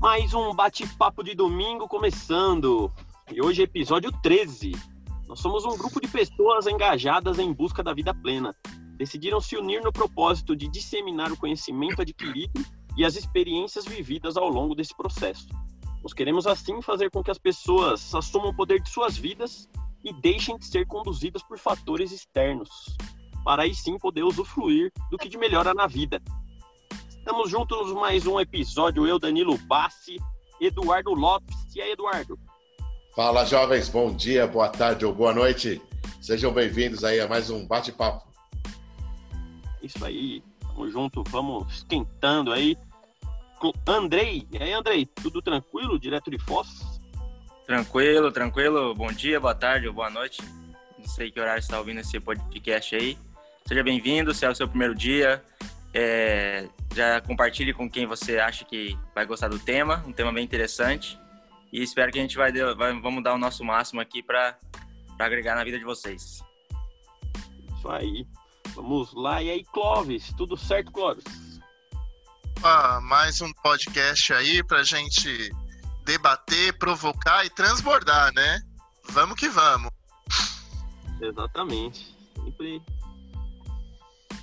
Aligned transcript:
Mais 0.00 0.32
um 0.32 0.54
bate-papo 0.54 1.22
de 1.22 1.34
domingo 1.34 1.86
começando. 1.86 2.90
E 3.30 3.44
hoje 3.44 3.60
é 3.60 3.64
episódio 3.64 4.10
13. 4.22 4.72
Nós 5.28 5.40
somos 5.40 5.66
um 5.66 5.76
grupo 5.76 6.00
de 6.00 6.08
pessoas 6.08 6.66
engajadas 6.66 7.38
em 7.38 7.52
busca 7.52 7.82
da 7.82 7.92
vida 7.92 8.14
plena. 8.14 8.56
Decidiram 8.96 9.42
se 9.42 9.58
unir 9.58 9.82
no 9.82 9.92
propósito 9.92 10.56
de 10.56 10.68
disseminar 10.68 11.30
o 11.30 11.36
conhecimento 11.36 12.00
adquirido 12.00 12.64
e 12.96 13.04
as 13.04 13.14
experiências 13.14 13.84
vividas 13.84 14.38
ao 14.38 14.48
longo 14.48 14.74
desse 14.74 14.96
processo. 14.96 15.46
Nós 16.02 16.14
queremos 16.14 16.46
assim 16.46 16.80
fazer 16.80 17.10
com 17.10 17.22
que 17.22 17.30
as 17.30 17.38
pessoas 17.38 18.14
assumam 18.14 18.52
o 18.52 18.56
poder 18.56 18.80
de 18.80 18.88
suas 18.88 19.18
vidas 19.18 19.68
e 20.02 20.14
deixem 20.14 20.56
de 20.56 20.64
ser 20.64 20.86
conduzidas 20.86 21.42
por 21.42 21.58
fatores 21.58 22.10
externos, 22.10 22.70
para 23.44 23.64
aí 23.64 23.74
sim 23.74 23.98
poder 23.98 24.22
usufruir 24.22 24.90
do 25.10 25.18
que 25.18 25.28
de 25.28 25.36
melhor 25.36 25.68
há 25.68 25.74
na 25.74 25.86
vida. 25.86 26.22
Estamos 27.20 27.50
juntos 27.50 27.92
mais 27.92 28.26
um 28.26 28.40
episódio, 28.40 29.06
eu, 29.06 29.18
Danilo 29.18 29.56
Bassi, 29.58 30.16
Eduardo 30.58 31.12
Lopes. 31.12 31.54
E 31.76 31.80
aí, 31.82 31.92
Eduardo? 31.92 32.38
Fala, 33.14 33.44
jovens, 33.44 33.90
bom 33.90 34.10
dia, 34.10 34.46
boa 34.46 34.70
tarde 34.70 35.04
ou 35.04 35.14
boa 35.14 35.34
noite. 35.34 35.82
Sejam 36.20 36.50
bem-vindos 36.50 37.04
aí 37.04 37.20
a 37.20 37.28
mais 37.28 37.50
um 37.50 37.66
bate-papo. 37.66 38.26
Isso 39.82 40.02
aí, 40.02 40.42
tamo 40.60 40.90
junto, 40.90 41.22
vamos 41.24 41.70
esquentando 41.74 42.52
aí. 42.52 42.76
Andrei, 43.86 44.48
e 44.50 44.56
aí, 44.56 44.72
Andrei, 44.72 45.04
tudo 45.04 45.42
tranquilo, 45.42 46.00
direto 46.00 46.30
de 46.30 46.38
Foz? 46.38 47.00
Tranquilo, 47.66 48.32
tranquilo. 48.32 48.94
Bom 48.94 49.12
dia, 49.12 49.38
boa 49.38 49.54
tarde 49.54 49.86
ou 49.86 49.92
boa 49.92 50.08
noite. 50.08 50.42
Não 50.98 51.06
sei 51.06 51.30
que 51.30 51.38
horário 51.38 51.62
você 51.62 51.66
está 51.66 51.78
ouvindo 51.78 52.00
esse 52.00 52.18
podcast 52.18 52.96
aí. 52.96 53.18
Seja 53.66 53.82
bem-vindo, 53.84 54.32
se 54.32 54.46
é 54.46 54.50
o 54.50 54.54
seu 54.54 54.66
primeiro 54.66 54.94
dia. 54.94 55.44
É, 55.92 56.68
já 56.94 57.20
compartilhe 57.20 57.72
com 57.72 57.90
quem 57.90 58.06
você 58.06 58.38
acha 58.38 58.64
que 58.64 58.96
vai 59.14 59.26
gostar 59.26 59.48
do 59.48 59.58
tema, 59.58 60.04
um 60.06 60.12
tema 60.12 60.32
bem 60.32 60.44
interessante. 60.44 61.18
E 61.72 61.82
espero 61.82 62.10
que 62.10 62.18
a 62.18 62.22
gente 62.22 62.36
vai, 62.36 62.52
vai 62.52 62.98
vamos 63.00 63.22
dar 63.22 63.34
o 63.34 63.38
nosso 63.38 63.64
máximo 63.64 64.00
aqui 64.00 64.22
para 64.22 64.56
agregar 65.18 65.54
na 65.54 65.64
vida 65.64 65.78
de 65.78 65.84
vocês. 65.84 66.42
Isso 67.76 67.88
aí. 67.88 68.26
Vamos 68.74 69.12
lá. 69.14 69.42
E 69.42 69.50
aí, 69.50 69.64
Clóvis, 69.64 70.32
tudo 70.36 70.56
certo, 70.56 70.92
Clóvis? 70.92 71.24
Ah, 72.62 73.00
mais 73.00 73.40
um 73.40 73.52
podcast 73.54 74.32
aí 74.32 74.62
pra 74.62 74.82
gente 74.82 75.50
debater, 76.04 76.76
provocar 76.78 77.44
e 77.44 77.50
transbordar, 77.50 78.32
né? 78.34 78.60
Vamos 79.10 79.36
que 79.38 79.48
vamos. 79.48 79.90
Exatamente. 81.20 82.14
Sempre 82.34 82.82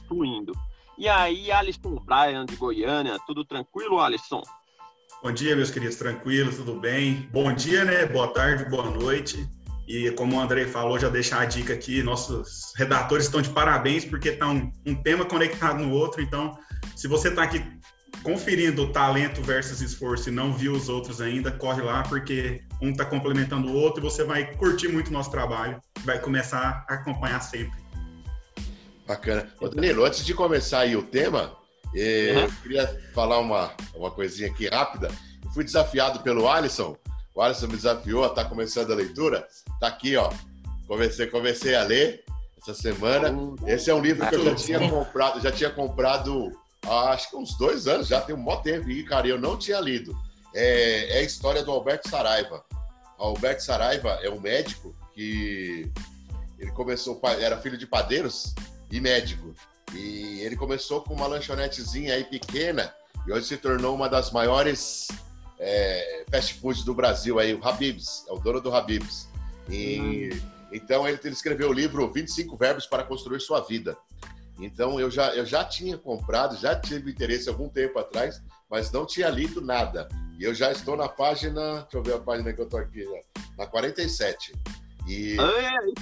fluindo. 0.08 0.54
E 0.98 1.08
aí, 1.08 1.52
Alisson 1.52 1.96
Brian 2.04 2.44
de 2.44 2.56
Goiânia, 2.56 3.20
tudo 3.28 3.46
tranquilo, 3.46 4.00
Alisson? 4.00 4.42
Bom 5.22 5.32
dia, 5.32 5.56
meus 5.56 5.70
queridos, 5.70 5.96
tranquilo, 5.96 6.52
tudo 6.52 6.80
bem? 6.80 7.30
Bom 7.32 7.54
dia, 7.54 7.86
né? 7.86 8.08
Boa 8.08 8.30
tarde, 8.30 8.66
boa 8.66 8.90
noite. 8.90 9.48
E 9.88 10.10
como 10.12 10.36
o 10.36 10.40
Andrei 10.40 10.66
falou, 10.66 10.98
já 10.98 11.08
deixar 11.08 11.42
a 11.42 11.46
dica 11.46 11.72
aqui, 11.72 12.02
nossos 12.02 12.74
redatores 12.76 13.26
estão 13.26 13.44
de 13.44 13.50
parabéns 13.52 14.06
porque 14.06 14.30
está 14.30 14.48
um, 14.48 14.72
um, 14.88 14.96
tema 14.96 15.24
conectado 15.24 15.84
no 15.84 15.94
outro. 15.94 16.20
Então, 16.20 16.58
se 16.96 17.08
você 17.08 17.28
está 17.28 17.44
aqui 17.44 17.64
conferindo 18.24 18.82
o 18.82 18.92
talento 18.92 19.40
versus 19.44 19.82
esforço 19.82 20.30
e 20.30 20.32
não 20.32 20.52
viu 20.52 20.74
os 20.74 20.90
outros 20.90 21.22
ainda, 21.22 21.52
corre 21.52 21.84
lá 21.84 22.02
porque 22.02 22.64
um 22.82 22.90
está 22.90 23.06
complementando 23.06 23.68
o 23.68 23.76
outro 23.76 24.02
e 24.02 24.04
você 24.04 24.24
vai 24.24 24.52
curtir 24.56 24.88
muito 24.88 25.10
o 25.10 25.14
nosso 25.14 25.30
trabalho, 25.30 25.80
vai 26.04 26.20
começar 26.20 26.84
a 26.90 26.96
acompanhar 26.96 27.40
sempre. 27.40 27.87
Bacana. 29.08 29.50
Ô, 29.62 29.70
Danilo, 29.70 30.04
antes 30.04 30.26
de 30.26 30.34
começar 30.34 30.80
aí 30.80 30.98
o 30.98 31.02
tema, 31.02 31.56
eh, 31.96 32.34
uhum. 32.36 32.42
eu 32.42 32.52
queria 32.62 33.02
falar 33.14 33.40
uma, 33.40 33.72
uma 33.96 34.12
coisinha 34.12 34.50
aqui 34.52 34.68
rápida. 34.68 35.10
Eu 35.46 35.50
fui 35.52 35.64
desafiado 35.64 36.20
pelo 36.20 36.48
Alisson. 36.48 36.98
O 37.34 37.42
Alisson 37.42 37.68
me 37.68 37.78
desafiou 37.78 38.26
a 38.26 38.28
estar 38.28 38.44
tá 38.44 38.50
começando 38.50 38.92
a 38.92 38.96
leitura. 38.96 39.48
Tá 39.80 39.88
aqui, 39.88 40.18
ó. 40.18 40.30
Comecei, 40.88 41.28
comecei 41.28 41.74
a 41.74 41.84
ler 41.84 42.26
essa 42.62 42.74
semana. 42.74 43.34
Esse 43.66 43.90
é 43.90 43.94
um 43.94 44.02
livro 44.02 44.28
que 44.28 44.36
eu 44.36 44.44
já 44.44 44.56
tinha 44.56 44.90
comprado, 44.90 45.40
já 45.40 45.52
tinha 45.54 45.70
comprado 45.70 46.52
há, 46.86 47.12
acho 47.12 47.30
que 47.30 47.38
uns 47.38 47.58
dois 47.58 47.88
anos, 47.88 48.08
já 48.08 48.20
tem 48.20 48.36
um 48.36 48.44
bom 48.44 48.62
tempo, 48.62 48.90
e, 48.90 49.04
cara, 49.04 49.26
eu 49.26 49.40
não 49.40 49.58
tinha 49.58 49.80
lido. 49.80 50.14
É, 50.54 51.18
é 51.18 51.20
a 51.20 51.24
história 51.24 51.64
do 51.64 51.72
Alberto 51.72 52.10
Saraiva. 52.10 52.62
O 53.18 53.24
Alberto 53.24 53.64
Saraiva 53.64 54.20
é 54.22 54.30
um 54.30 54.40
médico 54.40 54.94
que 55.14 55.90
ele 56.60 56.72
começou, 56.72 57.22
era 57.40 57.58
filho 57.58 57.78
de 57.78 57.88
padeiros 57.88 58.54
e 58.92 59.00
médico. 59.00 59.54
E 59.94 60.42
ele 60.42 60.56
começou 60.56 61.02
com 61.02 61.14
uma 61.14 61.28
lanchonetezinha 61.28 62.14
aí 62.14 62.24
pequena 62.24 62.94
e 63.26 63.32
hoje 63.32 63.48
se 63.48 63.58
tornou 63.58 63.96
uma 63.96 64.08
das 64.08 64.32
maiores 64.32 65.08
é, 65.60 66.26
fast 66.30 66.54
foods 66.56 66.84
do 66.84 66.94
Brasil 66.94 67.40
aí, 67.40 67.54
o 67.54 67.66
Habib's, 67.66 68.26
é 68.28 68.34
o 68.34 68.40
dono 68.40 68.62
do 68.62 68.74
Habib's. 68.74 69.28
E, 69.70 70.30
hum. 70.34 70.58
Então 70.72 71.08
ele, 71.08 71.20
escreveu 71.26 71.70
o 71.70 71.74
livro 71.74 72.12
25 72.12 72.58
Verbos 72.58 72.86
para 72.86 73.04
Construir 73.04 73.40
Sua 73.40 73.62
Vida. 73.62 73.98
Então 74.60 75.00
eu 75.00 75.10
já, 75.10 75.36
eu 75.36 75.46
já 75.46 75.64
tinha 75.64 75.98
comprado, 75.98 76.58
já 76.58 76.78
tive 76.78 77.12
interesse 77.12 77.48
algum 77.48 77.70
tempo 77.70 78.00
atrás, 78.00 78.42
mas 78.70 78.92
não 78.92 79.06
tinha 79.06 79.30
lido 79.30 79.62
nada. 79.62 80.08
E 80.40 80.44
eu 80.44 80.54
já 80.54 80.72
estou 80.72 80.96
na 80.96 81.08
página, 81.08 81.82
deixa 81.82 81.98
eu 81.98 82.04
ver 82.04 82.14
a 82.16 82.20
página 82.20 82.54
que 82.54 82.60
eu 82.60 82.66
estou 82.66 82.80
aqui, 82.80 83.04
na 83.58 83.66
47. 83.66 84.54
E 85.08 85.38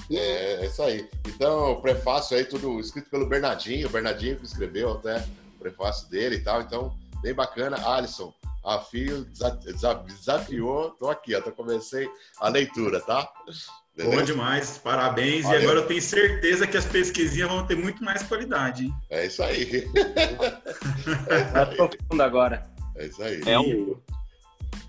é, 0.10 0.64
é, 0.64 0.66
isso 0.66 0.82
aí. 0.82 1.08
Então, 1.28 1.74
o 1.74 1.82
prefácio 1.82 2.36
aí, 2.36 2.44
tudo 2.44 2.80
escrito 2.80 3.10
pelo 3.10 3.28
Bernardinho, 3.28 3.88
o 3.88 3.92
Bernardinho 3.92 4.38
que 4.38 4.46
escreveu 4.46 4.94
até 4.94 5.24
o 5.56 5.60
prefácio 5.60 6.10
dele 6.10 6.38
e 6.38 6.42
tal. 6.42 6.62
Então, 6.62 6.98
bem 7.22 7.34
bacana. 7.34 7.78
Alisson, 7.88 8.34
a 8.64 8.80
Fio 8.80 9.26
desafiou, 10.08 10.92
tô 10.92 11.10
aqui, 11.10 11.36
até 11.36 11.52
comecei 11.52 12.10
a 12.40 12.50
leitura, 12.50 13.00
tá? 13.00 13.30
Beleza? 13.96 14.18
Bom 14.18 14.24
demais, 14.24 14.78
parabéns. 14.78 15.44
Valeu. 15.44 15.60
E 15.60 15.64
agora 15.64 15.80
eu 15.80 15.88
tenho 15.88 16.02
certeza 16.02 16.68
que 16.68 16.76
as 16.76 16.86
pesquisinhas 16.86 17.48
vão 17.48 17.66
ter 17.66 17.78
muito 17.78 18.04
mais 18.04 18.24
qualidade. 18.24 18.86
Hein? 18.86 18.96
É 19.10 19.26
isso 19.26 19.42
aí. 19.42 19.88
é, 21.30 22.22
agora. 22.22 22.70
É 22.98 23.06
isso 23.06 23.24
aí. 23.24 23.42
É 23.46 23.58
o, 23.58 24.02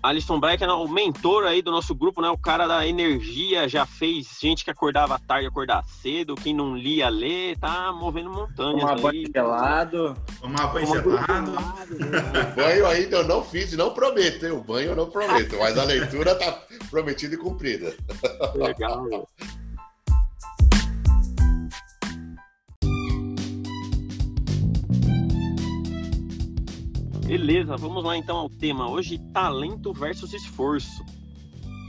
Alisson 0.01 0.39
Breck 0.39 0.63
é 0.63 0.67
o 0.67 0.87
mentor 0.87 1.45
aí 1.45 1.61
do 1.61 1.71
nosso 1.71 1.93
grupo, 1.95 2.21
né? 2.21 2.29
O 2.29 2.37
cara 2.37 2.67
da 2.67 2.87
energia, 2.87 3.67
já 3.67 3.85
fez 3.85 4.37
gente 4.39 4.63
que 4.63 4.71
acordava 4.71 5.19
tarde, 5.19 5.47
acordar 5.47 5.83
cedo, 6.01 6.35
quem 6.35 6.53
não 6.53 6.75
lia, 6.75 7.09
lê, 7.09 7.55
tá 7.55 7.91
movendo 7.91 8.29
montanhas 8.29 8.81
Tomar 8.81 9.01
banho 9.01 9.31
gelado. 9.33 10.17
Tomar 10.39 10.67
banho 10.67 10.87
gelado. 10.87 11.51
O 11.51 12.55
banho 12.55 12.87
ainda 12.87 13.17
eu 13.17 13.27
não 13.27 13.43
fiz 13.43 13.73
e 13.73 13.77
não 13.77 13.93
prometo, 13.93 14.45
hein? 14.45 14.51
O 14.51 14.61
banho 14.61 14.91
eu 14.91 14.95
não 14.95 15.09
prometo, 15.09 15.57
mas 15.59 15.77
a 15.77 15.83
leitura 15.83 16.35
tá 16.35 16.59
prometida 16.89 17.35
e 17.35 17.37
cumprida. 17.37 17.95
Legal. 18.55 19.27
Beleza, 27.27 27.75
vamos 27.75 28.05
lá 28.05 28.15
então 28.15 28.37
ao 28.37 28.49
tema. 28.49 28.89
Hoje, 28.89 29.19
talento 29.33 29.91
versus 29.91 30.33
esforço. 30.33 31.03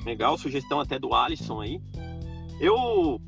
Legal, 0.04 0.36
sugestão 0.36 0.80
até 0.80 0.98
do 0.98 1.14
Alisson 1.14 1.60
aí. 1.60 1.80
Eu, 2.58 3.20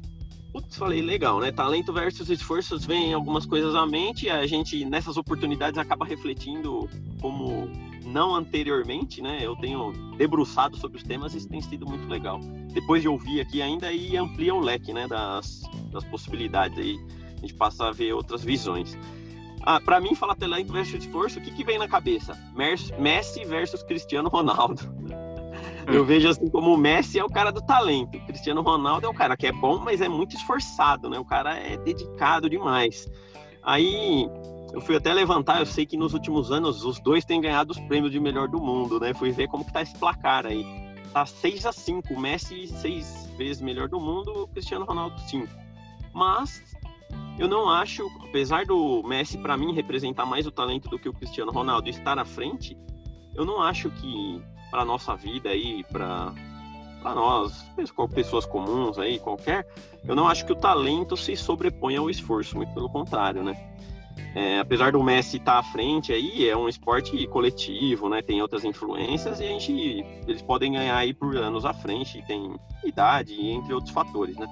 putz, 0.53 0.77
falei 0.77 1.01
legal, 1.01 1.39
né? 1.39 1.53
Talento 1.53 1.93
versus 1.93 2.29
esforços 2.29 2.85
vem 2.85 3.15
algumas 3.15 3.47
coisas 3.47 3.77
à 3.77 3.87
mente 3.87 4.29
a 4.29 4.45
gente, 4.45 4.85
nessas 4.85 5.17
oportunidades, 5.17 5.79
acaba 5.79 6.05
refletindo 6.05 6.91
como 7.21 7.71
não 8.05 8.35
anteriormente, 8.35 9.23
né? 9.23 9.39
Eu 9.41 9.55
tenho 9.55 9.93
debruçado 10.17 10.77
sobre 10.79 10.99
os 10.99 11.05
temas 11.05 11.33
e 11.35 11.39
isso 11.39 11.49
tem 11.49 11.61
sido 11.61 11.87
muito 11.87 12.09
legal. 12.09 12.41
Depois 12.73 13.03
de 13.03 13.09
ouvir 13.09 13.41
aqui 13.41 13.63
ainda 13.63 13.93
e 13.93 14.17
amplia 14.17 14.53
o 14.53 14.59
leque, 14.59 14.93
né? 14.93 15.07
Das, 15.07 15.63
das 15.93 16.03
possibilidades 16.03 16.77
aí. 16.77 16.99
A 17.37 17.41
gente 17.41 17.55
passa 17.55 17.87
a 17.87 17.93
ver 17.93 18.13
outras 18.15 18.43
visões. 18.43 18.99
Ah, 19.63 19.81
para 19.81 20.01
mim, 20.01 20.15
falar 20.15 20.35
talento 20.35 20.73
versus 20.73 21.05
esforço, 21.05 21.39
o 21.39 21.43
que, 21.43 21.51
que 21.51 21.65
vem 21.65 21.79
na 21.79 21.89
cabeça? 21.89 22.39
Messi 22.99 23.45
versus 23.45 23.83
Cristiano 23.83 24.29
Ronaldo. 24.29 24.83
Eu 25.87 26.05
vejo 26.05 26.29
assim 26.29 26.49
como 26.49 26.73
o 26.73 26.77
Messi 26.77 27.19
é 27.19 27.25
o 27.25 27.29
cara 27.29 27.51
do 27.51 27.61
talento, 27.61 28.17
o 28.17 28.27
Cristiano 28.27 28.63
Ronaldo 28.63 29.07
é 29.07 29.09
o 29.11 29.15
cara 29.15 29.37
que 29.37 29.47
é 29.47 29.53
bom, 29.53 29.79
mas 29.79 30.01
é 30.01 30.09
muito 30.09 30.37
esforçado, 30.37 31.11
né? 31.11 31.19
O 31.19 31.25
cara 31.25 31.57
é 31.57 31.77
dedicado 31.77 32.49
demais. 32.49 33.09
Aí 33.63 34.29
eu 34.73 34.81
fui 34.81 34.97
até 34.97 35.13
levantar, 35.13 35.59
eu 35.59 35.67
sei 35.67 35.85
que 35.85 35.97
nos 35.97 36.15
últimos 36.15 36.53
anos 36.53 36.85
os 36.85 37.01
dois 37.01 37.25
têm 37.25 37.41
ganhado 37.41 37.73
os 37.73 37.81
prêmios 37.81 38.13
de 38.13 38.21
melhor 38.21 38.47
do 38.47 38.61
mundo, 38.61 39.01
né? 39.01 39.13
Fui 39.13 39.33
ver 39.33 39.49
como 39.49 39.65
que 39.65 39.73
tá 39.73 39.83
esse 39.83 39.97
placar 39.99 40.47
aí. 40.47 40.65
Tá 41.13 41.27
6 41.27 41.67
a 41.67 41.73
5, 41.73 42.15
o 42.15 42.21
Messi 42.21 42.69
seis 42.69 43.29
vezes 43.37 43.61
melhor 43.61 43.89
do 43.89 43.99
mundo, 43.99 44.49
Cristiano 44.53 44.85
Ronaldo 44.85 45.19
5. 45.23 45.49
Mas 46.15 46.63
eu 47.41 47.49
não 47.49 47.69
acho, 47.69 48.07
apesar 48.23 48.65
do 48.67 49.03
Messi 49.03 49.39
para 49.39 49.57
mim 49.57 49.75
representar 49.75 50.27
mais 50.27 50.47
o 50.47 50.51
talento 50.51 50.89
do 50.89 50.99
que 50.99 51.09
o 51.09 51.13
Cristiano 51.13 51.51
Ronaldo 51.51 51.89
estar 51.89 52.19
à 52.19 52.25
frente, 52.25 52.77
eu 53.35 53.45
não 53.45 53.61
acho 53.61 53.91
que 53.91 54.43
para 54.71 54.85
nossa 54.85 55.17
vida 55.17 55.51
aí, 55.51 55.85
para 55.85 56.33
para 57.03 57.15
nós, 57.15 57.65
pessoas 58.15 58.45
comuns 58.45 58.99
aí, 58.99 59.19
qualquer, 59.19 59.67
eu 60.07 60.15
não 60.15 60.29
acho 60.29 60.45
que 60.45 60.53
o 60.53 60.55
talento 60.55 61.17
se 61.17 61.35
sobrepõe 61.35 61.97
ao 61.97 62.11
esforço, 62.11 62.55
muito 62.55 62.75
pelo 62.75 62.91
contrário, 62.91 63.43
né? 63.43 63.57
é, 64.35 64.61
apesar 64.61 64.93
do 64.93 65.03
Messi 65.03 65.39
estar 65.39 65.59
à 65.59 65.63
frente 65.63 66.13
aí, 66.13 66.49
é 66.49 66.57
um 66.57 66.69
esporte 66.69 67.27
coletivo, 67.27 68.09
né? 68.09 68.23
Tem 68.23 68.41
outras 68.41 68.65
influências 68.65 69.41
e 69.41 69.45
a 69.45 69.49
gente, 69.49 69.73
eles 70.27 70.43
podem 70.43 70.73
ganhar 70.73 70.97
aí 70.97 71.13
por 71.13 71.37
anos 71.37 71.65
à 71.65 71.73
frente, 71.73 72.23
tem 72.27 72.55
idade, 72.85 73.35
entre 73.35 73.73
outros 73.73 73.93
fatores, 73.93 74.37
né? 74.37 74.47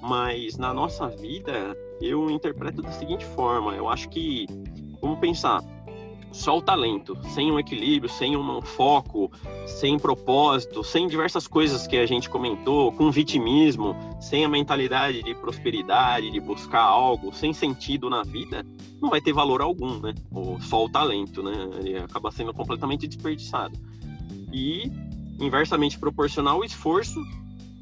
Mas 0.00 0.56
na 0.56 0.72
nossa 0.72 1.08
vida, 1.08 1.76
eu 2.00 2.30
interpreto 2.30 2.82
da 2.82 2.92
seguinte 2.92 3.24
forma: 3.24 3.74
eu 3.74 3.88
acho 3.88 4.08
que, 4.08 4.46
vamos 5.00 5.18
pensar, 5.18 5.62
só 6.32 6.58
o 6.58 6.62
talento, 6.62 7.18
sem 7.30 7.50
um 7.50 7.58
equilíbrio, 7.58 8.08
sem 8.08 8.36
um 8.36 8.62
foco, 8.62 9.30
sem 9.66 9.98
propósito, 9.98 10.84
sem 10.84 11.08
diversas 11.08 11.46
coisas 11.46 11.86
que 11.86 11.96
a 11.96 12.06
gente 12.06 12.30
comentou, 12.30 12.92
com 12.92 13.10
vitimismo, 13.10 13.96
sem 14.20 14.44
a 14.44 14.48
mentalidade 14.48 15.22
de 15.22 15.34
prosperidade, 15.34 16.30
de 16.30 16.40
buscar 16.40 16.82
algo, 16.82 17.34
sem 17.34 17.52
sentido 17.52 18.08
na 18.08 18.22
vida, 18.22 18.64
não 19.00 19.10
vai 19.10 19.20
ter 19.20 19.32
valor 19.32 19.60
algum, 19.60 19.98
né? 19.98 20.14
Ou 20.30 20.60
só 20.60 20.84
o 20.84 20.88
talento, 20.88 21.42
né? 21.42 21.52
Ele 21.78 21.98
acaba 21.98 22.30
sendo 22.30 22.54
completamente 22.54 23.08
desperdiçado. 23.08 23.76
E 24.52 24.90
inversamente 25.40 25.98
proporcional 25.98 26.58
o 26.60 26.64
esforço, 26.64 27.20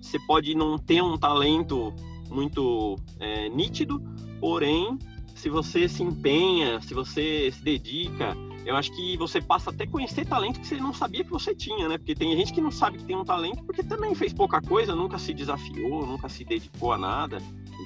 você 0.00 0.18
pode 0.20 0.54
não 0.54 0.78
ter 0.78 1.02
um 1.02 1.18
talento 1.18 1.92
muito 2.30 2.96
é, 3.18 3.48
nítido, 3.48 4.02
porém 4.40 4.98
se 5.38 5.48
você 5.48 5.88
se 5.88 6.02
empenha, 6.02 6.80
se 6.80 6.92
você 6.92 7.48
se 7.52 7.62
dedica, 7.62 8.36
eu 8.66 8.74
acho 8.76 8.90
que 8.94 9.16
você 9.16 9.40
passa 9.40 9.70
até 9.70 9.86
conhecer 9.86 10.26
talento 10.26 10.58
que 10.58 10.66
você 10.66 10.76
não 10.76 10.92
sabia 10.92 11.22
que 11.22 11.30
você 11.30 11.54
tinha, 11.54 11.88
né? 11.88 11.96
Porque 11.96 12.12
tem 12.12 12.36
gente 12.36 12.52
que 12.52 12.60
não 12.60 12.72
sabe 12.72 12.98
que 12.98 13.04
tem 13.04 13.16
um 13.16 13.24
talento 13.24 13.62
porque 13.62 13.84
também 13.84 14.16
fez 14.16 14.32
pouca 14.32 14.60
coisa, 14.60 14.96
nunca 14.96 15.16
se 15.16 15.32
desafiou, 15.32 16.04
nunca 16.04 16.28
se 16.28 16.44
dedicou 16.44 16.92
a 16.92 16.98
nada. 16.98 17.38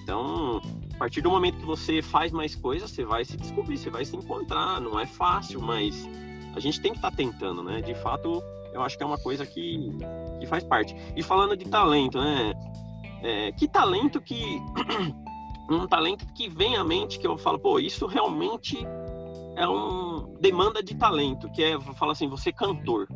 Então, 0.03 0.63
a 0.95 0.99
partir 0.99 1.21
do 1.21 1.31
momento 1.31 1.59
que 1.59 1.67
você 1.67 2.01
faz 2.01 2.33
mais 2.33 2.55
coisas, 2.55 2.91
você 2.91 3.05
vai 3.05 3.23
se 3.23 3.37
descobrir, 3.37 3.77
você 3.77 3.91
vai 3.91 4.05
se 4.05 4.17
encontrar. 4.17 4.81
Não 4.81 4.99
é 4.99 5.05
fácil, 5.05 5.61
mas 5.61 6.09
a 6.57 6.59
gente 6.59 6.81
tem 6.81 6.93
que 6.93 6.99
estar 6.99 7.11
tá 7.11 7.17
tentando, 7.17 7.63
né? 7.63 7.83
De 7.83 7.95
fato, 7.95 8.43
eu 8.73 8.81
acho 8.81 8.97
que 8.97 9.03
é 9.03 9.07
uma 9.07 9.19
coisa 9.19 9.45
que, 9.45 9.91
que 10.41 10.47
faz 10.47 10.65
parte. 10.65 10.97
E 11.15 11.23
falando 11.23 11.55
de 11.55 11.67
talento, 11.67 12.19
né? 12.19 12.55
É, 13.23 13.53
que 13.53 13.69
talento 13.69 14.21
que 14.21 14.61
um 15.71 15.87
talento 15.87 16.27
que 16.35 16.49
vem 16.49 16.77
à 16.77 16.85
mente 16.85 17.19
que 17.19 17.27
eu 17.27 17.39
falo, 17.39 17.59
pô, 17.59 17.79
isso 17.79 18.07
realmente 18.07 18.79
é 19.57 19.69
um 19.69 20.37
demanda 20.41 20.83
de 20.83 20.95
talento, 20.95 21.51
que 21.51 21.63
é, 21.63 21.81
fala 21.81 22.13
assim, 22.13 22.29
você 22.29 22.53
cantor. 22.53 23.07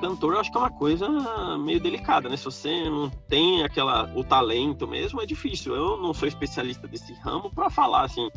Cantor 0.00 0.34
eu 0.34 0.40
acho 0.40 0.50
que 0.50 0.58
é 0.58 0.60
uma 0.60 0.70
coisa 0.70 1.08
meio 1.58 1.80
delicada, 1.80 2.28
né? 2.28 2.36
Se 2.36 2.44
você 2.44 2.88
não 2.90 3.08
tem 3.08 3.64
aquela 3.64 4.12
o 4.14 4.22
talento 4.22 4.86
mesmo, 4.86 5.22
é 5.22 5.26
difícil. 5.26 5.74
Eu 5.74 5.96
não 5.96 6.12
sou 6.12 6.28
especialista 6.28 6.86
desse 6.86 7.14
ramo 7.14 7.50
para 7.50 7.70
falar 7.70 8.02
assim. 8.02 8.28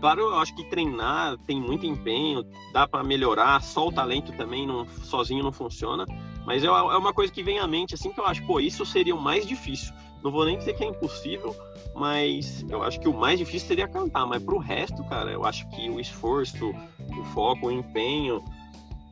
Claro, 0.00 0.20
eu 0.20 0.38
acho 0.38 0.54
que 0.54 0.64
treinar 0.64 1.36
tem 1.38 1.60
muito 1.60 1.86
empenho, 1.86 2.44
dá 2.72 2.86
para 2.86 3.02
melhorar, 3.02 3.60
só 3.62 3.88
o 3.88 3.92
talento 3.92 4.32
também 4.32 4.66
não, 4.66 4.86
sozinho 4.86 5.42
não 5.42 5.50
funciona, 5.50 6.04
mas 6.46 6.62
é, 6.62 6.68
é 6.68 6.70
uma 6.70 7.12
coisa 7.12 7.32
que 7.32 7.42
vem 7.42 7.58
à 7.58 7.66
mente 7.66 7.94
assim 7.94 8.12
que 8.12 8.20
eu 8.20 8.24
acho, 8.24 8.46
pô, 8.46 8.60
isso 8.60 8.86
seria 8.86 9.14
o 9.14 9.20
mais 9.20 9.44
difícil. 9.44 9.92
Não 10.22 10.30
vou 10.30 10.44
nem 10.44 10.58
dizer 10.58 10.74
que 10.74 10.84
é 10.84 10.86
impossível, 10.88 11.54
mas 11.94 12.64
eu 12.68 12.82
acho 12.82 12.98
que 13.00 13.08
o 13.08 13.14
mais 13.14 13.38
difícil 13.38 13.68
seria 13.68 13.88
cantar. 13.88 14.26
Mas 14.26 14.42
pro 14.42 14.58
resto, 14.58 15.02
cara, 15.04 15.30
eu 15.30 15.44
acho 15.44 15.68
que 15.70 15.88
o 15.88 16.00
esforço, 16.00 16.70
o 16.70 17.24
foco, 17.32 17.68
o 17.68 17.70
empenho, 17.70 18.42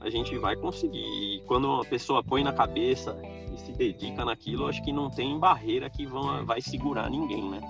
a 0.01 0.11
gente 0.11 0.37
vai 0.37 0.57
conseguir. 0.57 0.99
E 0.99 1.43
quando 1.47 1.67
uma 1.67 1.85
pessoa 1.85 2.23
põe 2.23 2.43
na 2.43 2.53
cabeça 2.53 3.17
e 3.55 3.59
se 3.59 3.73
dedica 3.73 4.25
naquilo, 4.25 4.65
eu 4.65 4.69
acho 4.69 4.83
que 4.83 4.93
não 4.93 5.11
tem 5.11 5.39
barreira 5.39 5.89
que 5.89 6.07
vão, 6.07 6.45
vai 6.45 6.61
segurar 6.61 7.11
ninguém, 7.11 7.49
né? 7.49 7.61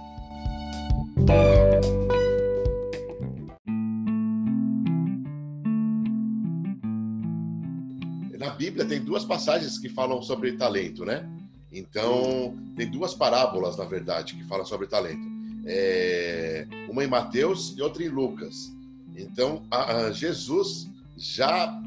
Na 8.38 8.50
Bíblia 8.50 8.86
tem 8.86 9.02
duas 9.02 9.24
passagens 9.24 9.78
que 9.78 9.88
falam 9.88 10.22
sobre 10.22 10.52
talento, 10.52 11.04
né? 11.04 11.28
Então, 11.76 12.56
tem 12.74 12.90
duas 12.90 13.12
parábolas, 13.12 13.76
na 13.76 13.84
verdade, 13.84 14.34
que 14.34 14.44
falam 14.44 14.64
sobre 14.64 14.86
talento. 14.86 15.28
É, 15.66 16.66
uma 16.88 17.04
em 17.04 17.06
Mateus 17.06 17.74
e 17.76 17.82
outra 17.82 18.02
em 18.02 18.08
Lucas. 18.08 18.74
Então, 19.14 19.62
a, 19.70 20.06
a 20.06 20.12
Jesus 20.12 20.88
já 21.18 21.78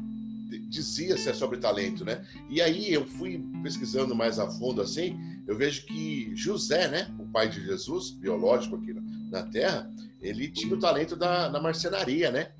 dizia 0.68 1.16
ser 1.16 1.34
sobre 1.34 1.58
talento, 1.58 2.04
né? 2.04 2.24
E 2.48 2.60
aí 2.60 2.92
eu 2.92 3.04
fui 3.04 3.44
pesquisando 3.64 4.14
mais 4.14 4.38
a 4.38 4.48
fundo 4.48 4.80
assim, 4.80 5.18
eu 5.46 5.56
vejo 5.56 5.84
que 5.86 6.30
José, 6.36 6.88
né, 6.88 7.10
o 7.18 7.26
pai 7.26 7.48
de 7.48 7.64
Jesus, 7.64 8.10
biológico 8.10 8.76
aqui 8.76 8.94
na, 9.30 9.42
Terra, 9.42 9.90
ele 10.20 10.48
tinha 10.48 10.74
o 10.74 10.78
talento 10.78 11.16
da, 11.16 11.60
marcenaria, 11.60 12.30
né? 12.30 12.52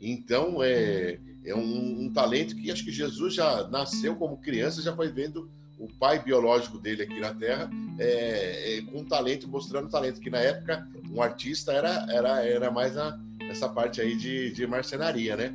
Então 0.00 0.62
é, 0.62 1.18
é 1.44 1.54
um, 1.54 2.04
um, 2.04 2.12
talento 2.12 2.56
que 2.56 2.70
acho 2.70 2.84
que 2.84 2.92
Jesus 2.92 3.34
já 3.34 3.66
nasceu 3.68 4.16
como 4.16 4.38
criança, 4.38 4.82
já 4.82 4.94
foi 4.94 5.10
vendo 5.10 5.50
pai 5.98 6.22
biológico 6.22 6.78
dele 6.78 7.02
aqui 7.02 7.20
na 7.20 7.34
Terra, 7.34 7.70
é, 7.98 8.78
é, 8.78 8.82
com 8.82 9.04
talento, 9.04 9.48
mostrando 9.48 9.90
talento, 9.90 10.20
que 10.20 10.30
na 10.30 10.38
época 10.38 10.88
um 11.10 11.20
artista 11.20 11.72
era, 11.72 12.06
era, 12.10 12.44
era 12.44 12.70
mais 12.70 12.96
a, 12.96 13.18
essa 13.50 13.68
parte 13.68 14.00
aí 14.00 14.16
de, 14.16 14.52
de 14.52 14.66
marcenaria, 14.66 15.36
né? 15.36 15.54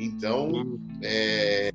Então, 0.00 0.50
é, 1.02 1.72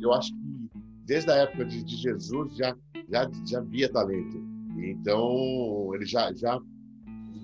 eu 0.00 0.12
acho 0.12 0.32
que 0.32 0.70
desde 1.04 1.30
a 1.30 1.36
época 1.36 1.64
de, 1.64 1.82
de, 1.82 1.96
Jesus 1.96 2.56
já, 2.56 2.76
já, 3.08 3.30
já 3.46 3.58
havia 3.58 3.88
talento. 3.88 4.44
Então, 4.78 5.90
ele 5.94 6.06
já, 6.06 6.32
já, 6.32 6.58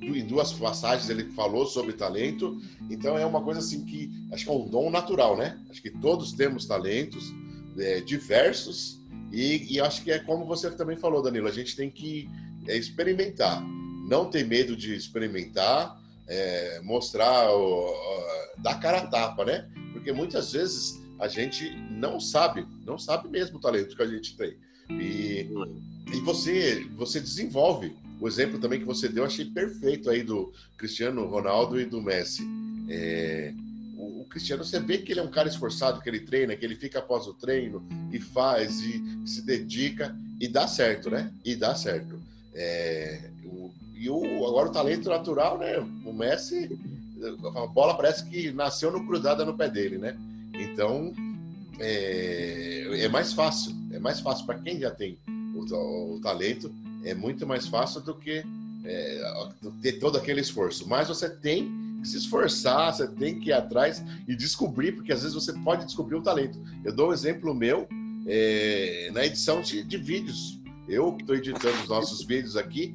em 0.01 0.27
duas 0.27 0.53
passagens, 0.53 1.11
ele 1.11 1.25
falou 1.33 1.67
sobre 1.67 1.93
talento. 1.95 2.61
Então, 2.91 3.19
é 3.19 3.27
uma 3.27 3.43
coisa 3.43 3.61
assim 3.61 3.85
que 3.85 4.11
acho 4.33 4.45
que 4.45 4.51
é 4.51 4.55
um 4.55 4.69
dom 4.69 4.91
natural, 4.91 5.37
né? 5.37 5.59
Acho 5.71 5.83
que 5.83 5.91
todos 5.91 6.33
temos 6.33 6.67
talentos 6.67 7.33
é, 7.79 8.01
diversos 8.01 9.05
e, 9.33 9.75
e, 9.75 9.81
acho 9.81 10.03
que 10.03 10.11
é 10.11 10.19
como 10.19 10.47
você 10.47 10.71
também 10.71 10.97
falou, 10.97 11.23
Danilo, 11.23 11.49
a 11.49 11.53
gente 11.53 11.77
tem 11.77 11.91
que 11.91 12.29
é, 12.67 12.77
experimentar, 12.77 13.63
não 14.09 14.31
ter 14.31 14.45
medo 14.47 14.77
de 14.77 14.95
experimentar, 14.95 16.01
é, 16.29 16.81
mostrar, 16.83 17.51
o, 17.51 17.91
o, 17.91 18.63
dar 18.63 18.81
cara 18.81 18.99
a 18.99 19.07
tapa, 19.07 19.45
né? 19.45 19.69
Porque 19.93 20.13
muitas 20.13 20.53
vezes 20.53 21.01
a 21.19 21.29
gente 21.29 21.71
não 21.91 22.21
sabe, 22.21 22.67
não 22.85 22.99
sabe 22.99 23.29
mesmo 23.29 23.59
o 23.59 23.61
talento 23.61 23.97
que 23.97 24.03
a 24.03 24.07
gente 24.07 24.37
tem. 24.37 24.57
E, 24.91 25.51
e 26.13 26.21
você, 26.21 26.87
você 26.97 27.21
desenvolve. 27.21 27.97
O 28.21 28.29
exemplo 28.29 28.59
também 28.59 28.79
que 28.79 28.85
você 28.85 29.09
deu, 29.09 29.25
achei 29.25 29.45
perfeito 29.45 30.09
aí 30.09 30.23
do 30.23 30.53
Cristiano 30.79 31.27
Ronaldo 31.27 31.79
e 31.81 31.85
do 31.85 32.01
Messi. 32.01 32.43
É, 32.89 33.53
Cristiano, 34.27 34.65
você 34.65 34.81
vê 34.81 34.99
que 34.99 35.13
ele 35.13 35.21
é 35.21 35.23
um 35.23 35.31
cara 35.31 35.49
esforçado, 35.49 36.01
que 36.01 36.09
ele 36.09 36.21
treina, 36.21 36.57
que 36.57 36.65
ele 36.65 36.77
fica 36.77 36.99
após 36.99 37.27
o 37.27 37.35
treino 37.35 37.87
e 38.13 38.19
faz 38.19 38.81
e 38.81 39.27
se 39.27 39.43
dedica 39.43 40.17
e 40.41 40.49
dá 40.49 40.67
certo, 40.69 41.11
né? 41.11 41.33
E 41.45 41.55
dá 41.55 41.75
certo. 41.75 42.21
É, 42.55 43.31
o, 43.45 43.71
e 43.95 44.09
o, 44.11 44.47
agora 44.47 44.69
o 44.69 44.73
talento 44.73 45.09
natural, 45.09 45.59
né? 45.59 45.79
O 45.79 46.13
Messi, 46.13 46.71
a 47.57 47.67
bola 47.67 47.97
parece 47.97 48.25
que 48.27 48.53
nasceu 48.53 48.91
no 48.91 49.07
cruzada 49.07 49.45
no 49.45 49.57
pé 49.57 49.69
dele, 49.69 49.99
né? 49.99 50.17
Então 50.55 51.13
é, 51.79 52.87
é 53.05 53.09
mais 53.09 53.33
fácil, 53.33 53.75
é 53.93 53.99
mais 53.99 54.21
fácil 54.21 54.47
para 54.47 54.59
quem 54.59 54.79
já 54.81 54.91
tem 54.91 55.19
o, 55.55 56.15
o, 56.15 56.21
talento, 56.21 56.73
é 57.05 57.15
muito 57.15 57.47
mais 57.47 57.67
fácil 57.67 58.01
do 58.01 58.15
que 58.15 58.45
é, 58.85 59.49
ter 59.83 59.93
todo 59.99 60.17
aquele 60.17 60.41
esforço. 60.41 60.89
Mas 60.89 61.09
você 61.09 61.29
tem 61.29 61.86
que 62.07 62.11
se 62.11 62.17
esforçar, 62.17 62.95
você 62.95 63.07
tem 63.09 63.39
que 63.39 63.51
ir 63.51 63.53
atrás 63.53 64.03
e 64.29 64.37
descobrir, 64.37 64.93
porque 64.93 65.13
às 65.13 65.23
vezes 65.23 65.35
você 65.35 65.53
pode 65.53 65.85
descobrir 65.85 66.15
um 66.15 66.23
talento. 66.23 66.63
Eu 66.85 66.95
dou 66.95 67.11
um 67.11 67.13
exemplo 67.13 67.53
meu 67.53 67.89
é, 68.27 69.11
na 69.13 69.27
edição 69.27 69.61
de, 69.61 69.83
de 69.83 69.97
vídeos. 69.97 70.61
Eu 70.89 71.13
que 71.13 71.23
estou 71.23 71.35
editando 71.35 71.77
os 71.83 71.89
nossos 71.89 72.23
vídeos 72.25 72.57
aqui, 72.57 72.95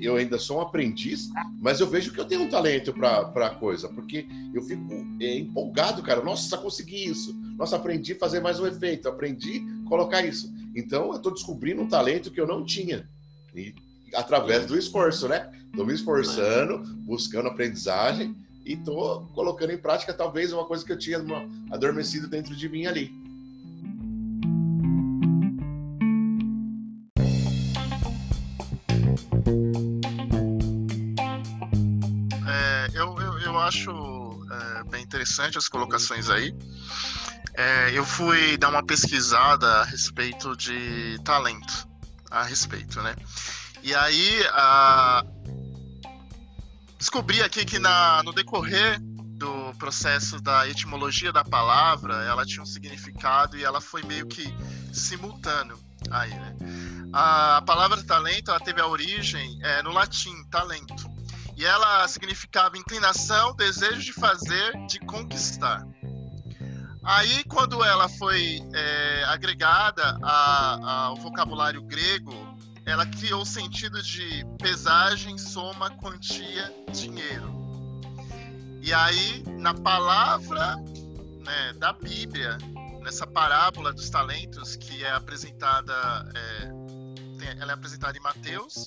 eu 0.00 0.16
ainda 0.16 0.40
sou 0.40 0.58
um 0.58 0.60
aprendiz, 0.60 1.28
mas 1.60 1.78
eu 1.78 1.86
vejo 1.86 2.12
que 2.12 2.18
eu 2.18 2.24
tenho 2.24 2.42
um 2.42 2.48
talento 2.48 2.92
para 2.92 3.46
a 3.46 3.50
coisa, 3.50 3.88
porque 3.88 4.26
eu 4.52 4.60
fico 4.60 5.06
é, 5.20 5.38
empolgado, 5.38 6.02
cara. 6.02 6.20
Nossa, 6.20 6.58
consegui 6.58 7.04
isso. 7.04 7.32
Nossa, 7.56 7.76
aprendi 7.76 8.12
a 8.12 8.18
fazer 8.18 8.40
mais 8.40 8.58
um 8.58 8.66
efeito, 8.66 9.08
aprendi 9.08 9.64
a 9.86 9.88
colocar 9.88 10.26
isso. 10.26 10.52
Então, 10.74 11.10
eu 11.10 11.16
estou 11.16 11.32
descobrindo 11.32 11.80
um 11.80 11.88
talento 11.88 12.30
que 12.32 12.40
eu 12.40 12.46
não 12.46 12.64
tinha. 12.64 13.08
E 13.54 13.72
através 14.14 14.66
do 14.66 14.76
esforço, 14.76 15.28
né? 15.28 15.48
Estou 15.66 15.86
me 15.86 15.94
esforçando, 15.94 16.78
buscando 17.04 17.46
aprendizagem 17.46 18.34
e 18.68 18.74
estou 18.74 19.26
colocando 19.34 19.72
em 19.72 19.78
prática 19.78 20.12
talvez 20.12 20.52
uma 20.52 20.66
coisa 20.66 20.84
que 20.84 20.92
eu 20.92 20.98
tinha 20.98 21.18
adormecido 21.70 22.28
dentro 22.28 22.54
de 22.54 22.68
mim 22.68 22.84
ali. 22.84 23.10
É, 32.46 32.88
eu, 32.92 33.18
eu, 33.18 33.38
eu, 33.38 33.58
acho 33.58 33.90
é, 34.50 34.84
bem 34.90 35.02
interessante 35.02 35.56
as 35.56 35.66
colocações 35.66 36.28
aí. 36.28 36.54
É, 37.54 37.90
eu 37.94 38.04
fui 38.04 38.58
dar 38.58 38.68
uma 38.68 38.84
pesquisada 38.84 39.66
a 39.66 39.84
respeito 39.84 40.54
de 40.54 41.18
talento, 41.24 41.88
a 42.30 42.42
respeito, 42.42 43.00
né? 43.00 43.16
E 43.82 43.94
aí, 43.94 44.46
a, 44.52 45.24
descobri 46.98 47.42
aqui 47.42 47.64
que 47.64 47.78
na, 47.78 48.22
no 48.22 48.32
decorrer 48.32 48.98
do 49.00 49.72
processo 49.78 50.40
da 50.40 50.68
etimologia 50.68 51.32
da 51.32 51.44
palavra, 51.44 52.24
ela 52.24 52.44
tinha 52.44 52.62
um 52.62 52.66
significado 52.66 53.56
e 53.56 53.64
ela 53.64 53.80
foi 53.80 54.02
meio 54.02 54.26
que 54.26 54.52
simultâneo 54.92 55.78
aí, 56.10 56.30
né? 56.30 56.56
A 57.12 57.62
palavra 57.64 58.02
talento 58.02 58.50
ela 58.50 58.60
teve 58.60 58.80
a 58.80 58.86
origem 58.86 59.58
é, 59.62 59.82
no 59.82 59.90
latim, 59.90 60.44
talento. 60.50 60.94
E 61.56 61.64
ela 61.64 62.06
significava 62.06 62.76
inclinação, 62.76 63.54
desejo 63.56 64.00
de 64.00 64.12
fazer, 64.12 64.72
de 64.86 65.00
conquistar. 65.00 65.84
Aí, 67.02 67.42
quando 67.44 67.82
ela 67.82 68.08
foi 68.08 68.60
é, 68.74 69.24
agregada 69.28 70.18
a, 70.22 71.06
ao 71.06 71.16
vocabulário 71.16 71.82
grego, 71.82 72.32
ela 72.88 73.06
criou 73.06 73.42
o 73.42 73.46
sentido 73.46 74.02
de 74.02 74.46
pesagem, 74.58 75.36
soma, 75.36 75.90
quantia, 75.90 76.72
dinheiro. 76.90 77.52
E 78.80 78.92
aí, 78.94 79.44
na 79.58 79.74
palavra 79.74 80.76
né, 80.76 81.72
da 81.74 81.92
Bíblia, 81.92 82.56
nessa 83.02 83.26
parábola 83.26 83.92
dos 83.92 84.08
talentos, 84.08 84.74
que 84.74 85.04
é 85.04 85.10
apresentada, 85.12 85.92
é, 86.34 87.60
ela 87.60 87.72
é 87.72 87.74
apresentada 87.74 88.16
em 88.16 88.22
Mateus, 88.22 88.86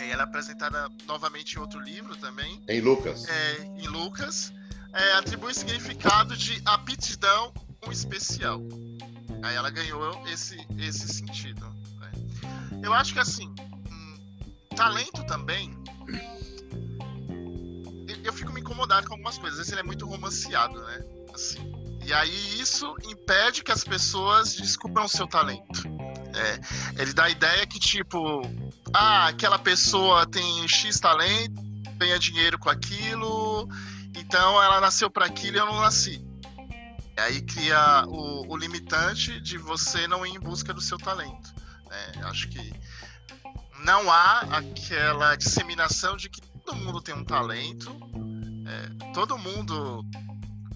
e 0.00 0.10
ela 0.10 0.22
é 0.22 0.24
apresentada 0.24 0.88
novamente 1.06 1.56
em 1.56 1.58
outro 1.58 1.80
livro 1.80 2.16
também. 2.16 2.62
Em 2.66 2.80
Lucas. 2.80 3.28
É, 3.28 3.64
em 3.76 3.88
Lucas, 3.88 4.54
é, 4.94 5.12
atribui 5.12 5.52
significado 5.52 6.34
de 6.34 6.62
aptidão 6.64 7.52
especial. 7.90 8.60
Aí 9.42 9.54
ela 9.54 9.68
ganhou 9.68 10.26
esse, 10.28 10.56
esse 10.78 11.06
sentido. 11.08 11.87
Eu 12.88 12.94
acho 12.94 13.12
que 13.12 13.20
assim, 13.20 13.54
hum, 13.90 14.18
talento 14.74 15.22
também 15.26 15.76
eu 18.24 18.32
fico 18.32 18.50
me 18.50 18.60
incomodado 18.60 19.06
com 19.06 19.12
algumas 19.12 19.36
coisas. 19.36 19.58
Às 19.58 19.66
vezes 19.66 19.72
ele 19.72 19.80
é 19.82 19.84
muito 19.84 20.06
romanceado, 20.06 20.80
né? 20.80 21.04
Assim. 21.34 21.72
E 22.04 22.14
aí 22.14 22.58
isso 22.58 22.94
impede 23.04 23.62
que 23.62 23.70
as 23.70 23.84
pessoas 23.84 24.54
descubram 24.54 25.04
o 25.04 25.08
seu 25.08 25.26
talento. 25.26 25.82
É, 26.34 27.02
ele 27.02 27.12
dá 27.12 27.24
a 27.24 27.30
ideia 27.30 27.66
que, 27.66 27.78
tipo, 27.78 28.40
ah, 28.94 29.28
aquela 29.28 29.58
pessoa 29.58 30.26
tem 30.26 30.66
X 30.66 30.98
talento, 30.98 31.60
ganha 31.98 32.18
dinheiro 32.18 32.58
com 32.58 32.70
aquilo, 32.70 33.68
então 34.16 34.62
ela 34.62 34.80
nasceu 34.80 35.10
para 35.10 35.26
aquilo 35.26 35.58
e 35.58 35.60
eu 35.60 35.66
não 35.66 35.80
nasci. 35.80 36.24
E 37.16 37.20
aí 37.20 37.42
cria 37.42 38.06
o, 38.06 38.46
o, 38.50 38.56
limitante 38.56 39.38
de 39.40 39.58
você 39.58 40.06
não 40.08 40.24
ir 40.24 40.36
em 40.36 40.40
busca 40.40 40.72
do 40.72 40.80
seu 40.80 40.96
talento. 40.96 41.52
É, 41.90 42.22
acho 42.24 42.48
que 42.48 42.72
não 43.84 44.10
há 44.10 44.40
aquela 44.58 45.36
disseminação 45.36 46.16
de 46.16 46.28
que 46.28 46.40
todo 46.40 46.76
mundo 46.76 47.00
tem 47.00 47.14
um 47.14 47.24
talento, 47.24 47.90
é, 48.66 49.12
todo 49.14 49.38
mundo 49.38 50.04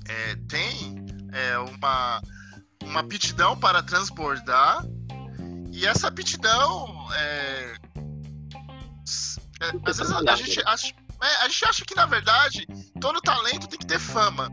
é, 0.06 0.36
tem 0.48 1.04
é, 1.32 1.58
uma, 1.58 2.22
uma 2.82 3.00
aptidão 3.00 3.58
para 3.58 3.82
transbordar, 3.82 4.84
e 5.72 5.86
essa 5.86 6.08
aptidão. 6.08 7.08
É, 7.14 7.74
é, 9.60 9.66
às 9.86 9.98
vezes 9.98 10.12
a, 10.12 10.18
a 10.18 10.36
gente 10.36 10.62
acha, 10.66 10.94
é, 11.22 11.36
a 11.44 11.48
gente 11.48 11.64
acha 11.64 11.84
que, 11.84 11.94
na 11.94 12.06
verdade, 12.06 12.66
todo 13.00 13.20
talento 13.20 13.66
tem 13.66 13.78
que 13.78 13.86
ter 13.86 13.98
fama. 13.98 14.50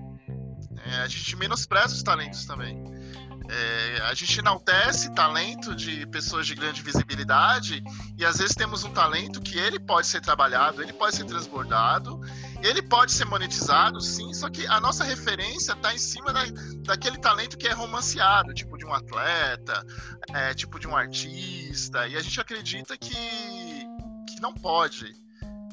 a 1.04 1.08
gente 1.08 1.36
menospreza 1.36 1.94
os 1.94 2.04
talentos 2.04 2.46
também. 2.46 2.84
É, 3.52 4.02
a 4.04 4.14
gente 4.14 4.40
enaltece 4.40 5.12
talento 5.16 5.76
de 5.76 6.06
pessoas 6.06 6.46
de 6.46 6.54
grande 6.54 6.84
visibilidade 6.84 7.84
e 8.16 8.24
às 8.24 8.38
vezes 8.38 8.56
temos 8.56 8.84
um 8.84 8.92
talento 8.92 9.42
que 9.42 9.58
ele 9.58 9.80
pode 9.80 10.06
ser 10.06 10.22
trabalhado, 10.22 10.84
ele 10.84 10.94
pode 10.94 11.16
ser 11.16 11.26
transbordado, 11.26 12.22
ele 12.62 12.80
pode 12.84 13.12
ser 13.12 13.26
monetizado, 13.26 14.00
sim, 14.02 14.32
só 14.36 14.50
que 14.50 14.68
a 14.68 14.80
nossa 14.80 15.04
referência 15.04 15.72
está 15.72 15.92
em 15.96 15.98
cima 15.98 16.32
da, 16.32 16.42
daquele 16.84 17.18
talento 17.18 17.58
que 17.58 17.68
é 17.68 17.74
romanceado, 17.74 18.54
tipo 18.54 18.78
de 18.78 18.86
um 18.86 18.94
atleta, 18.94 19.84
é, 20.32 20.54
tipo 20.54 20.80
de 20.80 20.88
um 20.88 20.96
artista, 20.96 22.08
e 22.08 22.16
a 22.16 22.22
gente 22.22 22.40
acredita 22.40 22.96
que, 22.96 23.16
que 24.28 24.40
não 24.40 24.54
pode, 24.54 25.12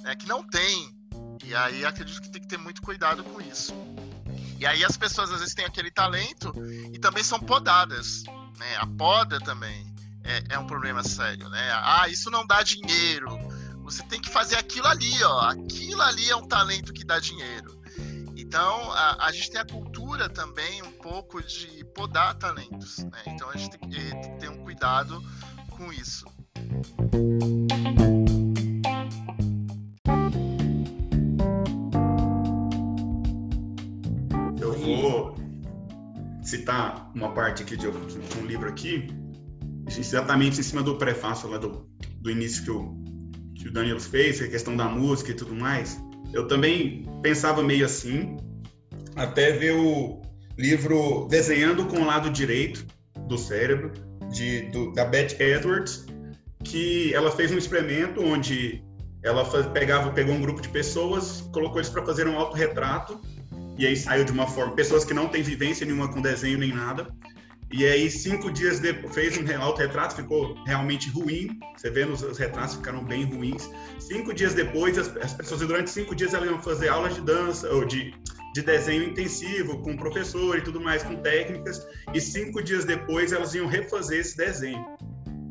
né, 0.02 0.14
que 0.16 0.26
não 0.26 0.42
tem. 0.42 0.96
E 1.44 1.54
aí 1.54 1.84
acredito 1.84 2.22
que 2.22 2.30
tem 2.30 2.40
que 2.40 2.48
ter 2.48 2.58
muito 2.58 2.80
cuidado 2.80 3.22
com 3.22 3.38
isso. 3.38 3.74
E 4.58 4.66
aí 4.66 4.84
as 4.84 4.96
pessoas 4.96 5.30
às 5.30 5.40
vezes 5.40 5.54
têm 5.54 5.64
aquele 5.64 5.90
talento 5.90 6.52
e 6.92 6.98
também 6.98 7.22
são 7.22 7.38
podadas. 7.38 8.22
Né? 8.58 8.76
A 8.78 8.86
poda 8.86 9.38
também 9.40 9.94
é, 10.24 10.54
é 10.54 10.58
um 10.58 10.66
problema 10.66 11.02
sério. 11.02 11.48
Né? 11.48 11.70
Ah, 11.82 12.08
isso 12.08 12.30
não 12.30 12.46
dá 12.46 12.62
dinheiro. 12.62 13.30
Você 13.84 14.02
tem 14.04 14.20
que 14.20 14.28
fazer 14.28 14.56
aquilo 14.56 14.86
ali, 14.86 15.22
ó. 15.22 15.50
Aquilo 15.50 16.02
ali 16.02 16.28
é 16.30 16.36
um 16.36 16.46
talento 16.46 16.92
que 16.92 17.04
dá 17.04 17.20
dinheiro. 17.20 17.80
Então, 18.36 18.92
a, 18.92 19.26
a 19.26 19.32
gente 19.32 19.50
tem 19.50 19.60
a 19.60 19.64
cultura 19.64 20.28
também 20.28 20.82
um 20.82 20.92
pouco 20.92 21.42
de 21.42 21.84
podar 21.94 22.34
talentos. 22.34 22.98
Né? 22.98 23.22
Então, 23.26 23.48
a 23.50 23.56
gente 23.56 23.78
tem 23.78 23.88
que, 23.88 23.98
que 23.98 24.38
ter 24.38 24.48
um 24.48 24.62
cuidado 24.64 25.22
com 25.70 25.92
isso. 25.92 26.26
Citar 36.42 37.10
uma 37.14 37.32
parte 37.32 37.62
aqui 37.62 37.76
de, 37.76 37.90
de 37.90 38.38
um 38.38 38.46
livro 38.46 38.68
aqui, 38.68 39.08
exatamente 39.86 40.60
em 40.60 40.62
cima 40.62 40.82
do 40.82 40.96
prefácio 40.96 41.48
lá 41.48 41.58
do, 41.58 41.88
do 42.20 42.30
início 42.30 42.64
que 42.64 42.70
o, 42.70 42.94
que 43.54 43.68
o 43.68 43.72
Daniel 43.72 43.98
fez, 43.98 44.40
a 44.40 44.48
questão 44.48 44.76
da 44.76 44.88
música 44.88 45.32
e 45.32 45.34
tudo 45.34 45.54
mais. 45.54 45.98
Eu 46.32 46.46
também 46.46 47.04
pensava 47.22 47.62
meio 47.62 47.84
assim, 47.84 48.36
até 49.16 49.52
ver 49.52 49.72
o 49.72 50.22
livro 50.56 51.26
Desenhando 51.28 51.86
com 51.86 52.00
o 52.00 52.04
Lado 52.04 52.30
Direito 52.30 52.86
do 53.26 53.36
Cérebro, 53.36 53.92
de, 54.30 54.62
do, 54.70 54.92
da 54.92 55.04
Beth 55.04 55.40
Edwards, 55.40 56.06
que 56.62 57.12
ela 57.14 57.30
fez 57.30 57.52
um 57.52 57.58
experimento 57.58 58.22
onde 58.22 58.82
ela 59.22 59.44
faz, 59.44 59.66
pegava, 59.66 60.10
pegou 60.12 60.34
um 60.34 60.40
grupo 60.40 60.60
de 60.60 60.68
pessoas, 60.68 61.42
colocou 61.52 61.78
eles 61.78 61.90
para 61.90 62.04
fazer 62.04 62.28
um 62.28 62.36
autorretrato 62.36 63.20
e 63.78 63.86
aí 63.86 63.96
saiu 63.96 64.24
de 64.24 64.32
uma 64.32 64.46
forma, 64.46 64.74
pessoas 64.74 65.04
que 65.04 65.12
não 65.12 65.28
têm 65.28 65.42
vivência 65.42 65.84
nenhuma 65.84 66.08
com 66.08 66.20
desenho 66.20 66.58
nem 66.58 66.72
nada. 66.72 67.08
E 67.72 67.84
aí, 67.84 68.08
cinco 68.08 68.50
dias 68.50 68.78
depois, 68.78 69.12
fez 69.12 69.36
um 69.36 69.62
autorretrato, 69.62 70.14
ficou 70.14 70.54
realmente 70.64 71.10
ruim. 71.10 71.58
Você 71.76 71.90
vê 71.90 72.04
nos 72.04 72.22
os 72.22 72.38
retratos 72.38 72.76
ficaram 72.76 73.04
bem 73.04 73.24
ruins. 73.24 73.68
Cinco 73.98 74.32
dias 74.32 74.54
depois, 74.54 74.96
as, 74.96 75.14
as, 75.16 75.32
pessoas, 75.32 75.60
durante 75.60 75.90
cinco 75.90 76.14
dias, 76.14 76.32
elas 76.32 76.48
iam 76.48 76.62
fazer 76.62 76.88
aulas 76.88 77.16
de 77.16 77.22
dança, 77.22 77.68
ou 77.70 77.84
de, 77.84 78.14
de 78.54 78.62
desenho 78.62 79.02
intensivo, 79.02 79.82
com 79.82 79.96
professor 79.96 80.56
e 80.56 80.60
tudo 80.60 80.80
mais, 80.80 81.02
com 81.02 81.16
técnicas. 81.16 81.84
E 82.14 82.20
cinco 82.20 82.62
dias 82.62 82.84
depois, 82.84 83.32
elas 83.32 83.52
iam 83.54 83.66
refazer 83.66 84.20
esse 84.20 84.36
desenho. 84.36 84.86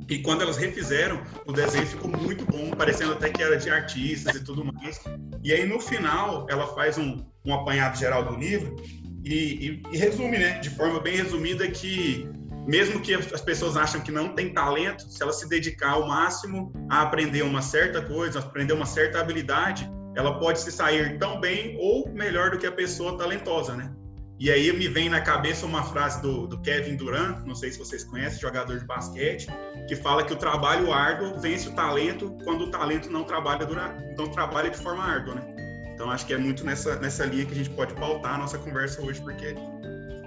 E 0.07 0.19
quando 0.19 0.41
elas 0.41 0.55
refizeram, 0.55 1.21
o 1.45 1.51
desenho 1.51 1.85
ficou 1.85 2.09
muito 2.09 2.45
bom, 2.45 2.71
parecendo 2.71 3.11
até 3.11 3.29
que 3.29 3.43
era 3.43 3.57
de 3.57 3.69
artistas 3.69 4.35
e 4.35 4.43
tudo 4.43 4.63
mais. 4.63 5.01
E 5.43 5.51
aí, 5.51 5.67
no 5.67 5.81
final, 5.81 6.47
ela 6.49 6.67
faz 6.67 6.97
um, 6.97 7.25
um 7.45 7.53
apanhado 7.53 7.97
geral 7.97 8.23
do 8.23 8.35
livro 8.35 8.75
e, 9.23 9.33
e, 9.33 9.83
e, 9.91 9.97
resume, 9.97 10.37
né, 10.37 10.59
de 10.59 10.69
forma 10.69 10.99
bem 10.99 11.15
resumida, 11.17 11.67
que 11.67 12.29
mesmo 12.67 12.99
que 12.99 13.13
as 13.13 13.41
pessoas 13.41 13.77
acham 13.77 14.01
que 14.01 14.11
não 14.11 14.29
tem 14.29 14.53
talento, 14.53 15.03
se 15.09 15.21
ela 15.21 15.33
se 15.33 15.47
dedicar 15.47 15.91
ao 15.91 16.07
máximo 16.07 16.73
a 16.89 17.01
aprender 17.01 17.43
uma 17.43 17.61
certa 17.61 18.01
coisa, 18.01 18.39
aprender 18.39 18.73
uma 18.73 18.85
certa 18.85 19.19
habilidade, 19.19 19.89
ela 20.15 20.39
pode 20.39 20.59
se 20.59 20.71
sair 20.71 21.17
tão 21.19 21.39
bem 21.39 21.77
ou 21.79 22.09
melhor 22.09 22.51
do 22.51 22.57
que 22.57 22.65
a 22.65 22.71
pessoa 22.71 23.17
talentosa, 23.17 23.75
né? 23.75 23.91
E 24.37 24.51
aí 24.51 24.71
me 24.73 24.87
vem 24.87 25.09
na 25.09 25.21
cabeça 25.21 25.65
uma 25.65 25.83
frase 25.83 26.21
do, 26.21 26.45
do, 26.45 26.59
Kevin 26.61 26.97
Durant, 26.97 27.45
não 27.45 27.55
sei 27.55 27.71
se 27.71 27.79
vocês 27.79 28.03
conhecem, 28.03 28.39
jogador 28.39 28.77
de 28.77 28.85
basquete, 28.85 29.47
que 29.87 29.95
fala 29.95 30.23
que 30.23 30.33
o 30.33 30.35
trabalho 30.35 30.91
árduo 30.91 31.39
vence 31.39 31.69
o 31.69 31.71
talento 31.71 32.35
quando 32.43 32.65
o 32.65 32.71
talento 32.71 33.09
não 33.09 33.23
trabalha, 33.23 33.65
durante, 33.65 34.17
não 34.17 34.27
trabalha 34.27 34.69
de 34.69 34.77
forma 34.77 35.03
árdua, 35.03 35.35
né? 35.35 35.64
Então 35.95 36.11
acho 36.11 36.25
que 36.27 36.33
é 36.33 36.37
muito 36.37 36.65
nessa, 36.65 36.97
nessa 36.97 37.25
linha 37.25 37.45
que 37.45 37.53
a 37.53 37.55
gente 37.55 37.69
pode 37.69 37.93
pautar 37.95 38.35
a 38.35 38.37
nossa 38.37 38.57
conversa 38.57 39.01
hoje, 39.01 39.21
porque 39.21 39.55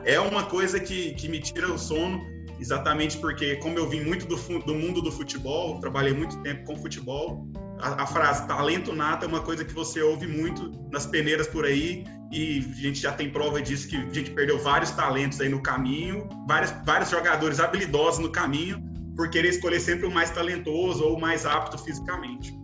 é 0.05 0.19
uma 0.19 0.45
coisa 0.45 0.81
que, 0.81 1.13
que 1.15 1.29
me 1.29 1.39
tira 1.39 1.71
o 1.71 1.79
sono, 1.79 2.27
exatamente 2.59 3.19
porque, 3.19 3.57
como 3.57 3.79
eu 3.79 3.87
vim 3.87 4.01
muito 4.01 4.27
do, 4.27 4.37
do 4.61 4.75
mundo 4.75 5.03
do 5.03 5.13
futebol, 5.13 5.79
trabalhei 5.79 6.15
muito 6.15 6.41
tempo 6.43 6.65
com 6.65 6.77
futebol, 6.77 7.47
a, 7.79 8.03
a, 8.03 8.07
frase 8.07 8.49
talento 8.49 8.95
nato 8.95 9.27
é 9.27 9.29
uma 9.29 9.43
coisa 9.43 9.65
que 9.65 9.75
você 9.75 10.01
ouve 10.01 10.27
muito 10.27 10.73
nas 10.91 11.07
peneiras 11.07 11.47
por 11.47 11.67
aí 11.67 12.05
e 12.33 12.59
a 12.59 12.81
gente 12.81 12.99
já 13.01 13.13
tem 13.13 13.31
prova 13.31 13.61
disso 13.61 13.87
que 13.89 13.97
a 13.97 14.13
gente 14.13 14.31
perdeu 14.31 14.59
vários 14.59 14.91
talentos 14.91 15.39
aí 15.41 15.51
no 15.51 15.63
caminho, 15.63 16.29
vários, 16.49 16.73
vários 16.85 17.11
jogadores 17.11 17.61
habilidosos 17.61 18.21
no 18.21 18.33
caminho 18.33 18.83
por 19.15 19.29
querer 19.31 19.51
escolher 19.51 19.81
sempre 19.81 20.07
o 20.07 20.11
mais 20.11 20.31
talentoso 20.31 21.05
ou 21.05 21.17
o 21.17 21.21
mais 21.21 21.45
apto 21.45 21.77
fisicamente. 21.79 22.58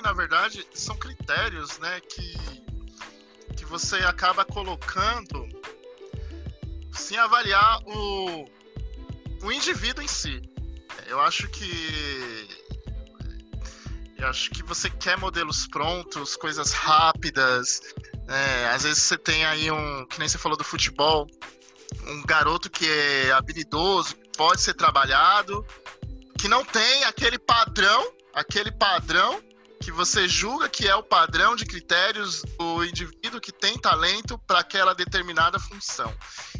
Que 0.00 0.02
na 0.02 0.12
verdade 0.14 0.66
são 0.72 0.96
critérios, 0.96 1.78
né, 1.78 2.00
que 2.00 2.34
que 3.56 3.64
você 3.66 3.96
acaba 3.96 4.44
colocando 4.44 5.46
sem 6.92 7.18
avaliar 7.18 7.80
o, 7.84 8.46
o 9.42 9.52
indivíduo 9.52 10.02
em 10.02 10.08
si. 10.08 10.40
eu 11.06 11.20
acho 11.20 11.48
que 11.48 12.48
eu 14.16 14.26
acho 14.28 14.50
que 14.50 14.62
você 14.62 14.88
quer 14.88 15.18
modelos 15.18 15.66
prontos, 15.66 16.36
coisas 16.36 16.72
rápidas. 16.72 17.80
Né? 18.26 18.66
Às 18.68 18.82
vezes 18.84 19.02
você 19.02 19.16
tem 19.16 19.44
aí 19.44 19.70
um, 19.70 20.06
que 20.06 20.18
nem 20.18 20.28
você 20.28 20.38
falou 20.38 20.56
do 20.56 20.64
futebol, 20.64 21.26
um 22.06 22.22
garoto 22.22 22.70
que 22.70 22.86
é 22.86 23.32
habilidoso, 23.32 24.14
pode 24.36 24.60
ser 24.60 24.74
trabalhado, 24.74 25.66
que 26.38 26.48
não 26.48 26.64
tem 26.64 27.04
aquele 27.04 27.38
padrão, 27.38 28.12
aquele 28.34 28.70
padrão 28.70 29.42
que 29.80 29.90
você 29.90 30.28
julga 30.28 30.68
que 30.68 30.86
é 30.86 30.94
o 30.94 31.02
padrão 31.02 31.56
de 31.56 31.64
critérios 31.64 32.42
do 32.58 32.84
indivíduo 32.84 33.40
que 33.40 33.50
tem 33.50 33.78
talento 33.78 34.38
para 34.46 34.60
aquela 34.60 34.94
determinada 34.94 35.58
função. 35.58 36.14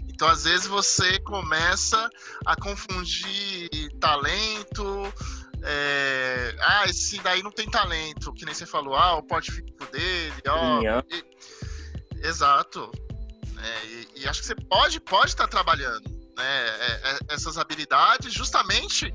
Então, 0.09 0.27
às 0.27 0.45
vezes, 0.45 0.67
você 0.67 1.19
começa 1.21 2.11
a 2.47 2.57
confundir 2.57 3.69
talento. 4.01 5.13
É... 5.63 6.57
Ah, 6.61 6.85
esse 6.87 7.21
daí 7.21 7.43
não 7.43 7.51
tem 7.51 7.69
talento, 7.69 8.33
que 8.33 8.47
nem 8.47 8.55
você 8.55 8.65
falou, 8.65 8.97
ah, 8.97 9.17
o 9.17 9.23
porte 9.23 9.53
físico 9.53 9.87
dele, 9.93 10.43
ó. 10.49 11.03
E... 11.11 12.27
Exato. 12.27 12.91
É, 13.63 13.87
e, 13.87 14.09
e, 14.17 14.29
acho 14.29 14.41
que 14.41 14.47
você 14.47 14.55
pode 14.55 14.99
pode 15.01 15.29
estar 15.29 15.45
tá 15.45 15.49
trabalhando 15.49 16.09
né, 16.37 16.69
é, 16.69 17.11
é, 17.11 17.19
essas 17.35 17.59
habilidades 17.59 18.33
justamente 18.33 19.15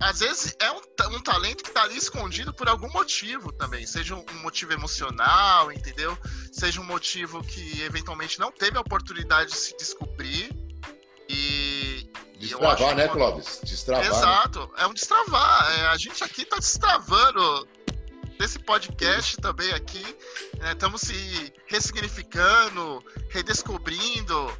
às 0.00 0.20
vezes 0.20 0.56
é 0.58 0.72
um, 0.72 0.80
um 1.16 1.20
talento 1.20 1.62
que 1.62 1.68
está 1.68 1.82
ali 1.82 1.96
escondido 1.96 2.54
por 2.54 2.68
algum 2.68 2.90
motivo 2.90 3.52
também, 3.52 3.86
seja 3.86 4.14
um, 4.14 4.24
motivo 4.42 4.72
emocional, 4.72 5.70
entendeu? 5.70 6.16
Seja 6.50 6.80
um 6.80 6.84
motivo 6.84 7.44
que 7.44 7.82
eventualmente 7.82 8.40
não 8.40 8.50
teve 8.50 8.78
a 8.78 8.80
oportunidade 8.80 9.50
de 9.50 9.56
se 9.56 9.76
descobrir 9.76 10.50
e. 11.28 12.08
Destravar, 12.38 12.96
né, 12.96 13.06
Clóvis? 13.06 13.60
Destravar. 13.62 14.02
Né? 14.02 14.16
Exato, 14.16 14.60
né? 14.60 14.66
é 14.78 14.86
um 14.86 14.94
destravar. 14.94 15.78
É, 15.78 15.86
a 15.88 15.96
gente 15.98 16.24
aqui 16.24 16.42
está 16.42 16.56
destravando 16.56 17.68
desse 18.38 18.58
podcast 18.58 19.36
também 19.36 19.70
aqui. 19.72 20.02
Né? 20.58 20.72
Estamos 20.72 21.02
se 21.02 21.52
ressignificando, 21.66 23.04
redescobrindo 23.28 24.50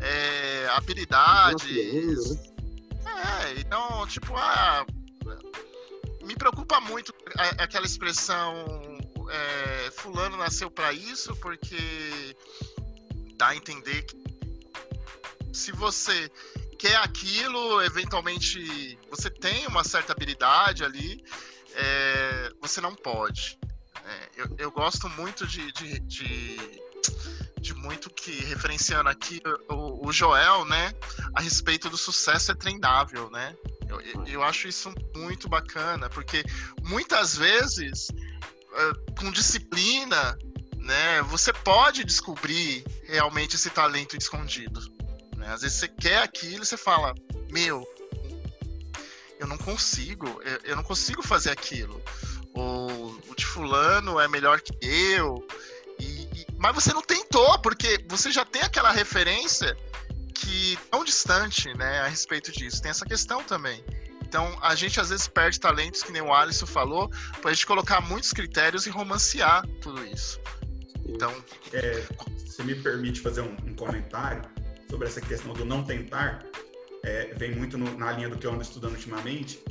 é, 0.00 0.68
habilidades. 0.72 2.57
É, 3.08 3.60
então, 3.60 4.06
tipo, 4.06 4.36
ah, 4.36 4.86
me 6.22 6.36
preocupa 6.36 6.80
muito 6.80 7.14
aquela 7.58 7.86
expressão 7.86 8.98
é, 9.30 9.90
fulano 9.92 10.36
nasceu 10.36 10.70
para 10.70 10.92
isso, 10.92 11.34
porque 11.36 12.36
dá 13.36 13.48
a 13.48 13.56
entender 13.56 14.02
que 14.02 14.16
se 15.52 15.72
você 15.72 16.30
quer 16.78 16.96
aquilo, 16.96 17.82
eventualmente 17.82 18.98
você 19.10 19.28
tem 19.30 19.66
uma 19.66 19.82
certa 19.82 20.12
habilidade 20.12 20.84
ali, 20.84 21.24
é, 21.74 22.52
você 22.60 22.80
não 22.80 22.94
pode. 22.94 23.58
É, 24.04 24.28
eu, 24.36 24.56
eu, 24.58 24.70
gosto 24.70 25.08
muito 25.10 25.46
de, 25.46 25.70
de, 25.72 25.98
de, 26.00 26.77
de, 27.68 27.74
muito 27.74 28.08
que, 28.10 28.30
referenciando 28.30 29.08
aqui 29.08 29.42
o, 29.68 30.08
o, 30.08 30.12
Joel, 30.12 30.64
né, 30.64 30.92
a 31.34 31.40
respeito 31.40 31.90
do 31.90 31.96
sucesso 31.96 32.50
é 32.50 32.54
treinável, 32.54 33.30
né? 33.30 33.54
Eu, 33.88 34.00
eu 34.26 34.42
acho 34.42 34.68
isso 34.68 34.92
muito 35.14 35.48
bacana, 35.48 36.08
porque 36.10 36.44
muitas 36.82 37.36
vezes, 37.36 38.08
com 39.18 39.30
disciplina, 39.30 40.38
né, 40.76 41.22
você 41.22 41.52
pode 41.52 42.04
descobrir 42.04 42.84
realmente 43.04 43.56
esse 43.56 43.70
talento 43.70 44.16
escondido. 44.16 44.80
Né? 45.36 45.52
Às 45.52 45.62
vezes 45.62 45.78
você 45.78 45.88
quer 45.88 46.22
aquilo 46.22 46.62
e 46.62 46.66
você 46.66 46.76
fala, 46.76 47.14
meu, 47.50 47.86
eu 49.38 49.46
não 49.46 49.56
consigo, 49.56 50.40
eu, 50.64 50.76
não 50.76 50.82
consigo 50.82 51.22
fazer 51.22 51.50
aquilo. 51.50 52.02
O, 52.54 53.20
o, 53.28 53.34
de 53.36 53.46
fulano 53.46 54.18
é 54.18 54.26
melhor 54.28 54.60
que 54.60 54.76
eu. 54.82 55.46
Mas 56.58 56.74
você 56.74 56.92
não 56.92 57.02
tentou, 57.02 57.58
porque 57.60 58.04
você 58.08 58.30
já 58.30 58.44
tem 58.44 58.62
aquela 58.62 58.90
referência 58.90 59.76
que 60.34 60.78
tão 60.90 61.04
distante, 61.04 61.72
né, 61.74 62.00
a 62.00 62.08
respeito 62.08 62.52
disso. 62.52 62.82
Tem 62.82 62.90
essa 62.90 63.04
questão 63.04 63.42
também. 63.42 63.84
Então, 64.22 64.58
a 64.60 64.74
gente 64.74 65.00
às 65.00 65.08
vezes 65.08 65.26
perde 65.26 65.58
talentos, 65.58 66.02
que 66.02 66.12
nem 66.12 66.20
o 66.20 66.32
Alisson 66.32 66.66
falou, 66.66 67.10
pra 67.40 67.52
gente 67.52 67.66
colocar 67.66 68.00
muitos 68.00 68.32
critérios 68.32 68.86
e 68.86 68.90
romancear 68.90 69.66
tudo 69.80 70.04
isso. 70.04 70.38
Então. 71.06 71.34
É, 71.72 72.04
você 72.44 72.62
me 72.62 72.74
permite 72.74 73.20
fazer 73.20 73.40
um, 73.40 73.56
um 73.64 73.74
comentário 73.74 74.42
sobre 74.90 75.06
essa 75.06 75.20
questão 75.20 75.54
do 75.54 75.64
não 75.64 75.82
tentar? 75.82 76.44
é, 77.02 77.34
vem 77.34 77.54
muito 77.54 77.78
no, 77.78 77.96
na 77.96 78.12
linha 78.12 78.28
do 78.28 78.36
que 78.36 78.46
eu 78.46 78.52
ando 78.52 78.62
estudando 78.62 78.92
ultimamente, 78.92 79.62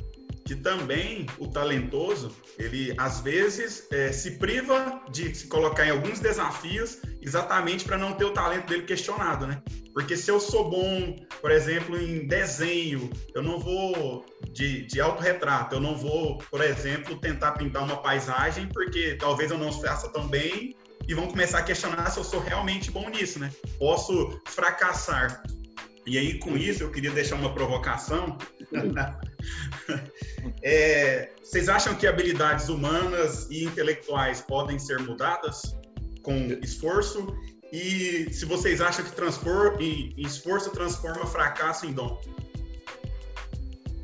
que 0.48 0.56
também 0.56 1.26
o 1.36 1.46
talentoso, 1.46 2.34
ele 2.58 2.94
às 2.96 3.20
vezes 3.20 3.86
é, 3.92 4.10
se 4.10 4.38
priva 4.38 5.02
de 5.10 5.34
se 5.34 5.46
colocar 5.46 5.86
em 5.86 5.90
alguns 5.90 6.20
desafios 6.20 7.02
exatamente 7.20 7.84
para 7.84 7.98
não 7.98 8.14
ter 8.14 8.24
o 8.24 8.32
talento 8.32 8.66
dele 8.66 8.84
questionado, 8.84 9.46
né? 9.46 9.60
Porque 9.92 10.16
se 10.16 10.30
eu 10.30 10.40
sou 10.40 10.70
bom, 10.70 11.16
por 11.42 11.50
exemplo, 11.50 12.00
em 12.00 12.26
desenho, 12.26 13.10
eu 13.34 13.42
não 13.42 13.60
vou 13.60 14.24
de, 14.50 14.86
de 14.86 14.98
autorretrato, 15.02 15.74
eu 15.74 15.80
não 15.80 15.94
vou, 15.94 16.38
por 16.50 16.62
exemplo, 16.62 17.20
tentar 17.20 17.52
pintar 17.52 17.82
uma 17.82 17.98
paisagem 17.98 18.68
porque 18.68 19.16
talvez 19.20 19.50
eu 19.50 19.58
não 19.58 19.70
faça 19.70 20.08
tão 20.08 20.26
bem 20.28 20.74
e 21.06 21.12
vão 21.12 21.26
começar 21.26 21.58
a 21.58 21.62
questionar 21.62 22.08
se 22.10 22.18
eu 22.18 22.24
sou 22.24 22.40
realmente 22.40 22.90
bom 22.90 23.10
nisso, 23.10 23.38
né? 23.38 23.52
Posso 23.78 24.40
fracassar 24.46 25.42
e 26.08 26.16
aí, 26.16 26.38
com 26.38 26.56
isso, 26.56 26.82
eu 26.82 26.90
queria 26.90 27.10
deixar 27.10 27.36
uma 27.36 27.52
provocação. 27.52 28.38
é, 30.62 31.30
vocês 31.42 31.68
acham 31.68 31.94
que 31.94 32.06
habilidades 32.06 32.68
humanas 32.68 33.48
e 33.50 33.64
intelectuais 33.64 34.40
podem 34.40 34.78
ser 34.78 35.00
mudadas 35.00 35.76
com 36.22 36.34
esforço? 36.62 37.26
E 37.72 38.32
se 38.32 38.44
vocês 38.44 38.80
acham 38.80 39.04
que 39.04 39.12
transpor, 39.12 39.76
e, 39.80 40.14
esforço 40.18 40.70
transforma 40.70 41.26
fracasso 41.26 41.86
em 41.86 41.92
dom? 41.92 42.20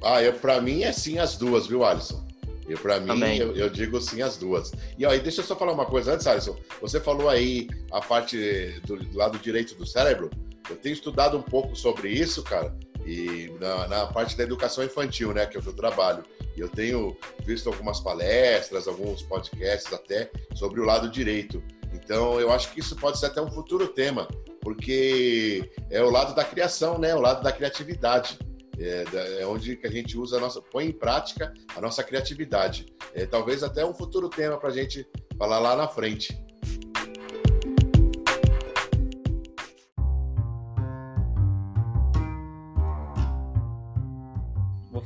Ah, 0.02 0.18
para 0.40 0.60
mim 0.60 0.82
é 0.82 0.92
sim 0.92 1.18
as 1.18 1.36
duas, 1.36 1.66
viu, 1.66 1.84
Alisson? 1.84 2.24
E 2.68 2.74
para 2.74 2.98
mim, 2.98 3.36
eu, 3.36 3.54
eu, 3.54 3.68
digo 3.68 4.00
sim 4.00 4.22
as 4.22 4.36
duas. 4.36 4.72
E 4.98 5.04
aí, 5.04 5.20
deixa 5.20 5.40
eu 5.40 5.44
só 5.44 5.54
falar 5.54 5.72
uma 5.72 5.84
coisa 5.84 6.14
antes, 6.14 6.26
Alisson. 6.26 6.56
Você 6.80 6.98
falou 6.98 7.28
aí 7.28 7.68
a 7.90 8.00
parte 8.00 8.80
do, 8.86 8.96
do 8.96 9.18
lado 9.18 9.38
direito 9.38 9.74
do 9.74 9.86
cérebro. 9.86 10.30
Eu 10.68 10.76
tenho 10.76 10.94
estudado 10.94 11.36
um 11.36 11.42
pouco 11.42 11.76
sobre 11.76 12.08
isso, 12.08 12.42
cara, 12.42 12.74
e 13.04 13.52
na, 13.60 13.86
na, 13.88 14.06
parte 14.06 14.36
da 14.36 14.42
educação 14.42 14.84
infantil, 14.84 15.32
né, 15.32 15.46
que 15.46 15.56
é 15.56 15.60
o 15.60 15.62
que 15.62 15.68
eu 15.68 15.74
trabalho. 15.74 16.24
E 16.56 16.60
eu 16.60 16.68
tenho 16.68 17.16
visto 17.44 17.68
algumas 17.68 18.00
palestras, 18.00 18.88
alguns 18.88 19.22
podcasts 19.22 19.92
até 19.92 20.30
sobre 20.54 20.80
o 20.80 20.84
lado 20.84 21.10
direito. 21.10 21.62
Então, 21.92 22.40
eu 22.40 22.50
acho 22.50 22.72
que 22.72 22.80
isso 22.80 22.96
pode 22.96 23.18
ser 23.18 23.26
até 23.26 23.40
um 23.40 23.50
futuro 23.50 23.88
tema, 23.88 24.28
porque 24.60 25.70
é 25.90 26.02
o 26.02 26.10
lado 26.10 26.34
da 26.34 26.44
criação, 26.44 26.98
né, 26.98 27.14
o 27.14 27.20
lado 27.20 27.42
da 27.42 27.52
criatividade. 27.52 28.38
É, 28.76 29.04
é 29.40 29.46
onde 29.46 29.76
que 29.76 29.86
a 29.86 29.90
gente 29.90 30.18
usa 30.18 30.36
a 30.36 30.40
nossa, 30.40 30.60
põe 30.60 30.86
em 30.86 30.92
prática 30.92 31.54
a 31.76 31.80
nossa 31.80 32.02
criatividade. 32.02 32.86
É, 33.14 33.24
talvez 33.24 33.62
até 33.62 33.86
um 33.86 33.94
futuro 33.94 34.28
tema 34.28 34.58
para 34.58 34.70
a 34.70 34.72
gente 34.72 35.06
falar 35.38 35.60
lá 35.60 35.76
na 35.76 35.86
frente. 35.86 36.36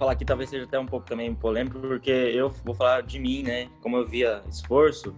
Falar 0.09 0.13
aqui 0.13 0.25
talvez 0.25 0.51
seja 0.51 0.65
até 0.65 0.79
um 0.79 0.87
pouco 0.87 1.07
também 1.07 1.35
polêmico, 1.35 1.79
porque 1.79 2.11
eu 2.11 2.51
vou 2.65 2.75
falar 2.75 3.03
de 3.03 3.19
mim, 3.19 3.43
né? 3.43 3.69
Como 3.83 3.97
eu 3.97 4.07
via 4.07 4.43
esforço, 4.49 5.15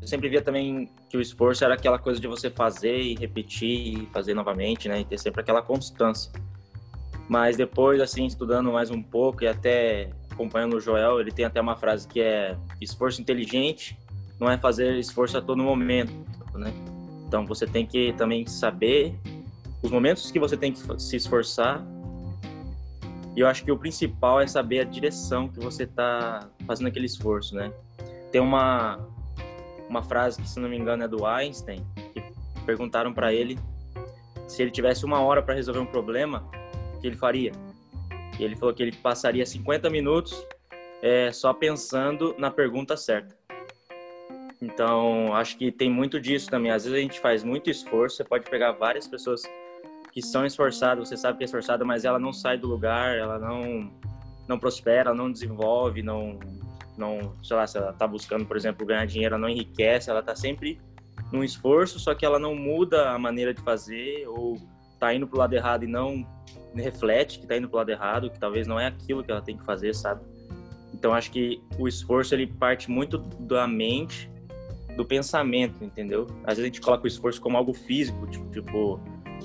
eu 0.00 0.06
sempre 0.06 0.28
via 0.28 0.40
também 0.40 0.88
que 1.10 1.16
o 1.16 1.20
esforço 1.20 1.64
era 1.64 1.74
aquela 1.74 1.98
coisa 1.98 2.20
de 2.20 2.26
você 2.26 2.50
fazer 2.50 2.98
e 3.00 3.14
repetir 3.14 3.98
e 3.98 4.08
fazer 4.12 4.34
novamente, 4.34 4.88
né? 4.88 5.00
E 5.00 5.04
ter 5.04 5.18
sempre 5.18 5.40
aquela 5.40 5.62
constância. 5.62 6.30
Mas 7.28 7.56
depois, 7.56 8.00
assim, 8.00 8.26
estudando 8.26 8.72
mais 8.72 8.90
um 8.90 9.02
pouco 9.02 9.44
e 9.44 9.48
até 9.48 10.10
acompanhando 10.30 10.76
o 10.76 10.80
Joel, 10.80 11.20
ele 11.20 11.30
tem 11.30 11.44
até 11.44 11.60
uma 11.60 11.76
frase 11.76 12.06
que 12.06 12.20
é 12.20 12.56
esforço 12.80 13.20
inteligente 13.20 13.96
não 14.40 14.50
é 14.50 14.58
fazer 14.58 14.98
esforço 14.98 15.38
a 15.38 15.40
todo 15.40 15.62
momento, 15.62 16.12
né? 16.54 16.72
Então 17.28 17.46
você 17.46 17.64
tem 17.64 17.86
que 17.86 18.12
também 18.14 18.44
saber 18.44 19.14
os 19.80 19.90
momentos 19.90 20.32
que 20.32 20.38
você 20.38 20.56
tem 20.56 20.72
que 20.72 20.80
se 21.00 21.16
esforçar 21.16 21.84
e 23.36 23.40
eu 23.40 23.46
acho 23.46 23.64
que 23.64 23.72
o 23.72 23.78
principal 23.78 24.40
é 24.40 24.46
saber 24.46 24.80
a 24.80 24.84
direção 24.84 25.48
que 25.48 25.58
você 25.58 25.84
está 25.84 26.48
fazendo 26.66 26.88
aquele 26.88 27.06
esforço, 27.06 27.54
né? 27.54 27.72
Tem 28.30 28.40
uma 28.40 28.98
uma 29.88 30.02
frase 30.02 30.40
que, 30.40 30.48
se 30.48 30.58
não 30.58 30.68
me 30.68 30.76
engano, 30.76 31.02
é 31.02 31.08
do 31.08 31.26
Einstein, 31.26 31.84
que 32.14 32.22
perguntaram 32.64 33.12
para 33.12 33.32
ele 33.32 33.58
se 34.48 34.62
ele 34.62 34.70
tivesse 34.70 35.04
uma 35.04 35.20
hora 35.20 35.42
para 35.42 35.54
resolver 35.54 35.80
um 35.80 35.86
problema, 35.86 36.48
o 36.94 37.00
que 37.00 37.06
ele 37.06 37.16
faria? 37.16 37.52
E 38.38 38.44
ele 38.44 38.56
falou 38.56 38.74
que 38.74 38.82
ele 38.82 38.92
passaria 38.92 39.44
50 39.44 39.88
minutos 39.88 40.46
é, 41.02 41.32
só 41.32 41.52
pensando 41.52 42.34
na 42.38 42.50
pergunta 42.50 42.96
certa. 42.96 43.36
Então, 44.60 45.34
acho 45.34 45.58
que 45.58 45.72
tem 45.72 45.90
muito 45.90 46.20
disso 46.20 46.48
também. 46.48 46.70
Às 46.70 46.84
vezes 46.84 46.98
a 46.98 47.02
gente 47.02 47.18
faz 47.18 47.42
muito 47.42 47.68
esforço, 47.68 48.16
você 48.16 48.24
pode 48.24 48.48
pegar 48.48 48.72
várias 48.72 49.08
pessoas 49.08 49.42
que 50.12 50.20
são 50.20 50.44
esforçadas, 50.44 51.08
você 51.08 51.16
sabe 51.16 51.38
que 51.38 51.44
é 51.44 51.46
esforçada, 51.46 51.84
mas 51.84 52.04
ela 52.04 52.18
não 52.18 52.32
sai 52.32 52.58
do 52.58 52.68
lugar, 52.68 53.16
ela 53.16 53.38
não 53.38 53.90
não 54.46 54.58
prospera, 54.58 55.14
não 55.14 55.30
desenvolve, 55.30 56.02
não, 56.02 56.38
não, 56.98 57.32
sei 57.42 57.56
lá, 57.56 57.66
se 57.66 57.78
ela 57.78 57.90
está 57.90 58.06
buscando, 58.06 58.44
por 58.44 58.56
exemplo, 58.56 58.84
ganhar 58.84 59.06
dinheiro, 59.06 59.34
ela 59.34 59.40
não 59.40 59.48
enriquece, 59.48 60.10
ela 60.10 60.20
está 60.20 60.34
sempre 60.34 60.80
num 61.32 61.42
esforço, 61.42 61.98
só 61.98 62.14
que 62.14 62.26
ela 62.26 62.38
não 62.38 62.54
muda 62.54 63.10
a 63.10 63.18
maneira 63.18 63.54
de 63.54 63.62
fazer 63.62 64.26
ou 64.28 64.58
está 64.92 65.14
indo 65.14 65.26
para 65.26 65.36
o 65.36 65.38
lado 65.38 65.54
errado 65.54 65.84
e 65.84 65.86
não 65.86 66.26
reflete 66.74 67.38
que 67.38 67.44
está 67.44 67.56
indo 67.56 67.68
para 67.68 67.76
o 67.76 67.78
lado 67.78 67.90
errado, 67.90 68.30
que 68.30 68.38
talvez 68.38 68.66
não 68.66 68.78
é 68.78 68.86
aquilo 68.86 69.22
que 69.24 69.30
ela 69.30 69.40
tem 69.40 69.56
que 69.56 69.64
fazer, 69.64 69.94
sabe? 69.94 70.20
Então 70.92 71.14
acho 71.14 71.30
que 71.30 71.62
o 71.78 71.88
esforço 71.88 72.34
ele 72.34 72.46
parte 72.46 72.90
muito 72.90 73.18
da 73.18 73.66
mente, 73.66 74.30
do 74.96 75.04
pensamento, 75.04 75.82
entendeu? 75.82 76.26
Às 76.44 76.56
vezes 76.56 76.64
a 76.64 76.66
gente 76.66 76.80
coloca 76.80 77.04
o 77.04 77.08
esforço 77.08 77.40
como 77.40 77.56
algo 77.56 77.72
físico, 77.72 78.26
tipo, 78.26 78.50
tipo 78.50 79.00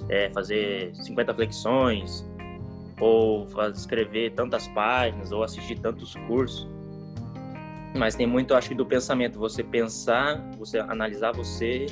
é, 0.10 0.29
fazer 0.31 0.95
50 0.95 1.33
flexões, 1.33 2.25
ou 2.99 3.47
escrever 3.73 4.31
tantas 4.33 4.67
páginas, 4.69 5.31
ou 5.31 5.43
assistir 5.43 5.79
tantos 5.79 6.15
cursos. 6.27 6.67
Mas 7.95 8.15
tem 8.15 8.27
muito, 8.27 8.53
acho 8.53 8.69
que, 8.69 8.75
do 8.75 8.86
pensamento. 8.86 9.39
Você 9.39 9.63
pensar, 9.63 10.41
você 10.57 10.79
analisar 10.79 11.31
você, 11.31 11.88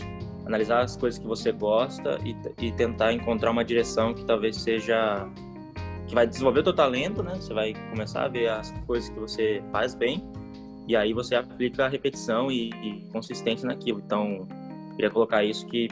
analisar 0.45 0.81
as 0.81 0.95
coisas 0.95 1.19
que 1.19 1.27
você 1.27 1.51
gosta 1.51 2.19
e, 2.23 2.35
e 2.65 2.71
tentar 2.71 3.13
encontrar 3.13 3.51
uma 3.51 3.63
direção 3.63 4.13
que 4.13 4.23
talvez 4.25 4.57
seja 4.57 5.27
que 6.07 6.13
vai 6.13 6.27
desenvolver 6.27 6.59
o 6.59 6.63
teu 6.63 6.73
talento, 6.73 7.23
né? 7.23 7.33
Você 7.35 7.53
vai 7.53 7.73
começar 7.89 8.25
a 8.25 8.27
ver 8.27 8.49
as 8.49 8.71
coisas 8.85 9.09
que 9.09 9.19
você 9.19 9.63
faz 9.71 9.95
bem 9.95 10.23
e 10.87 10.95
aí 10.95 11.13
você 11.13 11.35
aplica 11.35 11.85
a 11.85 11.87
repetição 11.87 12.51
e, 12.51 12.69
e 12.69 13.07
consistência 13.11 13.67
naquilo. 13.67 14.01
Então, 14.05 14.47
queria 14.95 15.09
colocar 15.09 15.43
isso 15.43 15.65
que 15.67 15.87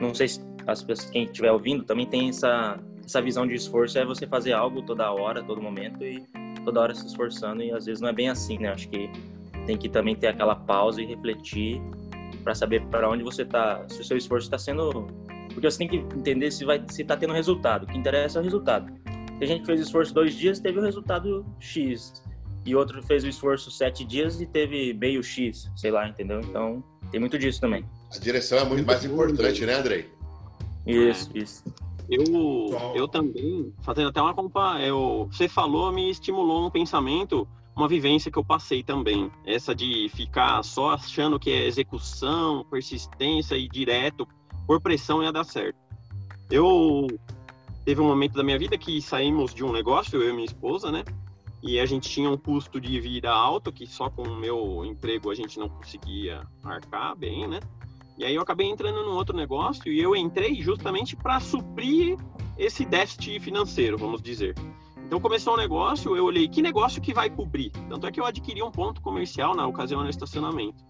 não 0.00 0.14
sei 0.14 0.28
se 0.28 0.40
as 0.66 0.82
pessoas 0.82 1.10
quem 1.10 1.24
estiver 1.24 1.52
ouvindo 1.52 1.84
também 1.84 2.06
tem 2.06 2.28
essa 2.28 2.78
essa 3.04 3.22
visão 3.22 3.46
de 3.46 3.54
esforço 3.54 3.96
é 3.98 4.04
você 4.04 4.26
fazer 4.26 4.52
algo 4.52 4.82
toda 4.82 5.10
hora, 5.12 5.42
todo 5.42 5.62
momento 5.62 6.04
e 6.04 6.24
toda 6.64 6.80
hora 6.80 6.94
se 6.94 7.06
esforçando 7.06 7.62
e 7.62 7.70
às 7.70 7.86
vezes 7.86 8.00
não 8.00 8.08
é 8.08 8.12
bem 8.12 8.28
assim, 8.28 8.58
né? 8.58 8.70
Acho 8.70 8.88
que 8.88 9.08
tem 9.64 9.76
que 9.76 9.88
também 9.88 10.16
ter 10.16 10.26
aquela 10.26 10.56
pausa 10.56 11.00
e 11.00 11.06
refletir 11.06 11.80
para 12.42 12.54
saber 12.54 12.84
para 12.86 13.08
onde 13.08 13.22
você 13.22 13.42
está, 13.42 13.84
se 13.88 14.00
o 14.00 14.04
seu 14.04 14.16
esforço 14.16 14.46
está 14.46 14.58
sendo, 14.58 15.06
porque 15.54 15.70
você 15.70 15.78
tem 15.78 15.88
que 15.88 15.96
entender 15.96 16.50
se 16.50 16.64
vai 16.64 16.82
se 16.88 17.02
está 17.02 17.16
tendo 17.16 17.32
resultado. 17.32 17.84
O 17.84 17.86
que 17.86 17.96
interessa 17.96 18.38
é 18.38 18.40
o 18.40 18.44
resultado. 18.44 18.92
Tem 19.38 19.46
gente 19.46 19.60
que 19.60 19.66
fez 19.66 19.80
esforço 19.80 20.12
dois 20.12 20.34
dias 20.34 20.58
teve 20.58 20.78
o 20.78 20.82
resultado 20.82 21.46
X. 21.60 22.24
E 22.64 22.74
outro 22.74 23.00
fez 23.04 23.22
o 23.22 23.28
esforço 23.28 23.70
sete 23.70 24.04
dias 24.04 24.40
e 24.40 24.46
teve 24.46 24.92
meio 24.94 25.22
X, 25.22 25.70
sei 25.76 25.92
lá, 25.92 26.08
entendeu? 26.08 26.40
Então, 26.40 26.82
tem 27.12 27.20
muito 27.20 27.38
disso 27.38 27.60
também. 27.60 27.84
A 28.16 28.20
direção 28.20 28.58
é 28.58 28.64
muito 28.64 28.86
mais 28.86 29.04
importante, 29.04 29.64
né, 29.66 29.74
Andrei? 29.74 30.10
Isso, 30.86 31.30
é. 31.34 31.38
isso. 31.38 31.64
Eu, 32.08 32.94
eu 32.94 33.08
também, 33.08 33.72
fazendo 33.82 34.08
até 34.08 34.22
uma 34.22 34.32
compa, 34.32 34.78
eu, 34.80 35.28
você 35.30 35.48
falou, 35.48 35.90
me 35.92 36.08
estimulou 36.08 36.64
um 36.64 36.70
pensamento, 36.70 37.48
uma 37.74 37.88
vivência 37.88 38.30
que 38.30 38.38
eu 38.38 38.44
passei 38.44 38.82
também. 38.82 39.30
Essa 39.44 39.74
de 39.74 40.08
ficar 40.14 40.62
só 40.62 40.90
achando 40.90 41.38
que 41.38 41.50
é 41.50 41.66
execução, 41.66 42.64
persistência 42.70 43.56
e 43.56 43.68
direto, 43.68 44.26
por 44.66 44.80
pressão 44.80 45.22
ia 45.22 45.32
dar 45.32 45.44
certo. 45.44 45.76
Eu 46.48 47.08
teve 47.84 48.00
um 48.00 48.06
momento 48.06 48.34
da 48.34 48.44
minha 48.44 48.58
vida 48.58 48.78
que 48.78 49.02
saímos 49.02 49.52
de 49.52 49.64
um 49.64 49.72
negócio, 49.72 50.22
eu 50.22 50.30
e 50.30 50.32
minha 50.32 50.46
esposa, 50.46 50.92
né? 50.92 51.04
E 51.62 51.80
a 51.80 51.86
gente 51.86 52.08
tinha 52.08 52.30
um 52.30 52.36
custo 52.36 52.80
de 52.80 53.00
vida 53.00 53.30
alto, 53.30 53.72
que 53.72 53.86
só 53.86 54.08
com 54.08 54.22
o 54.22 54.36
meu 54.36 54.84
emprego 54.84 55.30
a 55.30 55.34
gente 55.34 55.58
não 55.58 55.68
conseguia 55.68 56.46
arcar 56.62 57.16
bem, 57.16 57.48
né? 57.48 57.58
E 58.18 58.24
aí 58.24 58.34
eu 58.34 58.42
acabei 58.42 58.68
entrando 58.68 59.04
num 59.04 59.14
outro 59.14 59.36
negócio 59.36 59.92
e 59.92 60.00
eu 60.00 60.16
entrei 60.16 60.54
justamente 60.62 61.14
para 61.14 61.38
suprir 61.38 62.16
esse 62.56 62.84
déficit 62.84 63.38
financeiro, 63.40 63.98
vamos 63.98 64.22
dizer. 64.22 64.54
Então 65.06 65.20
começou 65.20 65.54
um 65.54 65.56
negócio, 65.56 66.16
eu 66.16 66.24
olhei 66.24 66.48
que 66.48 66.62
negócio 66.62 67.00
que 67.00 67.14
vai 67.14 67.30
cobrir. 67.30 67.70
Tanto 67.88 68.06
é 68.06 68.10
que 68.10 68.18
eu 68.18 68.24
adquiri 68.24 68.62
um 68.62 68.70
ponto 68.70 69.00
comercial 69.00 69.54
na 69.54 69.66
ocasião 69.66 70.02
no 70.02 70.08
estacionamento. 70.08 70.82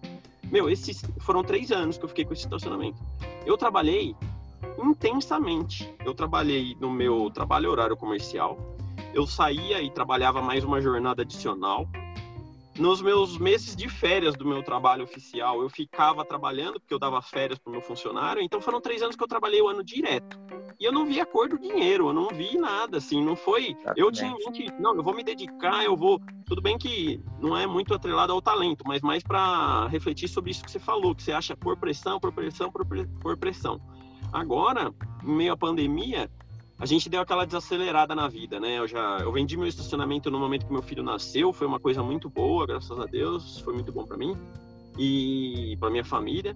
Meu, 0.51 0.69
esses 0.69 1.03
foram 1.19 1.43
três 1.43 1.71
anos 1.71 1.97
que 1.97 2.05
eu 2.05 2.09
fiquei 2.09 2.25
com 2.25 2.33
esse 2.33 2.43
estacionamento. 2.43 3.03
Eu 3.45 3.57
trabalhei 3.57 4.15
intensamente. 4.77 5.93
Eu 6.05 6.13
trabalhei 6.13 6.75
no 6.79 6.89
meu 6.89 7.29
trabalho 7.29 7.69
horário 7.69 7.97
comercial. 7.97 8.57
Eu 9.13 9.27
saía 9.27 9.81
e 9.81 9.89
trabalhava 9.89 10.41
mais 10.41 10.63
uma 10.63 10.81
jornada 10.81 11.23
adicional. 11.23 11.87
Nos 12.79 13.01
meus 13.01 13.39
meses 13.39 13.75
de 13.75 13.89
férias 13.89 14.35
do 14.35 14.45
meu 14.45 14.61
trabalho 14.61 15.03
oficial, 15.03 15.63
eu 15.63 15.69
ficava 15.69 16.23
trabalhando, 16.23 16.79
porque 16.79 16.93
eu 16.93 16.99
dava 16.99 17.19
férias 17.23 17.57
para 17.57 17.69
o 17.69 17.73
meu 17.73 17.81
funcionário. 17.81 18.39
Então 18.41 18.61
foram 18.61 18.79
três 18.79 19.01
anos 19.01 19.15
que 19.15 19.23
eu 19.23 19.27
trabalhei 19.27 19.59
o 19.59 19.67
ano 19.67 19.83
direto. 19.83 20.39
E 20.79 20.85
eu 20.85 20.91
não 20.91 21.03
vi 21.03 21.19
a 21.19 21.25
cor 21.25 21.49
do 21.49 21.57
dinheiro, 21.57 22.09
eu 22.09 22.13
não 22.13 22.27
vi 22.27 22.55
nada, 22.55 22.97
assim, 22.97 23.23
não 23.23 23.35
foi. 23.35 23.75
Eu 23.95 24.11
tinha 24.11 24.29
em 24.29 24.37
mente, 24.37 24.71
não, 24.79 24.95
eu 24.95 25.01
vou 25.01 25.15
me 25.15 25.23
dedicar, 25.23 25.83
eu 25.83 25.95
vou. 25.95 26.21
Tudo 26.45 26.61
bem 26.61 26.77
que 26.77 27.19
não 27.39 27.57
é 27.57 27.65
muito 27.65 27.95
atrelado 27.95 28.31
ao 28.31 28.41
talento, 28.41 28.83
mas 28.85 29.01
mais 29.01 29.23
para 29.23 29.87
refletir 29.87 30.27
sobre 30.27 30.51
isso 30.51 30.63
que 30.63 30.69
você 30.69 30.79
falou, 30.79 31.15
que 31.15 31.23
você 31.23 31.31
acha 31.31 31.57
por 31.57 31.77
pressão, 31.77 32.19
por 32.19 32.31
pressão, 32.31 32.71
por, 32.71 32.85
por 32.85 33.37
pressão. 33.37 33.81
Agora, 34.31 34.93
em 35.23 35.31
meio 35.31 35.53
à 35.53 35.57
pandemia, 35.57 36.29
a 36.79 36.85
gente 36.85 37.09
deu 37.09 37.21
aquela 37.21 37.45
desacelerada 37.45 38.13
na 38.13 38.27
vida, 38.27 38.59
né? 38.59 38.77
Eu 38.77 38.87
já 38.87 39.19
eu 39.19 39.31
vendi 39.31 39.57
meu 39.57 39.67
estacionamento 39.67 40.29
no 40.29 40.39
momento 40.39 40.65
que 40.65 40.71
meu 40.71 40.81
filho 40.81 41.01
nasceu, 41.03 41.51
foi 41.51 41.65
uma 41.65 41.79
coisa 41.79 42.03
muito 42.03 42.29
boa, 42.29 42.67
graças 42.67 42.97
a 42.99 43.05
Deus, 43.05 43.59
foi 43.59 43.73
muito 43.73 43.91
bom 43.91 44.05
para 44.05 44.17
mim 44.17 44.37
e 44.97 45.75
para 45.79 45.89
minha 45.89 46.03
família. 46.03 46.55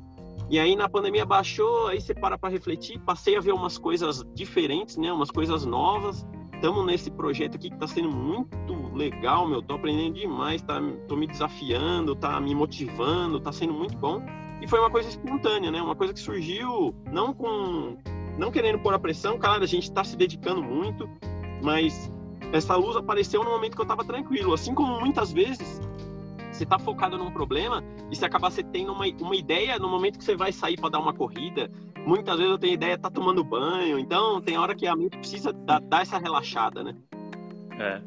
E 0.49 0.59
aí 0.59 0.75
na 0.75 0.87
pandemia 0.87 1.25
baixou, 1.25 1.87
aí 1.87 1.99
você 1.99 2.13
para 2.13 2.37
para 2.37 2.49
refletir, 2.49 2.99
passei 2.99 3.35
a 3.35 3.39
ver 3.39 3.53
umas 3.53 3.77
coisas 3.77 4.23
diferentes, 4.35 4.97
né? 4.97 5.11
Umas 5.11 5.31
coisas 5.31 5.65
novas. 5.65 6.25
Estamos 6.53 6.85
nesse 6.85 7.09
projeto 7.09 7.55
aqui 7.55 7.69
que 7.69 7.75
está 7.75 7.87
sendo 7.87 8.11
muito 8.11 8.95
legal, 8.95 9.47
meu. 9.47 9.63
Tô 9.63 9.73
aprendendo 9.73 10.13
demais, 10.13 10.61
tá, 10.61 10.79
tô 11.07 11.15
me 11.15 11.25
desafiando, 11.25 12.15
tá 12.15 12.39
me 12.39 12.53
motivando, 12.53 13.39
tá 13.39 13.51
sendo 13.51 13.73
muito 13.73 13.97
bom. 13.97 14.21
E 14.61 14.67
foi 14.67 14.79
uma 14.79 14.91
coisa 14.91 15.09
espontânea, 15.09 15.71
né? 15.71 15.81
Uma 15.81 15.95
coisa 15.95 16.13
que 16.13 16.19
surgiu 16.19 16.93
não 17.11 17.33
com 17.33 17.97
não 18.37 18.51
querendo 18.51 18.79
pôr 18.79 18.93
a 18.93 18.99
pressão, 18.99 19.37
claro, 19.37 19.63
a 19.63 19.67
gente 19.67 19.83
está 19.83 20.03
se 20.03 20.15
dedicando 20.15 20.61
muito, 20.61 21.09
mas 21.61 22.11
essa 22.51 22.75
luz 22.75 22.95
apareceu 22.95 23.43
no 23.43 23.49
momento 23.49 23.75
que 23.75 23.81
eu 23.81 23.85
estava 23.85 24.03
tranquilo, 24.03 24.53
assim 24.53 24.73
como 24.73 24.99
muitas 24.99 25.31
vezes 25.31 25.79
você 26.51 26.63
está 26.63 26.77
focado 26.77 27.17
num 27.17 27.31
problema 27.31 27.83
e 28.11 28.15
você 28.15 28.25
acaba 28.25 28.49
você 28.49 28.61
tendo 28.61 28.91
uma, 28.91 29.05
uma 29.19 29.35
ideia 29.35 29.79
no 29.79 29.89
momento 29.89 30.17
que 30.19 30.23
você 30.23 30.35
vai 30.35 30.51
sair 30.51 30.77
para 30.77 30.89
dar 30.89 30.99
uma 30.99 31.13
corrida. 31.13 31.71
Muitas 32.05 32.37
vezes 32.37 32.51
eu 32.51 32.57
tenho 32.57 32.73
ideia 32.73 32.97
de 32.97 33.01
tá 33.01 33.09
tomando 33.09 33.43
banho, 33.43 33.97
então 33.97 34.41
tem 34.41 34.57
hora 34.57 34.75
que 34.75 34.85
a 34.85 34.95
mente 34.95 35.17
precisa 35.17 35.53
dar, 35.53 35.79
dar 35.79 36.01
essa 36.01 36.17
relaxada, 36.17 36.83
né? 36.83 36.95
É. 37.79 38.01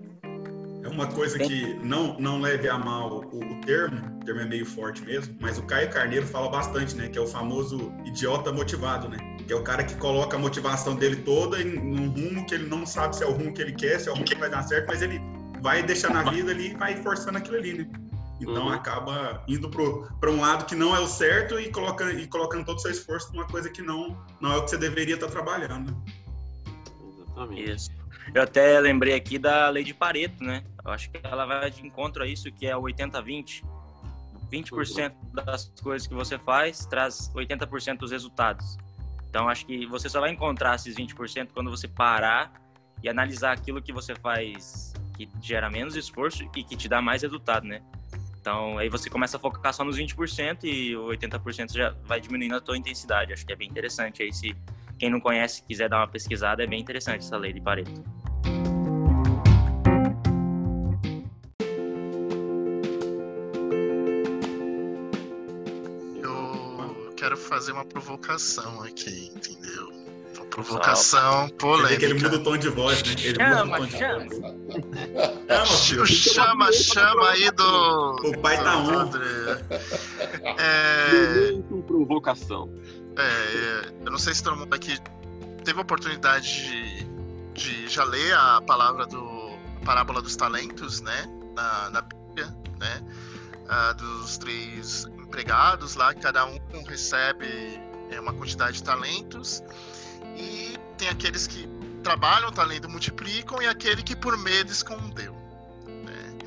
É 0.84 0.88
uma 0.88 1.06
coisa 1.06 1.38
que 1.38 1.72
não, 1.82 2.18
não 2.18 2.42
leve 2.42 2.68
a 2.68 2.76
mal 2.76 3.24
o, 3.32 3.38
o, 3.38 3.60
termo, 3.62 3.96
o 4.20 4.24
termo 4.24 4.42
é 4.42 4.44
meio 4.44 4.66
forte 4.66 5.02
mesmo, 5.02 5.34
mas 5.40 5.56
o 5.56 5.62
Caio 5.62 5.90
Carneiro 5.90 6.26
fala 6.26 6.50
bastante, 6.50 6.94
né? 6.94 7.08
Que 7.08 7.18
é 7.18 7.22
o 7.22 7.26
famoso 7.26 7.90
idiota 8.04 8.52
motivado, 8.52 9.08
né? 9.08 9.16
Que 9.46 9.52
é 9.54 9.56
o 9.56 9.62
cara 9.62 9.82
que 9.82 9.94
coloca 9.96 10.36
a 10.36 10.38
motivação 10.38 10.94
dele 10.94 11.16
toda 11.16 11.60
em 11.60 11.78
um 11.78 12.10
rumo 12.10 12.44
que 12.46 12.54
ele 12.54 12.66
não 12.68 12.84
sabe 12.84 13.16
se 13.16 13.24
é 13.24 13.26
o 13.26 13.32
rumo 13.32 13.54
que 13.54 13.62
ele 13.62 13.72
quer, 13.72 13.98
se 13.98 14.10
é 14.10 14.12
o 14.12 14.14
rumo 14.14 14.26
que 14.26 14.34
vai 14.34 14.50
dar 14.50 14.62
certo, 14.62 14.86
mas 14.86 15.00
ele 15.00 15.22
vai 15.62 15.82
deixar 15.82 16.12
na 16.12 16.22
vida 16.30 16.50
ali 16.50 16.72
e 16.72 16.74
vai 16.74 16.94
forçando 17.02 17.38
aquilo 17.38 17.56
ali, 17.56 17.72
né? 17.78 17.90
Então 18.38 18.66
uhum. 18.66 18.72
acaba 18.72 19.42
indo 19.48 19.70
para 19.70 20.30
um 20.30 20.40
lado 20.40 20.66
que 20.66 20.74
não 20.74 20.94
é 20.94 21.00
o 21.00 21.06
certo 21.06 21.58
e 21.58 21.70
colocando, 21.70 22.18
e 22.18 22.26
colocando 22.26 22.66
todo 22.66 22.76
o 22.76 22.80
seu 22.80 22.90
esforço 22.90 23.32
numa 23.32 23.46
coisa 23.46 23.70
que 23.70 23.80
não, 23.80 24.22
não 24.38 24.52
é 24.52 24.56
o 24.58 24.64
que 24.64 24.70
você 24.70 24.76
deveria 24.76 25.14
estar 25.14 25.28
trabalhando. 25.28 25.96
Exatamente. 27.16 27.70
Isso. 27.70 27.90
Eu 28.34 28.42
até 28.42 28.78
lembrei 28.80 29.14
aqui 29.14 29.38
da 29.38 29.70
lei 29.70 29.84
de 29.84 29.94
Pareto, 29.94 30.44
né? 30.44 30.62
Eu 30.84 30.92
acho 30.92 31.10
que 31.10 31.20
ela 31.22 31.46
vai 31.46 31.70
de 31.70 31.84
encontro 31.84 32.22
a 32.22 32.26
isso, 32.26 32.50
que 32.52 32.66
é 32.66 32.76
o 32.76 32.82
80-20. 32.82 33.64
20%, 34.52 35.12
20 35.32 35.44
das 35.44 35.72
coisas 35.82 36.06
que 36.06 36.14
você 36.14 36.38
faz 36.38 36.86
traz 36.86 37.32
80% 37.34 37.98
dos 37.98 38.10
resultados. 38.10 38.76
Então, 39.28 39.48
acho 39.48 39.66
que 39.66 39.86
você 39.86 40.08
só 40.08 40.20
vai 40.20 40.30
encontrar 40.30 40.76
esses 40.76 40.94
20% 40.94 41.48
quando 41.52 41.70
você 41.70 41.88
parar 41.88 42.52
e 43.02 43.08
analisar 43.08 43.52
aquilo 43.52 43.82
que 43.82 43.92
você 43.92 44.14
faz 44.14 44.92
que 45.16 45.28
gera 45.40 45.70
menos 45.70 45.96
esforço 45.96 46.48
e 46.54 46.62
que 46.62 46.76
te 46.76 46.88
dá 46.88 47.00
mais 47.00 47.22
resultado, 47.22 47.66
né? 47.66 47.82
Então, 48.40 48.78
aí 48.78 48.88
você 48.88 49.08
começa 49.08 49.36
a 49.36 49.40
focar 49.40 49.72
só 49.72 49.84
nos 49.84 49.96
20% 49.96 50.64
e 50.64 50.94
o 50.94 51.06
80% 51.06 51.72
já 51.72 51.90
vai 52.04 52.20
diminuindo 52.20 52.56
a 52.56 52.60
tua 52.60 52.76
intensidade. 52.76 53.32
Acho 53.32 53.46
que 53.46 53.52
é 53.52 53.56
bem 53.56 53.68
interessante 53.68 54.22
aí 54.22 54.32
se 54.32 54.54
quem 54.98 55.10
não 55.10 55.18
conhece 55.18 55.62
quiser 55.62 55.88
dar 55.88 55.98
uma 55.98 56.08
pesquisada, 56.08 56.62
é 56.62 56.66
bem 56.66 56.80
interessante 56.80 57.20
essa 57.20 57.36
lei 57.36 57.52
de 57.52 57.60
Pareto. 57.60 58.04
Quero 67.24 67.38
fazer 67.38 67.72
uma 67.72 67.86
provocação 67.86 68.82
aqui, 68.82 69.32
entendeu? 69.34 69.88
Uma 70.36 70.44
provocação 70.44 71.48
polêmica. 71.58 71.96
que 71.96 72.04
ele 72.04 72.22
muda 72.22 72.36
o 72.36 72.42
tom 72.42 72.58
de 72.58 72.68
voz, 72.68 73.02
né? 73.02 73.14
Ele 73.18 73.36
chama, 73.36 73.64
muda 73.64 73.76
o 73.76 73.88
tom 73.88 73.98
chama. 73.98 74.24
de 74.28 75.96
voz. 75.96 76.10
chama, 76.10 76.72
chama 76.72 77.30
aí 77.30 77.50
do. 77.52 78.16
O 78.28 78.38
pai 78.40 78.62
tá 78.62 78.76
on. 78.76 79.10
É. 80.60 81.62
Provocação. 81.86 82.70
É, 83.16 83.92
eu 84.04 84.10
não 84.10 84.18
sei 84.18 84.34
se 84.34 84.42
todo 84.42 84.56
mundo 84.56 84.74
aqui 84.74 84.98
teve 85.64 85.78
a 85.78 85.82
oportunidade 85.82 86.46
de, 86.46 87.04
de 87.54 87.88
já 87.88 88.04
ler 88.04 88.34
a 88.34 88.60
palavra 88.60 89.06
do 89.06 89.56
parábola 89.82 90.20
dos 90.20 90.36
talentos, 90.36 91.00
né? 91.00 91.24
Na, 91.54 91.88
na 91.88 92.02
Bíblia, 92.02 92.54
né? 92.78 93.02
Ah, 93.66 93.92
dos 93.94 94.36
três 94.36 95.06
empregados 95.34 95.96
lá, 95.96 96.14
cada 96.14 96.46
um 96.46 96.84
recebe 96.86 97.80
é, 98.08 98.20
uma 98.20 98.32
quantidade 98.32 98.76
de 98.76 98.84
talentos 98.84 99.64
e 100.36 100.78
tem 100.96 101.08
aqueles 101.08 101.48
que 101.48 101.68
trabalham 102.04 102.50
o 102.50 102.52
talento 102.52 102.88
multiplicam 102.88 103.60
e 103.60 103.66
aquele 103.66 104.02
que 104.04 104.14
por 104.14 104.38
medo 104.38 104.70
escondeu. 104.70 105.34
Né? 105.86 106.38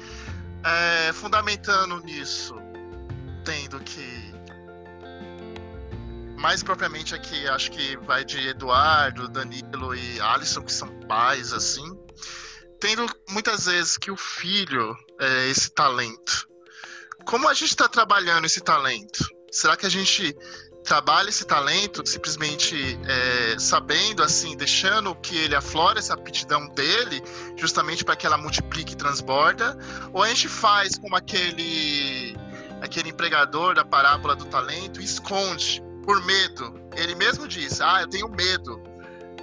É, 0.64 1.12
fundamentando 1.12 2.00
nisso, 2.00 2.56
tendo 3.44 3.78
que 3.82 4.34
mais 6.38 6.64
propriamente 6.64 7.14
aqui, 7.14 7.46
acho 7.50 7.72
que 7.72 7.98
vai 7.98 8.24
de 8.24 8.48
Eduardo, 8.48 9.28
Danilo 9.28 9.96
e 9.96 10.22
Alisson, 10.22 10.62
que 10.62 10.72
são 10.72 10.88
pais, 11.08 11.52
assim, 11.52 12.00
tendo 12.80 13.06
muitas 13.28 13.66
vezes 13.66 13.98
que 13.98 14.12
o 14.12 14.16
filho 14.16 14.96
é 15.20 15.50
esse 15.50 15.70
talento. 15.72 16.48
Como 17.28 17.50
a 17.50 17.54
gente 17.54 17.72
está 17.72 17.90
trabalhando 17.90 18.46
esse 18.46 18.62
talento? 18.62 19.28
Será 19.52 19.76
que 19.76 19.86
a 19.86 19.90
gente 19.90 20.34
trabalha 20.82 21.28
esse 21.28 21.46
talento 21.46 22.08
simplesmente 22.08 22.98
é, 23.06 23.60
sabendo, 23.60 24.24
assim, 24.24 24.56
deixando 24.56 25.14
que 25.16 25.36
ele 25.36 25.54
aflore 25.54 26.00
essa 26.00 26.14
aptidão 26.14 26.70
dele, 26.70 27.22
justamente 27.58 28.06
para 28.06 28.16
que 28.16 28.26
ela 28.26 28.38
multiplique 28.38 28.94
e 28.94 28.96
transborda? 28.96 29.78
Ou 30.14 30.24
a 30.24 30.30
gente 30.30 30.48
faz 30.48 30.98
como 30.98 31.18
aquele 31.18 32.34
aquele 32.82 33.10
empregador 33.10 33.76
da 33.76 33.84
parábola 33.84 34.34
do 34.34 34.46
talento 34.46 35.02
esconde 35.02 35.84
por 36.06 36.24
medo. 36.24 36.80
Ele 36.96 37.14
mesmo 37.16 37.46
diz: 37.46 37.82
Ah, 37.82 38.04
eu 38.04 38.08
tenho 38.08 38.30
medo 38.30 38.82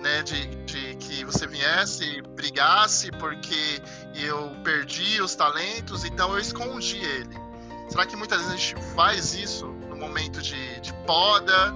né, 0.00 0.22
de, 0.22 0.46
de 0.64 0.94
que 0.96 1.22
você 1.22 1.46
viesse, 1.46 2.22
brigasse, 2.34 3.10
porque 3.12 3.82
eu 4.14 4.56
perdi 4.64 5.20
os 5.20 5.34
talentos, 5.34 6.02
então 6.06 6.32
eu 6.32 6.38
escondi 6.38 6.96
ele. 6.96 7.43
Será 7.88 8.06
que 8.06 8.16
muitas 8.16 8.38
vezes 8.38 8.54
a 8.54 8.56
gente 8.56 8.94
faz 8.94 9.34
isso 9.34 9.66
no 9.66 9.96
momento 9.96 10.40
de, 10.40 10.80
de 10.80 10.92
poda, 11.06 11.70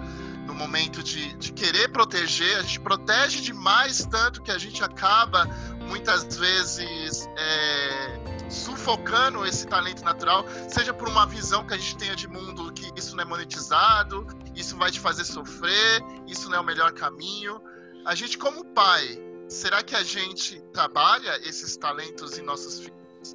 no 0.46 0.54
momento 0.54 1.02
de, 1.02 1.34
de 1.34 1.52
querer 1.52 1.88
proteger? 1.90 2.56
A 2.58 2.62
gente 2.62 2.80
protege 2.80 3.40
demais, 3.40 4.06
tanto 4.06 4.42
que 4.42 4.50
a 4.50 4.58
gente 4.58 4.82
acaba 4.82 5.46
muitas 5.86 6.36
vezes. 6.36 7.28
É, 7.36 8.38
sufocando 8.50 9.44
esse 9.44 9.66
talento 9.66 10.02
natural, 10.02 10.44
seja 10.68 10.92
por 10.92 11.08
uma 11.08 11.26
visão 11.26 11.66
que 11.66 11.74
a 11.74 11.76
gente 11.76 11.96
tenha 11.96 12.16
de 12.16 12.26
mundo 12.26 12.72
que 12.72 12.90
isso 12.98 13.14
não 13.14 13.22
é 13.22 13.26
monetizado, 13.26 14.26
isso 14.54 14.76
vai 14.76 14.90
te 14.90 15.00
fazer 15.00 15.24
sofrer, 15.24 16.02
isso 16.26 16.48
não 16.48 16.56
é 16.56 16.60
o 16.60 16.64
melhor 16.64 16.92
caminho. 16.92 17.60
A 18.04 18.14
gente, 18.14 18.38
como 18.38 18.64
pai, 18.64 19.18
será 19.48 19.82
que 19.82 19.94
a 19.94 20.02
gente 20.02 20.60
trabalha 20.72 21.38
esses 21.46 21.76
talentos 21.76 22.38
em 22.38 22.42
nossos 22.42 22.80
filhos, 22.80 23.34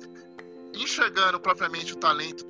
enxergando 0.73 1.39
propriamente 1.39 1.93
o 1.93 1.95
talento 1.95 2.45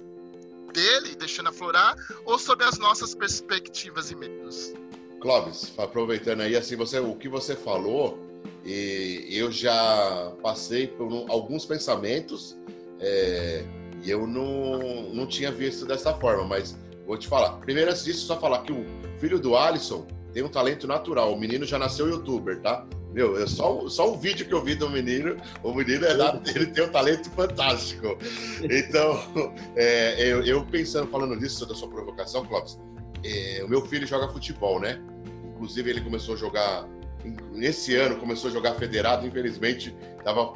dele, 0.73 1.15
deixando 1.15 1.49
aflorar, 1.49 1.95
ou 2.25 2.37
sob 2.37 2.63
as 2.63 2.77
nossas 2.77 3.13
perspectivas 3.15 4.11
e 4.11 4.15
medos? 4.15 4.73
Clóvis, 5.21 5.73
aproveitando 5.77 6.41
aí, 6.41 6.55
assim, 6.55 6.75
você, 6.75 6.99
o 6.99 7.15
que 7.15 7.29
você 7.29 7.55
falou, 7.55 8.19
e 8.65 9.27
eu 9.31 9.51
já 9.51 10.33
passei 10.41 10.87
por 10.87 11.25
alguns 11.29 11.65
pensamentos 11.65 12.57
é, 12.99 13.63
e 14.03 14.09
eu 14.09 14.27
não, 14.27 15.13
não 15.13 15.27
tinha 15.27 15.51
visto 15.51 15.85
dessa 15.85 16.13
forma, 16.13 16.43
mas 16.43 16.77
vou 17.05 17.17
te 17.17 17.27
falar. 17.27 17.57
Primeiro, 17.59 17.91
antes 17.91 18.03
disso, 18.03 18.25
só 18.25 18.39
falar 18.39 18.63
que 18.63 18.71
o 18.73 18.85
filho 19.19 19.39
do 19.39 19.55
Alisson 19.55 20.05
tem 20.33 20.43
um 20.43 20.49
talento 20.49 20.87
natural. 20.87 21.33
O 21.33 21.39
menino 21.39 21.65
já 21.65 21.77
nasceu 21.77 22.09
youtuber, 22.09 22.61
tá? 22.61 22.85
Meu, 23.13 23.41
é 23.41 23.45
só, 23.45 23.87
só 23.89 24.11
um 24.11 24.17
vídeo 24.17 24.45
que 24.47 24.53
eu 24.53 24.63
vi 24.63 24.75
do 24.75 24.89
menino, 24.89 25.37
o 25.61 25.73
menino 25.73 26.05
é 26.05 26.17
dado, 26.17 26.41
ele 26.49 26.67
tem 26.67 26.83
um 26.83 26.89
talento 26.89 27.29
fantástico. 27.29 28.17
Então, 28.63 29.19
é, 29.75 30.21
eu, 30.21 30.43
eu, 30.43 30.65
pensando, 30.65 31.07
falando 31.07 31.37
disso, 31.37 31.65
da 31.65 31.75
sua 31.75 31.87
provocação, 31.87 32.45
Clóvis, 32.45 32.79
é, 33.23 33.61
o 33.63 33.69
meu 33.69 33.85
filho 33.85 34.07
joga 34.07 34.27
futebol, 34.33 34.79
né? 34.79 34.99
Inclusive, 35.53 35.89
ele 35.89 36.01
começou 36.01 36.35
a 36.35 36.37
jogar 36.37 36.87
nesse 37.53 37.95
ano 37.95 38.17
começou 38.17 38.49
a 38.49 38.53
jogar 38.53 38.73
federado, 38.75 39.25
infelizmente 39.25 39.95
estava 40.17 40.53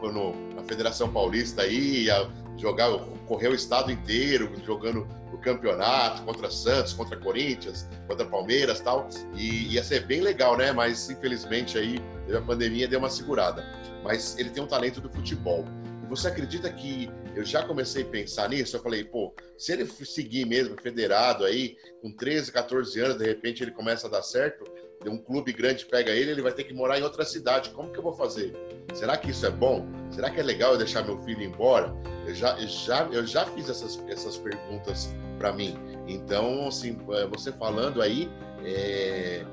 na 0.54 0.63
Federação 0.63 1.10
Paulista 1.10 1.62
aí, 1.62 2.06
ia 2.06 2.30
jogar, 2.58 2.89
correu 3.26 3.52
o 3.52 3.56
estado 3.56 3.91
inteiro 3.91 4.52
jogando 4.65 5.08
o 5.32 5.38
campeonato 5.38 6.24
contra 6.24 6.50
Santos, 6.50 6.93
contra 6.93 7.17
Corinthians, 7.17 7.88
contra 8.08 8.26
Palmeiras 8.26 8.80
tal, 8.80 9.08
e 9.36 9.74
ia 9.74 9.84
ser 9.84 10.06
bem 10.06 10.22
legal, 10.22 10.58
né? 10.58 10.72
Mas 10.72 11.10
infelizmente 11.10 11.78
aí 11.78 12.00
a 12.36 12.41
pandemia 12.41 12.88
deu 12.88 13.00
uma 13.00 13.10
segurada. 13.10 13.63
Mas 14.04 14.38
ele 14.38 14.50
tem 14.50 14.63
um 14.63 14.67
talento 14.67 15.00
do 15.00 15.10
futebol. 15.10 15.65
E 16.04 16.08
você 16.08 16.30
acredita 16.30 16.72
que 16.72 17.10
eu 17.36 17.46
já 17.46 17.63
comecei 17.63 18.04
a 18.04 18.06
pensar 18.06 18.50
nisso? 18.50 18.76
Eu 18.76 18.82
falei, 18.82 19.04
pô, 19.04 19.34
se 19.58 19.74
ele 19.74 19.86
seguir 19.86 20.46
mesmo 20.46 20.76
federado 20.82 21.46
aí, 21.46 21.78
com 22.02 22.12
13, 22.12 22.52
14 22.52 23.00
anos, 23.00 23.17
de 23.17 23.26
repente 23.26 23.63
ele 23.63 23.72
começa 23.72 24.08
a 24.08 24.10
dar 24.10 24.24
certo, 24.24 24.63
um 25.05 25.17
clube 25.17 25.53
grande 25.53 25.86
pega 25.86 26.12
ele, 26.12 26.31
ele 26.31 26.41
vai 26.41 26.51
ter 26.51 26.63
que 26.63 26.73
morar 26.73 26.99
em 26.99 27.03
outra 27.03 27.23
cidade. 27.23 27.69
Como 27.69 27.91
que 27.91 27.99
eu 27.99 28.03
vou 28.03 28.13
fazer? 28.13 28.53
Será 28.93 29.15
que 29.17 29.31
isso 29.31 29.45
é 29.45 29.51
bom? 29.51 29.86
Será 30.10 30.29
que 30.29 30.39
é 30.39 30.43
legal 30.43 30.73
eu 30.73 30.77
deixar 30.77 31.03
meu 31.03 31.21
filho 31.23 31.43
embora? 31.43 31.93
Eu 32.25 32.33
já, 32.33 32.60
eu 32.60 32.67
já, 32.67 33.03
eu 33.12 33.25
já 33.25 33.45
fiz 33.45 33.69
essas, 33.69 34.03
essas 34.07 34.38
perguntas 34.38 35.13
para 35.38 35.53
mim. 35.53 35.77
Então, 36.07 36.67
assim, 36.67 36.97
é, 37.12 37.27
você 37.27 37.51
falando 37.51 38.01
aí, 38.01 38.29
é, 38.63 39.45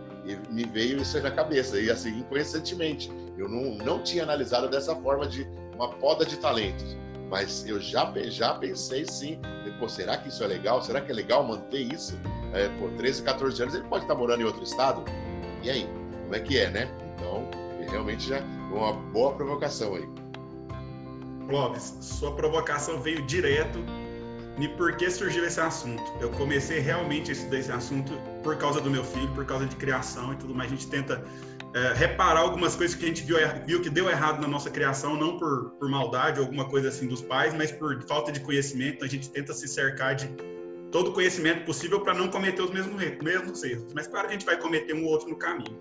me 0.50 0.64
veio 0.64 1.02
isso 1.02 1.16
aí 1.16 1.22
na 1.22 1.30
cabeça. 1.30 1.78
E 1.78 1.90
assim, 1.90 2.18
inconscientemente, 2.18 3.10
eu 3.36 3.48
não, 3.48 3.74
não 3.84 4.02
tinha 4.02 4.22
analisado 4.22 4.68
dessa 4.68 4.96
forma 4.96 5.26
de 5.26 5.46
uma 5.74 5.88
poda 5.88 6.24
de 6.24 6.36
talentos. 6.38 6.96
Mas 7.28 7.66
eu 7.66 7.80
já, 7.80 8.12
já 8.28 8.54
pensei 8.54 9.04
sim, 9.06 9.40
pô, 9.78 9.88
será 9.88 10.16
que 10.16 10.28
isso 10.28 10.42
é 10.44 10.46
legal? 10.46 10.82
Será 10.82 11.00
que 11.00 11.10
é 11.10 11.14
legal 11.14 11.42
manter 11.42 11.80
isso? 11.92 12.18
É, 12.54 12.68
pô, 12.78 12.88
13, 12.96 13.22
14 13.24 13.62
anos, 13.62 13.74
ele 13.74 13.84
pode 13.84 14.04
estar 14.04 14.14
morando 14.14 14.40
em 14.40 14.44
outro 14.44 14.62
estado? 14.62 15.04
E 15.62 15.68
aí, 15.68 15.88
como 16.22 16.34
é 16.36 16.40
que 16.40 16.56
é, 16.56 16.70
né? 16.70 16.88
Então, 17.16 17.50
realmente 17.90 18.28
já 18.28 18.40
uma 18.72 18.92
boa 18.92 19.34
provocação 19.34 19.96
aí. 19.96 20.08
Clóvis, 21.48 21.96
sua 22.00 22.32
provocação 22.34 23.00
veio 23.00 23.22
direto 23.26 23.78
e 24.58 24.68
por 24.68 24.96
que 24.96 25.10
surgiu 25.10 25.44
esse 25.44 25.60
assunto. 25.60 26.02
Eu 26.20 26.30
comecei 26.30 26.78
realmente 26.78 27.30
a 27.30 27.34
estudar 27.34 27.58
esse 27.58 27.72
assunto 27.72 28.12
por 28.42 28.56
causa 28.56 28.80
do 28.80 28.88
meu 28.88 29.04
filho, 29.04 29.28
por 29.32 29.44
causa 29.44 29.66
de 29.66 29.74
criação 29.74 30.32
e 30.32 30.36
tudo 30.36 30.54
mais. 30.54 30.70
A 30.70 30.74
gente 30.74 30.86
tenta 30.86 31.24
é, 31.74 31.92
reparar 31.94 32.40
algumas 32.40 32.76
coisas 32.76 32.96
que 32.96 33.04
a 33.04 33.08
gente 33.08 33.24
viu, 33.24 33.36
viu 33.66 33.82
que 33.82 33.90
deu 33.90 34.08
errado 34.08 34.40
na 34.40 34.46
nossa 34.46 34.70
criação, 34.70 35.16
não 35.16 35.38
por, 35.38 35.70
por 35.72 35.88
maldade 35.88 36.38
ou 36.38 36.46
alguma 36.46 36.66
coisa 36.66 36.88
assim 36.88 37.08
dos 37.08 37.20
pais, 37.20 37.52
mas 37.52 37.72
por 37.72 38.00
falta 38.06 38.30
de 38.30 38.38
conhecimento. 38.40 39.04
A 39.04 39.08
gente 39.08 39.28
tenta 39.28 39.52
se 39.52 39.66
cercar 39.66 40.14
de 40.14 40.28
todo 40.94 41.08
o 41.08 41.12
conhecimento 41.12 41.64
possível 41.64 42.00
para 42.02 42.14
não 42.14 42.28
cometer 42.28 42.62
os 42.62 42.70
mesmos, 42.70 42.94
mesmos 43.20 43.64
erros. 43.64 43.92
Mas 43.92 44.06
claro 44.06 44.28
que 44.28 44.34
a 44.34 44.38
gente 44.38 44.46
vai 44.46 44.56
cometer 44.56 44.94
um 44.94 45.02
ou 45.02 45.10
outro 45.10 45.28
no 45.28 45.34
caminho. 45.34 45.76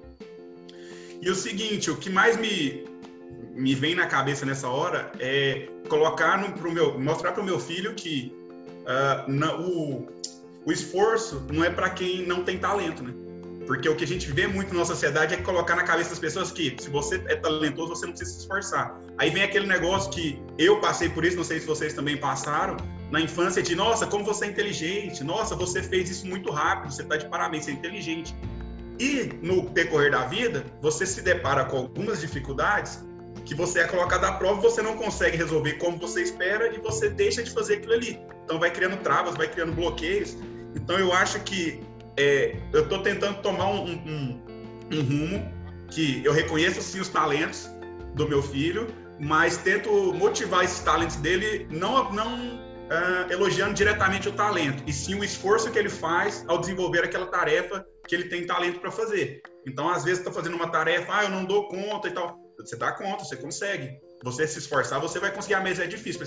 E 1.21 1.29
o 1.29 1.35
seguinte, 1.35 1.91
o 1.91 1.97
que 1.97 2.09
mais 2.09 2.35
me, 2.35 2.83
me 3.53 3.75
vem 3.75 3.93
na 3.93 4.07
cabeça 4.07 4.43
nessa 4.43 4.67
hora 4.67 5.11
é 5.19 5.69
colocar 5.87 6.41
no, 6.41 6.51
pro 6.53 6.71
meu, 6.71 6.99
mostrar 6.99 7.31
para 7.31 7.43
o 7.43 7.45
meu 7.45 7.59
filho 7.59 7.93
que 7.93 8.33
uh, 8.87 9.31
na, 9.31 9.55
o, 9.55 10.07
o 10.65 10.71
esforço 10.71 11.45
não 11.53 11.63
é 11.63 11.69
para 11.69 11.91
quem 11.91 12.25
não 12.25 12.43
tem 12.43 12.57
talento, 12.57 13.03
né? 13.03 13.13
Porque 13.67 13.87
o 13.87 13.95
que 13.95 14.05
a 14.05 14.07
gente 14.07 14.31
vê 14.31 14.47
muito 14.47 14.73
na 14.73 14.83
sociedade 14.83 15.35
é 15.35 15.37
colocar 15.37 15.75
na 15.75 15.83
cabeça 15.83 16.09
das 16.09 16.19
pessoas 16.19 16.51
que 16.51 16.75
se 16.79 16.89
você 16.89 17.23
é 17.27 17.35
talentoso, 17.35 17.89
você 17.89 18.07
não 18.07 18.13
precisa 18.13 18.31
se 18.31 18.39
esforçar. 18.39 18.99
Aí 19.19 19.29
vem 19.29 19.43
aquele 19.43 19.67
negócio 19.67 20.09
que 20.11 20.41
eu 20.57 20.81
passei 20.81 21.07
por 21.07 21.23
isso, 21.23 21.37
não 21.37 21.43
sei 21.43 21.59
se 21.59 21.67
vocês 21.67 21.93
também 21.93 22.17
passaram, 22.17 22.77
na 23.13 23.21
infância 23.21 23.61
de, 23.61 23.75
nossa, 23.75 24.07
como 24.07 24.25
você 24.25 24.45
é 24.45 24.47
inteligente, 24.47 25.23
nossa, 25.23 25.55
você 25.55 25.83
fez 25.83 26.09
isso 26.09 26.25
muito 26.25 26.49
rápido, 26.49 26.91
você 26.91 27.03
está 27.03 27.15
de 27.15 27.27
parabéns, 27.27 27.65
você 27.65 27.69
é 27.69 27.73
inteligente. 27.75 28.35
E 28.99 29.29
no 29.39 29.69
decorrer 29.69 30.09
da 30.09 30.25
vida, 30.25 30.65
você 30.81 31.05
se 31.05 31.21
depara 31.21 31.63
com 31.65 31.77
algumas 31.77 32.21
dificuldades 32.21 33.05
que 33.45 33.53
você 33.53 33.81
é 33.81 33.83
colocado 33.83 34.23
à 34.25 34.31
prova, 34.31 34.59
você 34.59 34.81
não 34.81 34.97
consegue 34.97 35.37
resolver 35.37 35.73
como 35.73 35.95
você 35.99 36.23
espera 36.23 36.73
e 36.73 36.79
você 36.79 37.07
deixa 37.07 37.43
de 37.43 37.51
fazer 37.51 37.75
aquilo 37.75 37.93
ali. 37.93 38.19
Então 38.45 38.59
vai 38.59 38.71
criando 38.71 38.97
travas, 39.03 39.35
vai 39.35 39.47
criando 39.47 39.73
bloqueios. 39.73 40.35
Então 40.75 40.97
eu 40.97 41.13
acho 41.13 41.39
que 41.41 41.81
é, 42.17 42.55
eu 42.73 42.81
estou 42.81 43.03
tentando 43.03 43.43
tomar 43.43 43.67
um, 43.67 43.91
um, 43.91 44.41
um, 44.91 45.01
rumo 45.03 45.53
que 45.91 46.25
eu 46.25 46.33
reconheço 46.33 46.81
sim 46.81 46.99
os 46.99 47.09
talentos 47.09 47.69
do 48.15 48.27
meu 48.27 48.41
filho, 48.41 48.87
mas 49.19 49.57
tento 49.57 50.11
motivar 50.13 50.63
esses 50.63 50.79
talentos 50.79 51.17
dele, 51.17 51.67
não, 51.69 52.11
não 52.11 52.72
uh, 52.93 53.31
elogiando 53.31 53.73
diretamente 53.73 54.29
o 54.29 54.31
talento, 54.31 54.83
e 54.85 54.93
sim 54.93 55.15
o 55.15 55.23
esforço 55.23 55.71
que 55.71 55.79
ele 55.79 55.89
faz 55.89 56.45
ao 56.47 56.59
desenvolver 56.59 57.03
aquela 57.03 57.25
tarefa 57.25 57.85
que 58.07 58.13
ele 58.13 58.25
tem 58.25 58.45
talento 58.45 58.79
para 58.79 58.91
fazer. 58.91 59.41
Então, 59.65 59.89
às 59.89 60.03
vezes, 60.03 60.19
está 60.19 60.31
fazendo 60.31 60.55
uma 60.55 60.69
tarefa, 60.69 61.07
ah, 61.09 61.23
eu 61.23 61.29
não 61.29 61.45
dou 61.45 61.67
conta 61.67 62.07
e 62.07 62.11
tal. 62.11 62.37
Você 62.59 62.75
dá 62.75 62.91
conta, 62.91 63.23
você 63.23 63.35
consegue. 63.35 63.97
Você 64.23 64.47
se 64.47 64.59
esforçar, 64.59 65.01
você 65.01 65.19
vai 65.19 65.31
conseguir. 65.31 65.55
A 65.55 65.59
mesa 65.59 65.83
é 65.83 65.87
difícil, 65.87 66.21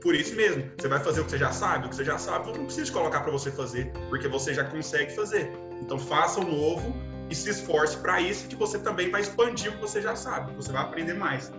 por 0.00 0.14
isso 0.14 0.34
mesmo. 0.34 0.70
Você 0.78 0.88
vai 0.88 1.00
fazer 1.00 1.20
o 1.20 1.24
que 1.24 1.30
você 1.30 1.38
já 1.38 1.52
sabe, 1.52 1.86
o 1.86 1.90
que 1.90 1.96
você 1.96 2.04
já 2.04 2.18
sabe, 2.18 2.56
não 2.56 2.64
precisa 2.64 2.90
colocar 2.92 3.20
para 3.20 3.30
você 3.30 3.50
fazer, 3.50 3.92
porque 4.08 4.26
você 4.26 4.54
já 4.54 4.64
consegue 4.64 5.14
fazer. 5.14 5.52
Então, 5.80 5.98
faça 5.98 6.40
o 6.40 6.44
novo 6.44 6.94
e 7.28 7.34
se 7.34 7.50
esforce 7.50 7.96
para 7.98 8.20
isso, 8.20 8.48
que 8.48 8.56
você 8.56 8.78
também 8.78 9.10
vai 9.10 9.20
expandir 9.20 9.70
o 9.70 9.74
que 9.74 9.80
você 9.80 10.00
já 10.00 10.16
sabe, 10.16 10.54
você 10.54 10.72
vai 10.72 10.82
aprender 10.82 11.14
mais. 11.14 11.52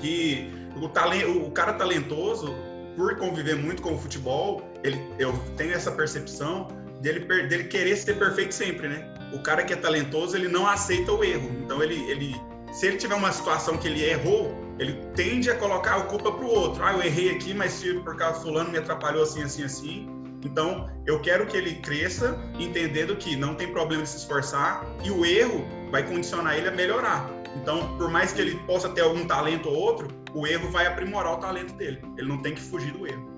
Que 0.00 0.52
o, 0.76 0.88
talento, 0.88 1.46
o 1.46 1.50
cara 1.50 1.72
talentoso, 1.72 2.54
por 3.00 3.16
conviver 3.16 3.56
muito 3.56 3.80
com 3.80 3.94
o 3.94 3.98
futebol, 3.98 4.62
ele, 4.84 5.00
eu 5.18 5.32
tenho 5.56 5.72
essa 5.72 5.90
percepção 5.90 6.68
dele, 7.00 7.20
dele 7.46 7.64
querer 7.64 7.96
ser 7.96 8.18
perfeito 8.18 8.54
sempre, 8.54 8.88
né? 8.88 9.14
O 9.32 9.38
cara 9.42 9.64
que 9.64 9.72
é 9.72 9.76
talentoso, 9.76 10.36
ele 10.36 10.48
não 10.48 10.66
aceita 10.66 11.10
o 11.10 11.24
erro. 11.24 11.50
Então, 11.64 11.82
ele, 11.82 11.94
ele 12.10 12.36
se 12.72 12.86
ele 12.86 12.98
tiver 12.98 13.14
uma 13.14 13.32
situação 13.32 13.78
que 13.78 13.88
ele 13.88 14.04
errou, 14.04 14.54
ele 14.78 14.92
tende 15.14 15.48
a 15.48 15.56
colocar 15.56 15.96
a 15.96 16.02
culpa 16.02 16.30
para 16.30 16.44
o 16.44 16.48
outro. 16.48 16.84
Ah, 16.84 16.92
eu 16.92 17.02
errei 17.02 17.30
aqui, 17.30 17.54
mas 17.54 17.72
se 17.72 17.94
por 18.00 18.16
causa 18.16 18.42
fulano 18.42 18.70
me 18.70 18.76
atrapalhou 18.76 19.22
assim, 19.22 19.42
assim, 19.42 19.64
assim. 19.64 20.06
Então, 20.44 20.86
eu 21.06 21.20
quero 21.20 21.46
que 21.46 21.56
ele 21.56 21.76
cresça 21.76 22.38
entendendo 22.58 23.16
que 23.16 23.34
não 23.34 23.54
tem 23.54 23.72
problema 23.72 24.02
de 24.02 24.10
se 24.10 24.18
esforçar 24.18 24.84
e 25.02 25.10
o 25.10 25.24
erro 25.24 25.64
vai 25.90 26.06
condicionar 26.06 26.54
ele 26.54 26.68
a 26.68 26.72
melhorar. 26.72 27.39
Então, 27.56 27.96
por 27.96 28.10
mais 28.10 28.32
que 28.32 28.40
ele 28.40 28.56
possa 28.66 28.88
ter 28.88 29.02
algum 29.02 29.26
talento 29.26 29.68
ou 29.68 29.74
outro, 29.74 30.08
o 30.34 30.46
erro 30.46 30.70
vai 30.70 30.86
aprimorar 30.86 31.34
o 31.34 31.38
talento 31.38 31.74
dele. 31.74 32.00
Ele 32.16 32.28
não 32.28 32.38
tem 32.38 32.54
que 32.54 32.60
fugir 32.60 32.92
do 32.92 33.06
erro. 33.06 33.28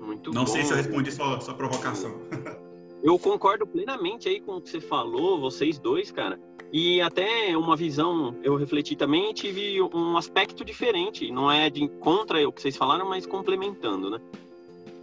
Muito 0.00 0.32
não 0.32 0.44
bom. 0.44 0.50
sei 0.50 0.64
se 0.64 0.72
eu 0.72 0.76
respondi 0.76 1.12
sua, 1.12 1.40
sua 1.40 1.54
provocação. 1.54 2.20
eu 3.02 3.18
concordo 3.18 3.66
plenamente 3.66 4.28
aí 4.28 4.40
com 4.40 4.56
o 4.56 4.60
que 4.60 4.70
você 4.70 4.80
falou, 4.80 5.40
vocês 5.40 5.78
dois, 5.78 6.10
cara. 6.10 6.38
E 6.72 7.00
até 7.02 7.56
uma 7.56 7.76
visão, 7.76 8.34
eu 8.42 8.56
refleti 8.56 8.96
também 8.96 9.30
e 9.30 9.34
tive 9.34 9.82
um 9.82 10.16
aspecto 10.16 10.64
diferente. 10.64 11.30
Não 11.30 11.50
é 11.52 11.68
de 11.68 11.86
contra 11.86 12.46
o 12.48 12.52
que 12.52 12.62
vocês 12.62 12.76
falaram, 12.76 13.08
mas 13.08 13.26
complementando, 13.26 14.08
né? 14.08 14.18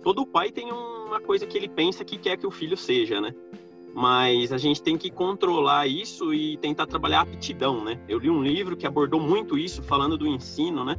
Todo 0.04 0.26
pai 0.26 0.52
tem 0.52 0.72
uma 0.72 1.20
coisa 1.20 1.46
que 1.46 1.58
ele 1.58 1.68
pensa 1.68 2.04
que 2.04 2.18
quer 2.18 2.38
que 2.38 2.48
o 2.48 2.52
filho 2.52 2.76
seja, 2.76 3.22
né? 3.22 3.36
Mas 3.94 4.52
a 4.52 4.58
gente 4.58 4.82
tem 4.82 4.98
que 4.98 5.10
controlar 5.10 5.88
isso 5.88 6.34
e 6.34 6.58
tentar 6.58 6.86
trabalhar 6.86 7.20
a 7.20 7.22
aptidão, 7.22 7.84
né? 7.84 8.00
Eu 8.08 8.20
li 8.20 8.30
um 8.30 8.42
livro 8.42 8.78
que 8.78 8.86
abordou 8.86 9.20
muito 9.20 9.58
isso, 9.58 9.84
falando 9.84 10.18
do 10.18 10.28
ensino, 10.28 10.86
né? 10.86 10.96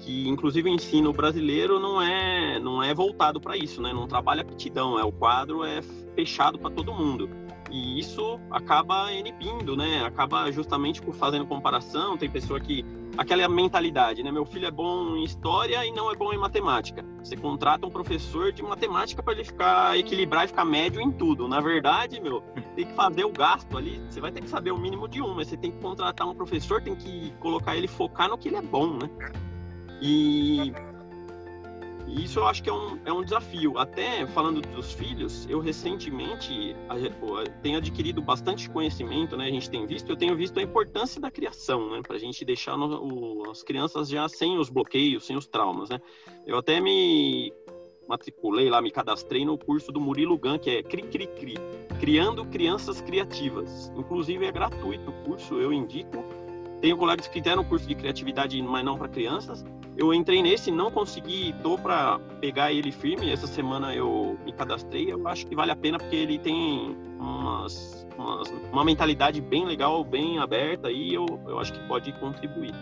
Que 0.00 0.28
inclusive 0.28 0.68
o 0.68 0.72
ensino 0.72 1.12
brasileiro 1.12 1.78
não 1.78 2.02
é 2.02 2.58
não 2.58 2.82
é 2.82 2.92
voltado 2.92 3.40
para 3.40 3.56
isso, 3.56 3.80
né? 3.80 3.92
Não 3.92 4.06
trabalha 4.06 4.42
aptidão, 4.42 4.98
é 4.98 5.04
o 5.04 5.12
quadro 5.12 5.64
é 5.64 5.80
fechado 6.14 6.58
para 6.58 6.70
todo 6.70 6.92
mundo. 6.92 7.28
E 7.70 7.98
isso 7.98 8.38
acaba 8.50 9.12
inibindo, 9.12 9.76
né? 9.76 10.04
Acaba 10.04 10.50
justamente 10.52 11.00
fazendo 11.12 11.46
comparação. 11.46 12.18
Tem 12.18 12.28
pessoa 12.28 12.60
que 12.60 12.84
aquela 13.16 13.48
mentalidade, 13.48 14.22
né? 14.22 14.30
Meu 14.30 14.44
filho 14.44 14.66
é 14.66 14.70
bom 14.70 15.16
em 15.16 15.24
história 15.24 15.84
e 15.84 15.92
não 15.92 16.10
é 16.10 16.16
bom 16.16 16.32
em 16.32 16.38
matemática. 16.38 17.04
Você 17.22 17.36
contrata 17.36 17.86
um 17.86 17.90
professor 17.90 18.52
de 18.52 18.62
matemática 18.62 19.22
para 19.22 19.34
ele 19.34 19.44
ficar 19.44 19.98
equilibrar 19.98 20.44
e 20.44 20.48
ficar 20.48 20.64
médio 20.64 21.00
em 21.00 21.10
tudo. 21.10 21.46
Na 21.48 21.60
verdade, 21.60 22.20
meu, 22.20 22.40
tem 22.74 22.86
que 22.86 22.94
fazer 22.94 23.24
o 23.24 23.32
gasto 23.32 23.76
ali. 23.76 24.00
Você 24.08 24.20
vai 24.20 24.32
ter 24.32 24.40
que 24.40 24.48
saber 24.48 24.70
o 24.70 24.78
mínimo 24.78 25.08
de 25.08 25.20
um, 25.22 25.34
mas 25.34 25.48
você 25.48 25.56
tem 25.56 25.70
que 25.70 25.78
contratar 25.78 26.28
um 26.28 26.34
professor, 26.34 26.82
tem 26.82 26.94
que 26.94 27.32
colocar 27.40 27.76
ele 27.76 27.88
focar 27.88 28.28
no 28.28 28.38
que 28.38 28.48
ele 28.48 28.56
é 28.56 28.62
bom, 28.62 28.94
né? 28.94 29.10
E 30.00 30.72
e 32.12 32.24
isso 32.24 32.38
eu 32.38 32.46
acho 32.46 32.62
que 32.62 32.68
é 32.68 32.72
um, 32.72 32.98
é 33.06 33.12
um 33.12 33.24
desafio. 33.24 33.78
Até 33.78 34.26
falando 34.26 34.60
dos 34.60 34.92
filhos, 34.92 35.46
eu 35.48 35.60
recentemente 35.60 36.76
tenho 37.62 37.78
adquirido 37.78 38.20
bastante 38.20 38.68
conhecimento, 38.68 39.34
né? 39.34 39.46
A 39.46 39.50
gente 39.50 39.70
tem 39.70 39.86
visto, 39.86 40.10
eu 40.10 40.16
tenho 40.16 40.36
visto 40.36 40.58
a 40.58 40.62
importância 40.62 41.18
da 41.18 41.30
criação, 41.30 41.90
né? 41.90 42.02
Para 42.02 42.16
a 42.16 42.18
gente 42.18 42.44
deixar 42.44 42.76
no, 42.76 42.86
o, 43.02 43.50
as 43.50 43.62
crianças 43.62 44.10
já 44.10 44.28
sem 44.28 44.58
os 44.58 44.68
bloqueios, 44.68 45.24
sem 45.24 45.36
os 45.36 45.46
traumas, 45.46 45.88
né? 45.88 45.98
Eu 46.46 46.58
até 46.58 46.80
me 46.80 47.50
matriculei 48.06 48.68
lá, 48.68 48.82
me 48.82 48.90
cadastrei 48.90 49.42
no 49.42 49.56
curso 49.56 49.90
do 49.90 49.98
Murilo 49.98 50.36
Gun, 50.36 50.58
que 50.58 50.68
é 50.68 50.82
Cri 50.82 51.02
Cri 51.02 51.26
Cri, 51.28 51.54
Criando 51.98 52.44
Crianças 52.44 53.00
Criativas. 53.00 53.90
Inclusive 53.96 54.44
é 54.44 54.52
gratuito 54.52 55.10
o 55.10 55.14
curso, 55.24 55.54
eu 55.54 55.72
indico. 55.72 56.22
Tenho 56.82 56.98
colegas 56.98 57.26
que 57.26 57.32
fizeram 57.32 57.64
curso 57.64 57.86
de 57.86 57.94
criatividade, 57.94 58.60
mas 58.60 58.84
não 58.84 58.98
para 58.98 59.08
crianças. 59.08 59.64
Eu 59.94 60.12
entrei 60.14 60.42
nesse, 60.42 60.70
não 60.70 60.90
consegui, 60.90 61.54
tô 61.62 61.76
para 61.76 62.18
pegar 62.40 62.72
ele 62.72 62.90
firme. 62.90 63.30
Essa 63.30 63.46
semana 63.46 63.94
eu 63.94 64.38
me 64.44 64.52
cadastrei. 64.52 65.12
Eu 65.12 65.28
acho 65.28 65.46
que 65.46 65.54
vale 65.54 65.70
a 65.70 65.76
pena 65.76 65.98
porque 65.98 66.16
ele 66.16 66.38
tem 66.38 66.96
umas, 67.18 68.06
umas, 68.16 68.48
uma 68.72 68.84
mentalidade 68.84 69.40
bem 69.40 69.66
legal, 69.66 70.02
bem 70.02 70.38
aberta 70.38 70.90
e 70.90 71.12
eu, 71.12 71.26
eu 71.46 71.58
acho 71.58 71.72
que 71.74 71.80
pode 71.86 72.10
contribuir. 72.14 72.72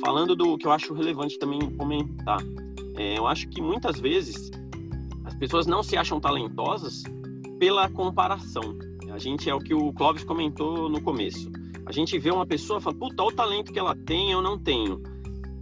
Falando 0.00 0.34
do 0.34 0.56
que 0.56 0.66
eu 0.66 0.72
acho 0.72 0.94
relevante 0.94 1.38
também 1.38 1.60
comentar, 1.76 2.38
é, 2.96 3.18
eu 3.18 3.26
acho 3.26 3.46
que 3.48 3.60
muitas 3.60 4.00
vezes 4.00 4.50
as 5.26 5.34
pessoas 5.34 5.66
não 5.66 5.82
se 5.82 5.98
acham 5.98 6.18
talentosas 6.18 7.02
pela 7.58 7.88
comparação. 7.88 8.78
A 9.10 9.18
gente 9.18 9.50
é 9.50 9.54
o 9.54 9.58
que 9.58 9.74
o 9.74 9.92
Clóvis 9.92 10.24
comentou 10.24 10.88
no 10.88 11.00
começo. 11.00 11.50
A 11.84 11.92
gente 11.92 12.18
vê 12.18 12.30
uma 12.30 12.46
pessoa 12.46 12.78
e 12.78 12.82
fala, 12.82 12.96
puta, 12.96 13.22
olha 13.22 13.32
o 13.32 13.36
talento 13.36 13.72
que 13.72 13.78
ela 13.78 13.96
tem, 13.96 14.30
eu 14.30 14.42
não 14.42 14.58
tenho. 14.58 15.02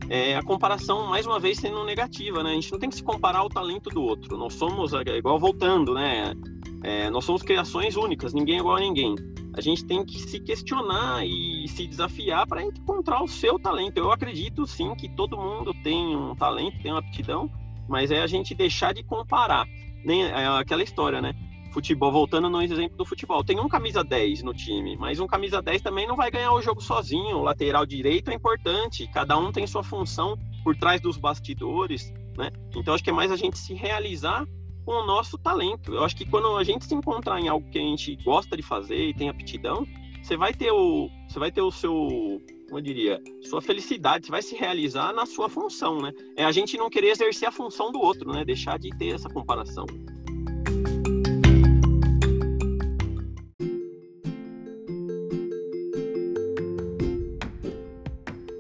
É, 0.09 0.37
a 0.37 0.43
comparação, 0.43 1.07
mais 1.07 1.27
uma 1.27 1.41
vez, 1.41 1.59
sendo 1.59 1.85
negativa, 1.85 2.43
né? 2.43 2.51
A 2.51 2.55
gente 2.55 2.71
não 2.71 2.79
tem 2.79 2.89
que 2.89 2.97
se 2.97 3.03
comparar 3.03 3.39
ao 3.39 3.49
talento 3.49 3.91
do 3.91 4.03
outro. 4.03 4.37
Nós 4.37 4.55
somos, 4.55 4.93
é, 4.93 5.17
igual 5.17 5.39
voltando, 5.39 5.95
né? 5.95 6.35
É, 6.83 7.11
nós 7.11 7.25
somos 7.25 7.43
criações 7.43 7.97
únicas, 7.97 8.33
ninguém 8.33 8.57
é 8.57 8.59
igual 8.59 8.77
a 8.77 8.81
ninguém. 8.81 9.15
A 9.55 9.61
gente 9.61 9.85
tem 9.85 10.05
que 10.05 10.19
se 10.21 10.39
questionar 10.39 11.25
e 11.25 11.67
se 11.69 11.87
desafiar 11.87 12.47
para 12.47 12.63
encontrar 12.63 13.23
o 13.23 13.27
seu 13.27 13.59
talento. 13.59 13.97
Eu 13.97 14.13
acredito, 14.13 14.67
sim, 14.67 14.95
que 14.95 15.09
todo 15.09 15.37
mundo 15.37 15.73
tem 15.83 16.15
um 16.15 16.35
talento, 16.35 16.81
tem 16.83 16.93
uma 16.93 17.01
aptidão, 17.01 17.51
mas 17.89 18.11
é 18.11 18.21
a 18.21 18.27
gente 18.27 18.55
deixar 18.55 18.93
de 18.93 19.03
comparar. 19.03 19.67
Nem, 20.05 20.25
é 20.25 20.47
aquela 20.47 20.83
história, 20.83 21.21
né? 21.23 21.35
Futebol, 21.77 22.11
voltando 22.11 22.49
no 22.49 22.63
exemplo 22.63 22.97
do 22.97 23.05
futebol, 23.05 23.45
tem 23.45 23.61
um 23.61 23.69
camisa 23.69 24.03
10 24.03 24.43
no 24.43 24.55
time, 24.55 24.97
mas 24.97 25.21
um 25.21 25.27
camisa 25.27 25.61
10 25.61 25.83
também 25.83 26.07
não 26.07 26.17
vai 26.17 26.31
ganhar 26.31 26.53
o 26.53 26.63
jogo 26.63 26.81
sozinho. 26.81 27.37
O 27.37 27.43
lateral 27.43 27.85
direito 27.85 28.31
é 28.31 28.35
importante, 28.35 29.07
cada 29.13 29.37
um 29.37 29.53
tem 29.53 29.67
sua 29.67 29.83
função 29.83 30.39
por 30.65 30.75
trás 30.75 31.03
dos 31.03 31.19
bastidores, 31.19 32.11
né? 32.37 32.51
Então 32.75 32.95
acho 32.95 33.05
que 33.05 33.11
é 33.11 33.13
mais 33.13 33.31
a 33.31 33.37
gente 33.37 33.59
se 33.59 33.75
realizar 33.75 34.47
com 34.87 34.93
o 34.93 35.07
nosso 35.07 35.37
talento. 35.37 35.93
Eu 35.93 36.03
acho 36.03 36.17
que 36.17 36.25
quando 36.25 36.57
a 36.57 36.65
gente 36.65 36.87
se 36.87 36.95
encontrar 36.95 37.39
em 37.41 37.49
algo 37.49 37.69
que 37.69 37.79
a 37.79 37.83
gente 37.83 38.17
gosta 38.25 38.57
de 38.57 38.63
fazer 38.63 39.09
e 39.09 39.15
tem 39.15 39.29
aptidão, 39.29 39.87
você 40.23 40.35
vai 40.35 40.55
ter 40.55 40.73
o, 40.73 41.11
você 41.29 41.39
vai 41.39 41.53
ter 41.53 41.61
o 41.61 41.71
seu, 41.71 41.93
como 41.93 42.79
eu 42.79 42.81
diria, 42.81 43.21
sua 43.43 43.61
felicidade, 43.61 44.31
vai 44.31 44.41
se 44.41 44.57
realizar 44.57 45.13
na 45.13 45.27
sua 45.27 45.51
função, 45.51 46.01
né? 46.01 46.11
É 46.37 46.45
a 46.45 46.53
gente 46.53 46.79
não 46.79 46.89
querer 46.89 47.11
exercer 47.11 47.47
a 47.47 47.53
função 47.53 47.93
do 47.93 48.01
outro, 48.01 48.33
né? 48.33 48.47
Deixar 48.47 48.79
de 48.79 48.89
ter 48.97 49.15
essa 49.15 49.29
comparação. 49.29 49.85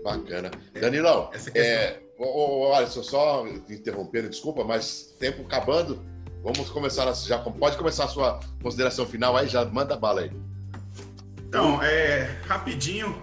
Bacana. 0.06 0.52
Danilão, 0.80 1.32
é, 1.52 1.98
olha, 2.16 2.86
só 2.86 3.44
interrompendo, 3.68 4.28
desculpa, 4.28 4.62
mas 4.62 5.16
tempo 5.18 5.42
acabando. 5.42 6.00
Vamos 6.44 6.70
começar, 6.70 7.12
já 7.12 7.38
pode 7.38 7.76
começar 7.76 8.04
a 8.04 8.08
sua 8.08 8.38
consideração 8.62 9.04
final 9.04 9.36
aí, 9.36 9.48
já 9.48 9.64
manda 9.64 9.96
bala 9.96 10.20
aí. 10.20 10.30
Então, 11.48 11.82
é, 11.82 12.38
rapidinho, 12.46 13.20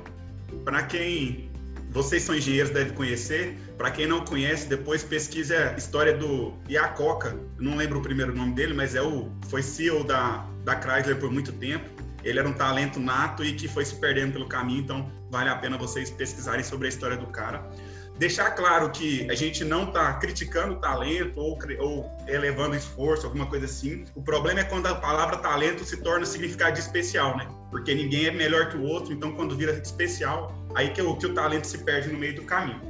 para 0.65 0.83
quem 0.83 1.49
vocês 1.89 2.23
são 2.23 2.35
engenheiros 2.35 2.71
devem 2.73 2.93
conhecer, 2.93 3.57
para 3.77 3.89
quem 3.89 4.05
não 4.05 4.25
conhece, 4.25 4.67
depois 4.67 5.03
pesquise 5.03 5.55
a 5.55 5.77
história 5.77 6.17
do 6.17 6.53
Iacoca, 6.69 7.37
não 7.59 7.77
lembro 7.77 7.99
o 7.99 8.01
primeiro 8.01 8.35
nome 8.35 8.53
dele, 8.55 8.73
mas 8.73 8.93
é 8.93 9.01
o 9.01 9.29
foi 9.47 9.63
CEO 9.63 10.03
da, 10.03 10.45
da 10.65 10.75
Chrysler 10.81 11.17
por 11.17 11.31
muito 11.31 11.53
tempo 11.53 12.02
ele 12.23 12.39
era 12.39 12.47
um 12.47 12.53
talento 12.53 12.99
nato 12.99 13.43
e 13.43 13.53
que 13.53 13.67
foi 13.67 13.85
se 13.85 13.95
perdendo 13.95 14.33
pelo 14.33 14.47
caminho, 14.47 14.81
então 14.81 15.11
vale 15.29 15.49
a 15.49 15.55
pena 15.55 15.77
vocês 15.77 16.09
pesquisarem 16.09 16.63
sobre 16.63 16.87
a 16.87 16.89
história 16.89 17.17
do 17.17 17.27
cara. 17.27 17.69
Deixar 18.17 18.51
claro 18.51 18.91
que 18.91 19.29
a 19.29 19.33
gente 19.33 19.63
não 19.63 19.85
está 19.85 20.13
criticando 20.13 20.73
o 20.73 20.75
talento 20.75 21.39
ou, 21.39 21.57
ou 21.79 22.17
elevando 22.27 22.75
esforço, 22.75 23.25
alguma 23.25 23.47
coisa 23.47 23.65
assim. 23.65 24.05
O 24.15 24.21
problema 24.21 24.59
é 24.59 24.63
quando 24.63 24.85
a 24.85 24.93
palavra 24.95 25.37
talento 25.37 25.83
se 25.83 25.97
torna 25.97 26.25
significado 26.25 26.73
de 26.73 26.79
especial, 26.79 27.35
né? 27.35 27.47
Porque 27.71 27.93
ninguém 27.95 28.27
é 28.27 28.31
melhor 28.31 28.69
que 28.69 28.77
o 28.77 28.83
outro, 28.83 29.11
então 29.11 29.33
quando 29.33 29.55
vira 29.55 29.73
especial, 29.73 30.55
aí 30.75 30.91
que 30.91 31.01
o, 31.01 31.15
que 31.17 31.25
o 31.25 31.33
talento 31.33 31.65
se 31.65 31.79
perde 31.79 32.09
no 32.09 32.19
meio 32.19 32.35
do 32.35 32.43
caminho. 32.43 32.81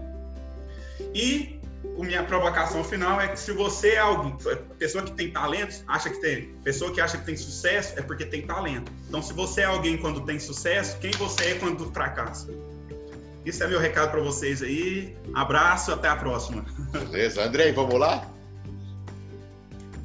E 1.14 1.62
a 2.02 2.06
minha 2.06 2.24
provocação 2.24 2.84
final 2.84 3.22
é 3.22 3.28
que 3.28 3.40
se 3.40 3.52
você 3.52 3.92
é 3.92 4.00
alguém, 4.00 4.36
pessoa 4.80 5.04
que 5.04 5.12
tem 5.12 5.32
talentos, 5.32 5.84
acha 5.88 6.10
que 6.10 6.20
tem, 6.20 6.46
pessoa 6.64 6.92
que 6.92 7.00
acha 7.00 7.18
que 7.18 7.26
tem 7.26 7.38
sucesso 7.38 7.98
é 7.98 8.02
porque 8.02 8.26
tem 8.26 8.42
talento. 8.42 8.92
Então, 9.08 9.22
se 9.22 9.34
você 9.34 9.62
é 9.62 9.66
alguém 9.66 9.98
quando 9.98 10.22
tem 10.22 10.40
sucesso, 10.40 10.98
quem 11.00 11.12
você 11.12 11.52
é 11.52 11.56
quando 11.56 11.92
fracassa? 11.92 12.52
Isso 13.46 13.64
é 13.64 13.68
meu 13.68 13.80
recado 13.80 14.12
para 14.12 14.22
vocês 14.22 14.64
aí. 14.64 15.16
Abraço, 15.34 15.92
até 15.92 16.08
a 16.08 16.16
próxima. 16.16 16.66
Beleza, 16.92 17.44
Andrei, 17.44 17.72
vamos 17.72 18.00
lá? 18.00 18.28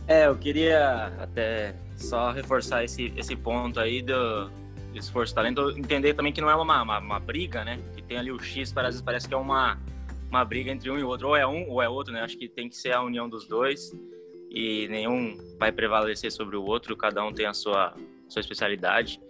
É, 0.07 0.27
eu 0.27 0.37
queria 0.37 1.13
até 1.19 1.75
só 1.97 2.33
reforçar 2.33 2.85
esse, 2.85 3.13
esse 3.17 3.37
ponto 3.37 3.79
aí 3.79 4.03
do, 4.03 4.49
do 4.93 4.99
esforço 4.99 5.35
talento, 5.35 5.71
entender 5.77 6.15
também 6.15 6.33
que 6.33 6.41
não 6.41 6.51
é 6.51 6.57
uma, 6.57 6.83
uma, 6.83 6.99
uma 6.99 7.21
briga, 7.21 7.65
né? 7.65 7.79
Que 7.95 8.03
tem 8.03 8.19
ali 8.19 8.33
o 8.33 8.41
X, 8.41 8.73
às 8.77 8.85
vezes 8.85 9.03
parece 9.03 9.29
que 9.29 9.35
é 9.35 9.37
uma 9.37 9.79
uma 10.29 10.45
briga 10.45 10.71
entre 10.71 10.91
um 10.91 10.99
e 10.99 11.03
outro. 11.03 11.29
Ou 11.29 11.37
é 11.37 11.47
um 11.47 11.69
ou 11.69 11.83
é 11.83 11.89
outro, 11.89 12.13
né? 12.13 12.23
Acho 12.23 12.37
que 12.37 12.49
tem 12.49 12.69
que 12.69 12.77
ser 12.77 12.93
a 12.93 13.03
união 13.03 13.29
dos 13.29 13.47
dois 13.47 13.93
e 14.51 14.89
nenhum 14.89 15.37
vai 15.59 15.73
prevalecer 15.73 16.33
sobre 16.33 16.57
o 16.57 16.65
outro. 16.65 16.97
Cada 16.97 17.25
um 17.25 17.33
tem 17.33 17.47
a 17.47 17.55
sua 17.55 17.95
sua 18.29 18.41
especialidade. 18.41 19.21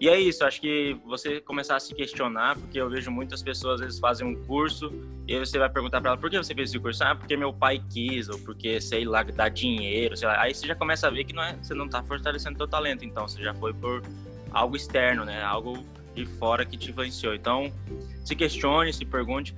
E 0.00 0.08
é 0.08 0.18
isso, 0.18 0.44
acho 0.44 0.60
que 0.60 0.96
você 1.06 1.40
começar 1.40 1.76
a 1.76 1.80
se 1.80 1.94
questionar, 1.94 2.56
porque 2.56 2.78
eu 2.78 2.90
vejo 2.90 3.10
muitas 3.10 3.42
pessoas 3.42 3.74
às 3.74 3.86
vezes 3.86 4.00
fazem 4.00 4.26
um 4.26 4.34
curso 4.44 4.92
e 5.26 5.38
você 5.38 5.58
vai 5.58 5.70
perguntar 5.70 6.00
para 6.00 6.10
ela 6.10 6.18
por 6.18 6.28
que 6.28 6.36
você 6.36 6.54
fez 6.54 6.70
esse 6.70 6.78
curso? 6.78 7.04
Ah, 7.04 7.14
porque 7.14 7.36
meu 7.36 7.52
pai 7.52 7.82
quis, 7.90 8.28
ou 8.28 8.38
porque, 8.40 8.80
sei 8.80 9.04
lá, 9.04 9.22
dá 9.22 9.48
dinheiro, 9.48 10.16
sei 10.16 10.26
lá. 10.26 10.40
Aí 10.40 10.54
você 10.54 10.66
já 10.66 10.74
começa 10.74 11.06
a 11.06 11.10
ver 11.10 11.24
que 11.24 11.32
não 11.32 11.42
é, 11.42 11.54
você 11.54 11.74
não 11.74 11.86
está 11.86 12.02
fortalecendo 12.02 12.58
seu 12.58 12.66
talento, 12.66 13.04
então 13.04 13.28
você 13.28 13.42
já 13.42 13.54
foi 13.54 13.72
por 13.72 14.02
algo 14.50 14.76
externo, 14.76 15.24
né? 15.24 15.42
Algo 15.42 15.84
de 16.14 16.26
fora 16.26 16.66
que 16.66 16.76
te 16.76 16.90
influenciou. 16.90 17.34
Então, 17.34 17.72
se 18.24 18.34
questione, 18.34 18.92
se 18.92 19.04
pergunte, 19.04 19.52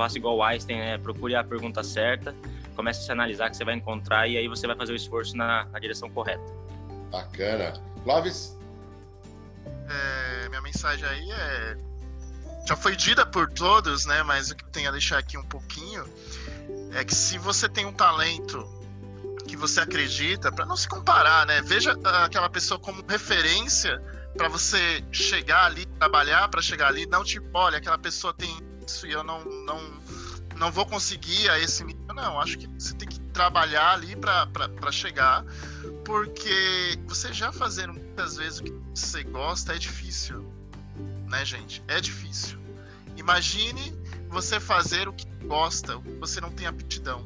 faça 0.00 0.16
igual 0.16 0.36
o 0.38 0.42
Einstein, 0.42 0.78
né? 0.78 0.96
Procure 0.96 1.34
a 1.34 1.44
pergunta 1.44 1.84
certa, 1.84 2.34
comece 2.74 3.00
a 3.00 3.02
se 3.02 3.12
analisar 3.12 3.50
que 3.50 3.56
você 3.58 3.66
vai 3.66 3.74
encontrar 3.74 4.26
e 4.26 4.38
aí 4.38 4.48
você 4.48 4.66
vai 4.66 4.74
fazer 4.74 4.94
o 4.94 4.96
esforço 4.96 5.36
na, 5.36 5.66
na 5.66 5.78
direção 5.78 6.08
correta. 6.08 6.42
Bacana. 7.10 7.74
Clóvis? 8.02 8.56
É, 9.66 10.48
minha 10.48 10.62
mensagem 10.62 11.04
aí 11.04 11.30
é. 11.30 11.76
Já 12.66 12.76
foi 12.76 12.96
dita 12.96 13.26
por 13.26 13.50
todos, 13.50 14.06
né? 14.06 14.22
Mas 14.22 14.50
o 14.50 14.56
que 14.56 14.64
tenho 14.70 14.88
a 14.88 14.92
deixar 14.92 15.18
aqui 15.18 15.36
um 15.36 15.44
pouquinho 15.44 16.02
é 16.94 17.04
que 17.04 17.14
se 17.14 17.36
você 17.36 17.68
tem 17.68 17.84
um 17.84 17.92
talento 17.92 18.66
que 19.46 19.56
você 19.56 19.80
acredita, 19.80 20.50
para 20.50 20.64
não 20.64 20.76
se 20.76 20.88
comparar, 20.88 21.44
né? 21.44 21.60
Veja 21.60 21.92
aquela 22.24 22.48
pessoa 22.48 22.80
como 22.80 23.04
referência 23.06 24.00
para 24.34 24.48
você 24.48 25.04
chegar 25.12 25.66
ali, 25.66 25.84
trabalhar 25.98 26.48
para 26.48 26.62
chegar 26.62 26.88
ali, 26.88 27.04
não 27.04 27.22
tipo, 27.22 27.46
olha, 27.52 27.76
aquela 27.76 27.98
pessoa 27.98 28.32
tem 28.32 28.69
isso 28.90 29.06
e 29.06 29.12
eu 29.12 29.22
não 29.22 29.44
não 29.44 29.80
não 30.56 30.70
vou 30.70 30.84
conseguir 30.84 31.48
a 31.48 31.58
esse 31.58 31.82
nível. 31.84 32.14
Não, 32.14 32.38
acho 32.38 32.58
que 32.58 32.66
você 32.66 32.92
tem 32.94 33.08
que 33.08 33.18
trabalhar 33.32 33.92
ali 33.92 34.14
para 34.16 34.92
chegar 34.92 35.44
porque 36.04 36.98
você 37.06 37.32
já 37.32 37.52
fazendo 37.52 37.94
muitas 37.94 38.36
vezes 38.36 38.58
o 38.58 38.64
que 38.64 38.74
você 38.94 39.22
gosta 39.22 39.74
é 39.74 39.78
difícil, 39.78 40.44
né, 41.28 41.44
gente? 41.44 41.82
É 41.88 42.00
difícil. 42.00 42.58
Imagine 43.16 43.96
você 44.28 44.60
fazer 44.60 45.08
o 45.08 45.12
que 45.12 45.26
gosta, 45.46 45.96
o 45.96 46.02
que 46.02 46.12
você 46.18 46.40
não 46.40 46.50
tem 46.50 46.66
aptidão. 46.66 47.24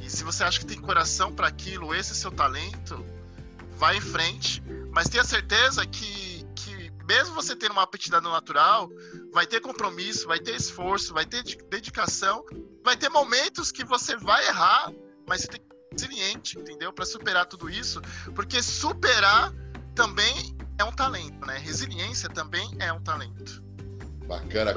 E 0.00 0.08
se 0.08 0.24
você 0.24 0.42
acha 0.42 0.60
que 0.60 0.66
tem 0.66 0.78
coração 0.78 1.32
para 1.32 1.48
aquilo, 1.48 1.94
esse 1.94 2.12
é 2.12 2.14
seu 2.14 2.30
talento, 2.30 3.04
vai 3.76 3.98
em 3.98 4.00
frente, 4.00 4.62
mas 4.90 5.08
tenha 5.08 5.24
certeza 5.24 5.84
que 5.86 6.29
mesmo 7.10 7.34
você 7.34 7.56
tendo 7.56 7.72
uma 7.72 7.82
aptidão 7.82 8.20
natural, 8.20 8.88
vai 9.32 9.44
ter 9.44 9.60
compromisso, 9.60 10.28
vai 10.28 10.38
ter 10.38 10.54
esforço, 10.54 11.12
vai 11.12 11.26
ter 11.26 11.42
dedicação, 11.68 12.44
vai 12.84 12.96
ter 12.96 13.08
momentos 13.08 13.72
que 13.72 13.84
você 13.84 14.16
vai 14.16 14.46
errar, 14.46 14.92
mas 15.26 15.40
você 15.40 15.48
tem 15.48 15.60
que 15.60 15.66
resiliente, 15.90 16.56
entendeu? 16.56 16.92
Para 16.92 17.04
superar 17.04 17.46
tudo 17.46 17.68
isso, 17.68 18.00
porque 18.32 18.62
superar 18.62 19.52
também 19.92 20.56
é 20.78 20.84
um 20.84 20.92
talento, 20.92 21.44
né? 21.44 21.58
Resiliência 21.58 22.28
também 22.28 22.70
é 22.78 22.92
um 22.92 23.00
talento. 23.00 23.60
Bacana, 24.28 24.72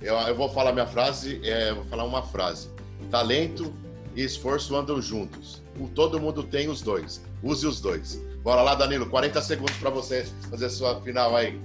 eu, 0.00 0.16
eu 0.16 0.34
vou 0.34 0.52
falar 0.52 0.72
minha 0.72 0.88
frase, 0.88 1.40
é, 1.48 1.72
vou 1.72 1.84
falar 1.84 2.02
uma 2.02 2.24
frase. 2.24 2.70
Talento 3.08 3.72
e 4.16 4.24
esforço 4.24 4.74
andam 4.74 5.00
juntos. 5.00 5.62
Todo 5.94 6.18
mundo 6.18 6.42
tem 6.42 6.68
os 6.68 6.82
dois. 6.82 7.22
Use 7.40 7.64
os 7.64 7.80
dois. 7.80 8.20
Bora 8.42 8.62
lá, 8.62 8.74
Danilo, 8.74 9.08
40 9.08 9.40
segundos 9.40 9.76
para 9.76 9.90
você 9.90 10.24
fazer 10.50 10.66
a 10.66 10.70
sua 10.70 11.00
final 11.00 11.36
aí. 11.36 11.60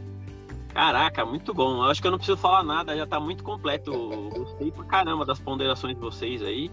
Caraca, 0.73 1.25
muito 1.25 1.53
bom. 1.53 1.83
Eu 1.83 1.89
acho 1.89 2.01
que 2.01 2.07
eu 2.07 2.11
não 2.11 2.19
preciso 2.19 2.37
falar 2.37 2.63
nada, 2.63 2.95
já 2.95 3.07
tá 3.07 3.19
muito 3.19 3.43
completo. 3.43 3.91
Gostei 4.29 4.71
pra 4.71 4.83
caramba 4.83 5.25
das 5.25 5.39
ponderações 5.39 5.95
de 5.95 6.01
vocês 6.01 6.41
aí. 6.43 6.69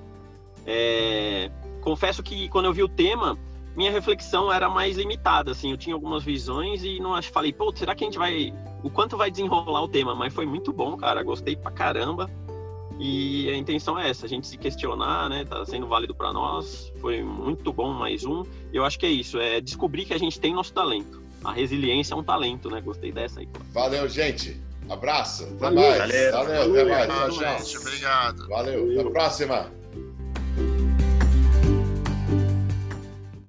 É 0.67 1.51
confesso 1.85 2.23
que 2.23 2.49
quando 2.49 2.65
eu 2.65 2.73
vi 2.73 2.83
o 2.83 2.89
tema, 2.89 3.39
minha 3.77 3.91
reflexão 3.91 4.51
era 4.51 4.71
mais 4.71 4.97
limitada, 4.97 5.51
assim, 5.51 5.71
eu 5.71 5.77
tinha 5.77 5.95
algumas 5.95 6.25
visões 6.25 6.83
e 6.83 6.99
não 6.99 7.15
acho, 7.15 7.31
falei, 7.31 7.53
pô, 7.53 7.71
será 7.77 7.95
que 7.95 8.03
a 8.03 8.07
gente 8.07 8.19
vai, 8.19 8.55
o 8.83 8.89
quanto 8.89 9.19
vai 9.19 9.31
desenrolar 9.31 9.83
o 9.83 9.89
tema? 9.89 10.15
Mas 10.15 10.33
foi 10.33 10.47
muito 10.47 10.73
bom, 10.73 10.97
cara, 10.97 11.23
gostei 11.23 11.55
pra 11.55 11.71
caramba. 11.71 12.31
E 12.99 13.51
a 13.51 13.57
intenção 13.57 13.99
é 13.99 14.09
essa, 14.09 14.27
a 14.27 14.29
gente 14.29 14.47
se 14.47 14.57
questionar, 14.57 15.29
né? 15.29 15.45
Tá 15.45 15.65
sendo 15.65 15.87
válido 15.87 16.15
para 16.15 16.33
nós. 16.33 16.93
Foi 17.01 17.23
muito 17.23 17.73
bom 17.73 17.93
mais 17.93 18.25
um. 18.25 18.45
Eu 18.73 18.85
acho 18.85 18.99
que 18.99 19.07
é 19.07 19.11
isso, 19.11 19.39
é 19.39 19.61
descobrir 19.61 20.05
que 20.05 20.15
a 20.15 20.19
gente 20.19 20.39
tem 20.39 20.55
nosso 20.55 20.73
talento. 20.73 21.23
A 21.43 21.53
resiliência 21.53 22.15
é 22.15 22.17
um 22.17 22.23
talento, 22.23 22.71
né? 22.71 22.81
Gostei 22.81 23.13
dessa 23.13 23.41
aí. 23.41 23.49
Valeu, 23.73 24.09
gente. 24.09 24.61
Abraço. 24.89 25.45
Até 25.45 25.57
valeu, 25.57 25.81
mais. 25.81 25.99
Valeu, 25.99 26.33
valeu, 26.33 26.83
até 26.83 26.85
mais. 26.85 27.35
Tchau, 27.37 27.65
tchau. 27.65 27.81
Obrigado. 27.81 28.49
Valeu. 28.49 28.91
Até 28.93 29.01
a 29.01 29.11
próxima. 29.11 29.73